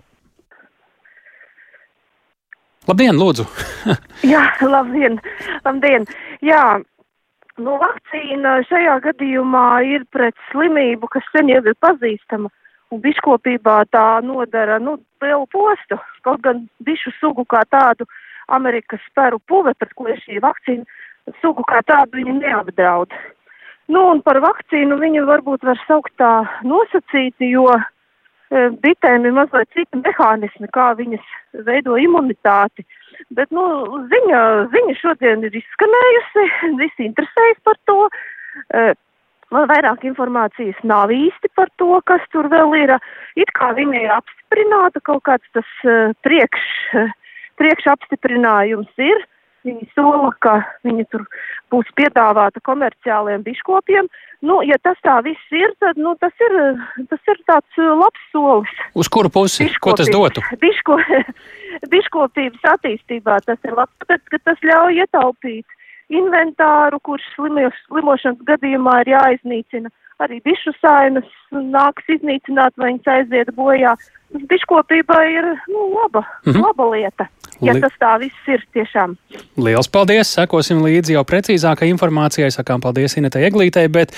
Labdien, 2.87 3.19
lūdzu! 3.19 3.43
Jā, 4.33 4.53
labdien! 4.63 5.19
labdien. 5.67 6.07
Jā, 6.39 6.77
nu, 7.61 7.77
vakcīna 7.81 8.61
šajā 8.69 8.97
gadījumā 9.05 9.67
ir 9.87 10.05
pret 10.13 10.37
slimību, 10.51 11.09
kas 11.13 11.25
sen 11.33 11.51
jau 11.51 11.63
ir 11.63 11.77
pazīstama. 11.83 12.51
Un 12.93 13.01
biškopībā 13.03 13.81
tā 13.91 14.05
nodara 14.23 14.77
nu, 14.79 14.95
lielu 15.23 15.47
postu. 15.51 15.97
Kaut 16.23 16.39
gan 16.45 16.63
bišu 16.87 17.11
sugu 17.19 17.43
kā 17.43 17.65
tādu 17.67 18.07
Amerikas 18.47 19.03
speru 19.09 19.41
puve, 19.49 19.73
pret 19.75 19.91
ko 19.97 20.07
ir 20.07 20.21
šī 20.23 20.39
vakcīna, 20.43 20.87
sugu 21.41 21.65
kā 21.67 21.81
tādu 21.83 22.21
viņi 22.21 22.37
neapdraud. 22.39 23.11
Nu, 23.91 24.05
un 24.13 24.23
par 24.23 24.39
vakcīnu 24.43 24.95
viņu 24.99 25.25
varbūt 25.27 25.67
var 25.67 25.79
saukt 25.87 26.15
tā 26.19 26.31
nosacīti, 26.63 27.51
jo 27.51 27.67
E, 27.71 27.96
bitēm 28.51 29.25
ir 29.27 29.35
mazliet 29.35 29.69
citi 29.75 29.99
mehānismi, 29.99 30.69
kā 30.73 30.93
viņas 30.99 31.25
veido 31.67 31.97
imunitāti. 31.99 32.85
Bet, 33.35 33.51
nu, 33.51 33.63
ziņa, 34.11 34.41
ziņa 34.71 34.95
šodien 35.01 35.43
ir 35.47 35.55
izskanējusi, 35.57 36.47
visi 36.81 37.07
interesējas 37.09 37.59
par 37.67 37.79
to. 37.89 37.99
Man 39.51 39.65
e, 39.65 39.69
vairāk 39.71 40.05
informācijas 40.07 40.79
nav 40.83 41.11
īsti 41.11 41.51
par 41.55 41.71
to, 41.81 41.99
kas 42.07 42.23
tur 42.31 42.49
vēl 42.51 42.75
ir. 42.79 42.95
It 43.35 43.51
kā 43.57 43.73
viņa 43.77 44.03
ir 44.05 44.13
apstiprināta, 44.15 45.03
kaut 45.03 45.25
kāds 45.27 45.55
tas 45.57 45.73
e, 45.83 45.97
priekš, 46.23 46.67
priekš 47.59 47.91
apstiprinājums 47.97 48.93
ir. 49.01 49.27
Viņi 49.67 49.89
sola, 49.91 50.31
ka 50.43 50.61
viņi 50.87 51.05
tur 51.11 51.25
būs 51.73 51.89
piedāvāta 51.99 52.61
komerciāliem 52.63 53.43
biškopiem. 53.43 54.07
Nu, 54.47 54.59
ja 54.63 54.77
tas 54.85 54.99
tā 55.03 55.17
viss 55.25 55.53
ir, 55.55 55.73
tad 55.81 55.97
nu, 55.99 56.13
tas, 56.21 56.33
ir, 56.45 56.57
tas 57.11 57.31
ir 57.33 57.41
tāds 57.49 57.79
uh, 57.81 57.93
labs 57.99 58.27
solis. 58.31 58.75
Uz 58.95 59.09
kuru 59.11 59.31
pusi? 59.33 59.65
Biškopības, 59.65 59.81
Ko 59.83 59.95
tas 59.97 60.11
dotu? 60.13 60.45
Biško, 60.63 60.99
biškopības 61.93 62.69
attīstībā 62.77 63.41
tas 63.47 63.59
ir 63.67 63.75
labs, 63.77 64.07
ka 64.07 64.41
tas 64.45 64.63
ļauj 64.63 65.01
ietaupīt 65.03 65.76
inventāru, 66.13 66.99
kurš 67.03 67.23
slimos, 67.35 67.79
slimošanas 67.87 68.43
gadījumā 68.47 69.01
ir 69.03 69.15
jāiznīcina. 69.15 69.93
Arī 70.23 70.39
bišu 70.41 70.73
sainas 70.81 71.27
nāks 71.53 72.07
iznīcināt, 72.09 72.73
vai 72.77 72.93
viņas 72.93 73.11
aiziet 73.15 73.51
bojā. 73.57 73.93
Tas 74.33 74.47
biškopībā 74.49 75.19
ir 75.29 75.51
nu, 75.69 75.83
laba, 75.93 76.23
mm 76.45 76.53
-hmm. 76.53 76.63
laba 76.65 76.89
lieta 76.95 77.27
ja 77.61 77.73
Li 77.73 77.81
tas 77.81 77.95
tā 77.99 78.13
viss 78.21 78.49
ir 78.51 78.63
tiešām. 78.75 79.15
Liels 79.61 79.89
paldies! 79.91 80.29
Sekosim 80.37 80.81
līdzi 80.83 81.15
jau 81.15 81.23
precīzākai 81.27 81.89
informācijai. 81.93 82.49
Sakām 82.53 82.81
paldies 82.83 83.17
Inetei 83.17 83.47
Eglītei, 83.47 83.87
bet 83.91 84.13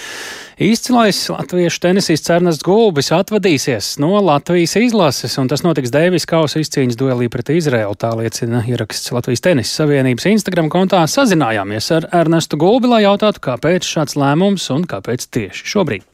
izcilais 0.60 1.22
latviešu 1.32 1.82
tenisists 1.86 2.28
Cernas 2.28 2.60
Gulbis 2.66 3.12
atvadīsies 3.16 3.94
no 4.04 4.12
Latvijas 4.26 4.76
izlases, 4.82 5.38
un 5.40 5.48
tas 5.52 5.64
notiks 5.64 5.94
Deivis 5.94 6.28
Kausa 6.30 6.60
izcīņas 6.64 7.00
duelī 7.00 7.30
pret 7.32 7.54
Izraelu. 7.56 7.96
Tā 8.00 8.12
liecina 8.20 8.64
ieraksts 8.68 9.14
Latvijas 9.16 9.46
tenisa 9.46 9.84
savienības 9.84 10.28
Instagram 10.34 10.72
kontā. 10.74 11.06
Sazinājāmies 11.08 11.79
ar 11.96 12.10
Ernestu 12.12 12.60
Gulbi, 12.60 12.92
lai 12.92 13.04
jautātu, 13.06 13.40
kāpēc 13.48 13.88
šāds 13.88 14.18
lēmums 14.20 14.68
un 14.76 14.84
kāpēc 14.90 15.24
tieši 15.32 15.70
šobrīd. 15.74 16.06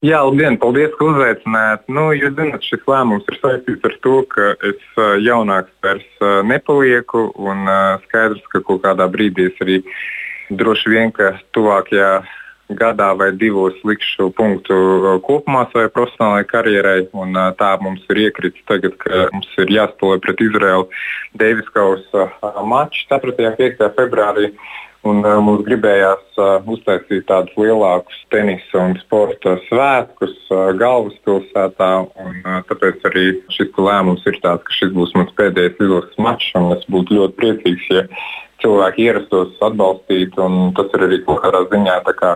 Jā, 0.00 0.22
labdien, 0.24 0.56
paldies, 0.56 0.94
ka 0.96 1.10
uzaicinājāt. 1.10 1.82
Nu, 1.92 2.06
jūs 2.16 2.32
zināt, 2.38 2.64
šis 2.64 2.86
lēmums 2.88 3.26
ir 3.28 3.36
saistīts 3.42 3.84
ar 3.84 3.96
to, 4.06 4.14
ka 4.32 4.46
es 4.70 5.00
jaunāks 5.26 5.74
vairs 5.84 6.22
nepalieku 6.48 7.26
un 7.36 7.68
skaidrs, 8.06 8.46
ka 8.48 8.62
kaut 8.64 8.80
kādā 8.86 9.10
brīdī 9.12 9.50
es 9.50 9.60
arī 9.60 9.82
droši 10.56 10.94
vien, 10.94 11.12
ka 11.12 11.34
tuvākajā 11.52 12.14
gadā 12.78 13.10
vai 13.18 13.30
divos 13.36 13.76
likšu 13.86 14.30
punktu 14.36 14.76
kopumā 15.26 15.66
savai 15.70 15.88
profesionālajai 15.94 16.50
karjerai. 16.50 17.00
Un, 17.16 17.38
tā 17.58 17.72
mums 17.82 18.04
ir 18.12 18.26
iekritis 18.26 18.66
tagad, 18.68 18.98
ka 19.02 19.26
mums 19.34 19.50
ir 19.62 19.74
jāspēlē 19.78 20.20
pret 20.22 20.44
Izraelu 20.44 20.86
Deiviskausa 21.40 22.30
maču 22.66 23.08
4. 23.10 23.34
un 23.38 23.58
5. 23.58 23.90
februārī. 23.98 24.52
Un, 25.00 25.22
uh, 25.24 25.38
mums 25.40 25.62
gribējās 25.64 26.36
uh, 26.36 26.58
uztaisīt 26.68 27.24
tādus 27.30 27.54
lielākus 27.56 28.18
tenisa 28.28 28.82
un 28.82 28.98
sporta 29.00 29.54
svētkus 29.64 30.34
uh, 30.52 30.74
galvaspilsētā. 30.76 31.88
Un, 32.20 32.34
uh, 32.42 32.58
tāpēc 32.68 33.06
arī 33.08 33.24
šis 33.54 33.72
lēmums 33.80 34.26
ir 34.28 34.36
tāds, 34.44 34.66
ka 34.66 34.76
šis 34.76 34.92
būs 34.92 35.16
mans 35.16 35.32
pēdējais 35.40 35.80
izlases 35.80 36.20
mačs. 36.20 36.52
Es 36.76 36.84
būtu 36.92 37.16
ļoti 37.16 37.38
priecīgs, 37.40 37.88
ja 37.96 38.04
cilvēki 38.62 39.06
ierastos 39.08 39.54
atbalstīt. 39.64 40.36
Tas 40.76 40.96
ir 40.96 41.06
arī 41.06 41.20
kaut 41.26 41.42
kādā 41.44 41.64
ziņā 41.72 42.00
tā 42.06 42.16
kā 42.18 42.34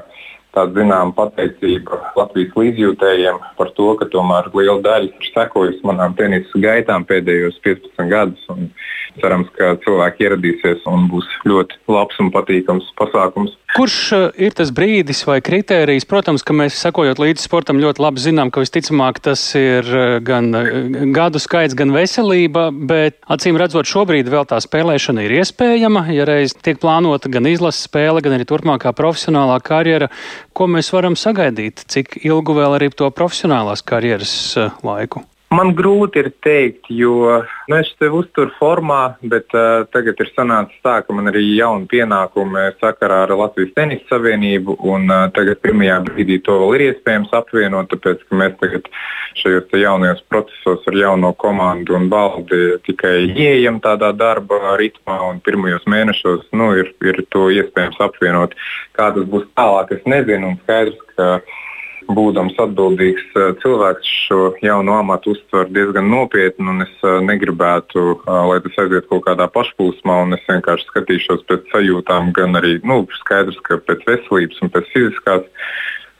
tāda 0.54 0.78
zināmā 0.78 1.14
pateicība 1.16 1.98
Latvijas 2.14 2.54
līdzjūtējiem 2.58 3.40
par 3.58 3.72
to, 3.78 3.88
ka 3.98 4.08
tomēr 4.12 4.50
liela 4.54 4.78
daļa 4.84 5.10
ir 5.10 5.30
sekojusi 5.34 5.82
manām 5.86 6.14
tenisa 6.18 6.60
gaitām 6.62 7.06
pēdējos 7.08 7.58
15 7.66 8.10
gadus. 8.12 8.46
Cerams, 9.22 9.50
ka 9.58 9.74
cilvēki 9.84 10.26
ieradīsies 10.26 10.86
un 10.90 11.08
būs 11.10 11.26
ļoti 11.46 11.78
labs 11.90 12.18
un 12.22 12.30
patīkams 12.34 12.88
pasākums. 12.98 13.54
Kurš 13.74 13.94
uh, 14.14 14.20
ir 14.38 14.54
tas 14.54 14.68
brīdis 14.70 15.24
vai 15.26 15.40
kritērijs? 15.42 16.04
Protams, 16.06 16.44
ka 16.46 16.54
mēs 16.54 16.76
sekojot 16.78 17.18
līdzi 17.18 17.42
sportam 17.42 17.80
ļoti 17.82 18.04
labi 18.04 18.22
zinām, 18.22 18.52
ka 18.54 18.62
visticamāk 18.62 19.18
tas 19.24 19.42
ir 19.58 19.88
uh, 19.90 20.04
gan 20.22 20.54
uh, 20.54 20.68
gadu 21.16 21.42
skaits, 21.42 21.74
gan 21.74 21.90
veselība, 21.94 22.68
bet 22.70 23.18
acīm 23.26 23.58
redzot 23.58 23.90
šobrīd 23.90 24.30
vēl 24.30 24.46
tā 24.46 24.60
spēlēšana 24.62 25.26
ir 25.26 25.34
iespējama, 25.40 26.06
ja 26.14 26.28
reiz 26.30 26.54
tiek 26.54 26.78
plānota 26.78 27.32
gan 27.34 27.50
izlases 27.50 27.88
spēle, 27.90 28.22
gan 28.22 28.38
arī 28.38 28.46
turpmākā 28.46 28.94
profesionālā 28.94 29.58
karjera. 29.66 30.12
Ko 30.54 30.70
mēs 30.70 30.94
varam 30.94 31.18
sagaidīt? 31.18 31.82
Cik 31.90 32.20
ilgu 32.22 32.54
vēl 32.54 32.78
arī 32.78 32.94
to 32.94 33.10
profesionālās 33.10 33.82
karjeras 33.82 34.36
laiku? 34.86 35.26
Man 35.54 35.70
grūti 35.76 36.22
ir 36.22 36.30
teikt, 36.42 36.88
jo 36.90 37.14
nu, 37.68 37.76
es 37.76 37.90
tevi 38.00 38.18
uzturu 38.18 38.50
formā, 38.58 39.16
bet 39.30 39.52
uh, 39.54 39.84
tagad 39.92 40.18
ir 40.22 40.30
sanācis 40.32 40.80
tā, 40.82 40.96
ka 41.04 41.14
man 41.14 41.30
ir 41.30 41.38
jauni 41.42 41.86
pienākumi 41.90 42.64
sakarā 42.80 43.20
ar 43.26 43.34
Latvijas 43.38 43.74
Tenisa 43.76 44.08
Savienību. 44.10 44.76
Un, 44.90 45.06
uh, 45.12 45.26
tagad 45.36 45.60
pirmajā 45.62 46.00
brīdī 46.08 46.40
to 46.44 46.56
vēl 46.62 46.74
ir 46.78 46.86
iespējams 46.88 47.34
apvienot, 47.38 47.90
tāpēc 47.92 48.24
ka 48.26 48.40
mēs 48.40 48.56
tagad 48.62 48.88
šajos 49.38 49.76
jaunajos 49.84 50.22
procesos 50.32 50.88
ar 50.90 50.98
jauno 50.98 51.32
komandu 51.38 51.98
un 51.98 52.08
valdi 52.12 52.62
tikai 52.86 53.16
ieejam 53.30 53.80
tādā 53.84 54.10
darba 54.16 54.76
ritmā. 54.80 55.20
Pirmajos 55.44 55.86
mēnešos 55.90 56.48
nu, 56.56 56.72
ir, 56.80 56.94
ir 57.04 57.20
to 57.34 57.46
iespējams 57.54 58.00
apvienot. 58.02 58.56
Kā 58.96 59.10
tas 59.14 59.28
būs 59.28 59.46
tālāk, 59.58 59.94
es 59.98 60.08
nezinu. 60.08 60.54
Skaidrs, 60.64 60.98
ka, 61.14 61.28
būdams 62.10 62.56
atbildīgs 62.60 63.24
eh, 63.36 63.50
cilvēks, 63.62 64.10
šo 64.26 64.40
jaunu 64.64 64.96
amatu 64.98 65.34
uztver 65.34 65.70
diezgan 65.72 66.08
nopietni. 66.10 66.76
Es 66.84 66.94
eh, 67.06 67.18
negribētu, 67.24 68.04
eh, 68.16 68.38
lai 68.50 68.60
tas 68.64 68.78
aiziet 68.84 69.08
kaut 69.10 69.24
kādā 69.28 69.48
pašplūsmā, 69.52 70.20
un 70.26 70.36
es 70.36 70.46
vienkārši 70.50 70.88
skatīšos 70.90 71.44
pēc 71.50 71.68
sajūtām, 71.72 72.32
gan 72.36 72.60
arī 72.60 72.78
nu, 72.84 73.02
skaidrs, 73.20 73.60
ka 73.66 73.80
pēc 73.82 74.06
veselības 74.08 74.62
un 74.64 74.72
pēc 74.74 74.90
fiziskās 74.94 75.50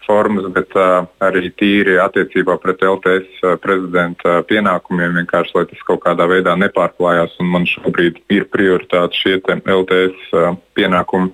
formas, 0.05 0.45
bet 0.53 0.75
uh, 0.77 1.07
arī 1.25 1.49
tīri 1.57 1.95
attiecībā 2.03 2.59
pret 2.61 2.83
LTS 2.85 3.39
uh, 3.41 3.55
prezidenta 3.61 4.43
pienākumiem, 4.49 5.15
vienkārši 5.23 5.57
lai 5.57 5.65
tas 5.71 5.87
kaut 5.89 6.03
kādā 6.05 6.27
veidā 6.29 6.53
nepārklājās. 6.61 7.39
Man 7.41 7.65
šobrīd 7.71 8.21
ir 8.35 8.45
prioritāte 8.53 9.17
šie 9.17 9.39
LTS 9.41 10.37
uh, 10.37 10.59
pienākumi. 10.77 11.33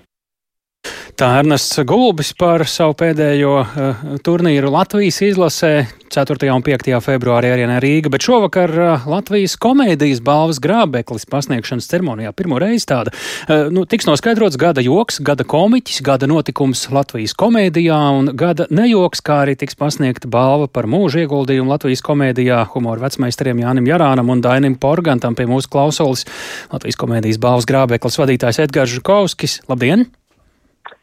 Tā 1.21 1.27
Ernests 1.37 1.77
Gulbis 1.85 2.31
par 2.33 2.63
savu 2.65 2.95
pēdējo 2.97 3.51
uh, 3.61 4.05
turnīru 4.25 4.71
Latvijas 4.73 5.19
izlasē 5.27 5.73
4. 6.09 6.49
un 6.49 6.63
5. 6.65 6.87
februārī 7.05 7.51
arī 7.53 7.67
Rīga, 7.85 8.09
bet 8.09 8.25
šovakar 8.25 8.71
uh, 8.73 9.03
Latvijas 9.05 9.59
komēdijas 9.61 10.23
balvas 10.25 10.57
grābeklis 10.65 11.27
pasniegšanas 11.29 11.91
ceremonijā 11.91 12.33
pirmo 12.33 12.57
reizi 12.57 12.89
tāda. 12.89 13.13
Uh, 13.13 13.69
nu, 13.69 13.85
tiks 13.85 14.09
noskaidrots 14.09 14.57
gada 14.57 14.81
joks, 14.81 15.19
gada 15.21 15.45
komiķis, 15.45 15.99
gada 16.07 16.25
notikums 16.31 16.87
Latvijas 16.89 17.37
komēdijā 17.37 17.99
un 18.17 18.33
gada 18.33 18.65
nejoks, 18.73 19.21
kā 19.21 19.43
arī 19.43 19.59
tiks 19.61 19.77
pasniegta 19.77 20.31
balva 20.33 20.71
par 20.73 20.89
mūža 20.89 21.27
ieguldījumu 21.27 21.75
Latvijas 21.75 22.01
komēdijā 22.07 22.63
humoru 22.73 23.05
vecmeistariem 23.05 23.61
Jānim 23.61 23.91
Jarānam 23.93 24.33
un 24.33 24.41
Dainim 24.41 24.79
Porgantam 24.81 25.37
pie 25.37 25.45
mūsu 25.53 25.69
klausulas 25.69 26.25
Latvijas 26.73 26.97
komēdijas 27.05 27.43
balvas 27.45 27.69
grābeklis 27.69 28.17
vadītājs 28.23 28.63
Edgars 28.65 28.97
Žukovskis. 28.97 29.61
Labdien! 29.69 30.09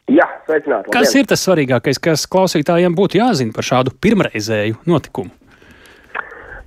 Jā, 0.08 0.24
sveicināti. 0.48 0.92
Kas 0.94 1.12
ir 1.18 1.26
tas 1.28 1.42
svarīgākais, 1.44 2.00
kas 2.00 2.24
klausītājiem 2.32 2.96
būtu 2.96 3.20
jāzina 3.20 3.52
par 3.52 3.66
šādu 3.68 3.92
pirmreizēju 4.00 4.80
notikumu? 4.88 5.34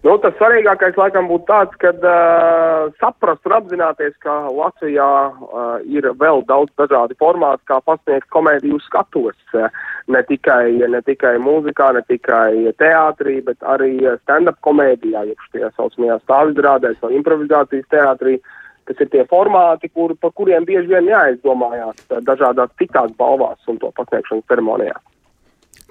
Nu, 0.01 0.15
tas 0.17 0.33
svarīgākais 0.39 0.95
laikam 0.97 1.27
būtu 1.29 1.45
tāds, 1.45 1.75
ka 1.81 1.91
uh, 1.93 2.87
saprast 3.01 3.45
un 3.45 3.53
apzināties, 3.53 4.15
ka 4.25 4.33
Latvijā 4.49 5.09
uh, 5.29 5.75
ir 5.85 6.07
vēl 6.17 6.41
daudz 6.49 6.73
dažādi 6.81 7.17
formāti, 7.21 7.61
kā 7.69 7.77
pasniegt 7.85 8.25
komēdiju 8.33 8.79
skatuves. 8.87 9.37
Uh, 9.53 9.69
ne, 10.09 10.23
tikai, 10.25 10.73
ne 10.89 11.03
tikai 11.05 11.35
mūzikā, 11.41 11.91
ne 11.97 12.01
tikai 12.09 12.73
teātrī, 12.81 13.37
bet 13.45 13.61
arī 13.61 13.93
stand-up 14.23 14.57
komēdijā, 14.65 15.27
jeb 15.29 15.45
šajā 15.51 15.69
saucamajā 15.77 16.17
stāvizrādēs 16.25 16.97
vai 17.05 17.13
improvizācijas 17.21 17.93
teātrī. 17.93 18.39
Uh, 18.41 18.57
kas 18.89 19.03
ir 19.03 19.11
tie 19.13 19.25
formāti, 19.29 19.89
kur, 19.93 20.15
par 20.19 20.33
kuriem 20.37 20.65
bieži 20.67 20.89
vien 20.91 21.09
jāizdomājās 21.11 22.07
dažādās 22.27 22.73
citās 22.81 23.13
balvās 23.19 23.71
un 23.71 23.79
to 23.81 23.91
pasniegšanas 23.97 24.47
ceremonijā. 24.51 24.97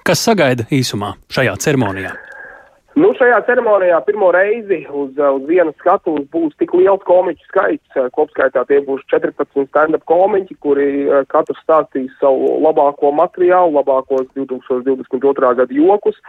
Kas 0.07 0.23
sagaida 0.25 0.65
īsumā 0.73 1.15
šajā 1.29 1.55
ceremonijā? 1.61 2.11
Nu, 2.91 3.13
šajā 3.15 3.37
ceremonijā 3.47 4.01
pirmo 4.03 4.33
reizi 4.35 4.81
uz, 4.91 5.13
uz 5.15 5.43
vienas 5.47 5.75
skatuves 5.79 6.25
būs 6.33 6.51
tik 6.59 6.73
liels 6.75 7.03
komiķu 7.07 7.45
skaits. 7.47 7.99
Kopskaitā 8.17 8.65
tie 8.67 8.81
būs 8.83 9.05
14 9.13 9.69
stand-up 9.69 10.03
komiķi, 10.11 10.57
kuri 10.59 10.87
katrs 11.31 11.61
stāstīs 11.63 12.11
savu 12.19 12.57
labāko 12.65 13.13
materiālu, 13.15 13.77
labākos 13.77 14.27
2022. 14.35 15.53
gada 15.61 15.77
jokus. 15.77 16.19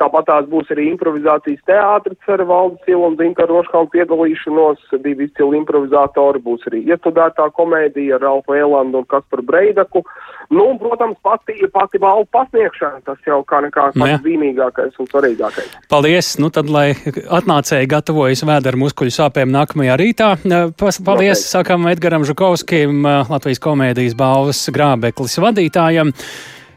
Tāpat 0.00 0.26
tās 0.26 0.46
būs 0.50 0.70
arī 0.74 0.88
improvizācijas 0.90 1.62
teātris 1.68 2.30
ar 2.34 2.42
Valdes 2.48 2.82
Silu 2.86 3.06
un 3.06 3.16
Zinkaru 3.20 3.60
Roškalnu 3.60 3.92
piedalīšanos. 3.94 4.80
Divi 5.04 5.28
izcili 5.28 5.60
improvizatori 5.60 6.40
būs 6.42 6.66
arī 6.70 6.82
iestudētā 6.90 7.46
komēdija 7.54 8.18
ar 8.18 8.26
Alfa 8.32 8.56
Elandu 8.58 9.02
un 9.02 9.06
Kasparu 9.10 9.44
Breidaku. 9.46 10.02
Nu, 10.50 10.66
un, 10.72 10.78
protams, 10.78 11.16
pati, 11.24 11.54
pati 11.72 11.98
balvu 12.02 12.26
pasniegšana, 12.34 13.00
tas 13.06 13.20
jau 13.26 13.38
kā 13.48 13.62
nekā 13.64 13.86
Nu 13.94 14.04
pats 14.04 14.24
zīmīgākais 14.26 14.98
un 15.00 15.08
svarīgākais. 15.08 15.70
Paldies! 15.88 16.34
Nu 16.42 16.50
tad, 16.52 16.68
lai 16.68 16.90
atnācēji 17.38 17.88
gatavojas 17.90 18.44
vēdera 18.44 18.80
muskuļu 18.80 19.14
sāpēm 19.14 19.54
nākamajā 19.54 19.96
rītā. 20.00 20.32
Pas- 20.76 21.00
Paldies, 21.04 21.38
Noteikti. 21.38 21.52
sakām 21.54 21.88
Edgaram 21.90 22.26
Žukovskim, 22.28 23.06
Latvijas 23.30 23.62
komēdijas 23.62 24.18
balvas 24.18 24.60
grābeklis 24.74 25.38
vadītājam. 25.40 26.12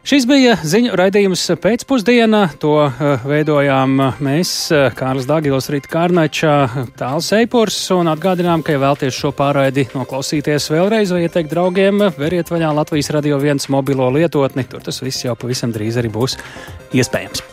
Šis 0.07 0.23
bija 0.23 0.53
ziņu 0.63 0.93
raidījums 0.95 1.41
pēcpusdienā. 1.59 2.39
To 2.63 2.85
eh, 2.85 3.25
veidojām 3.27 3.97
mēs, 4.23 4.51
eh, 4.71 4.85
Kārlis 4.95 5.25
Dāngils, 5.27 5.67
Rīta 5.73 5.91
Kārnača, 5.91 6.53
Tāls 6.95 7.27
Eipurs, 7.35 7.75
atgādinām, 7.91 8.63
ka, 8.63 8.71
ja 8.71 8.79
vēlties 8.85 9.17
šo 9.19 9.33
pārraidi 9.35 9.89
noklausīties 9.91 10.69
vēlreiz 10.71 11.11
vai 11.11 11.25
ieteikt 11.25 11.51
draugiem, 11.51 12.05
veriet 12.15 12.47
vaļā 12.53 12.71
Latvijas 12.77 13.11
Radio 13.17 13.41
1 13.43 13.67
mobilo 13.75 14.07
lietotni. 14.15 14.63
Tur 14.71 14.87
tas 14.87 15.03
viss 15.03 15.27
jau 15.27 15.35
pavisam 15.35 15.75
drīz 15.75 15.99
arī 15.99 16.13
būs 16.15 16.39
iespējams. 16.95 17.43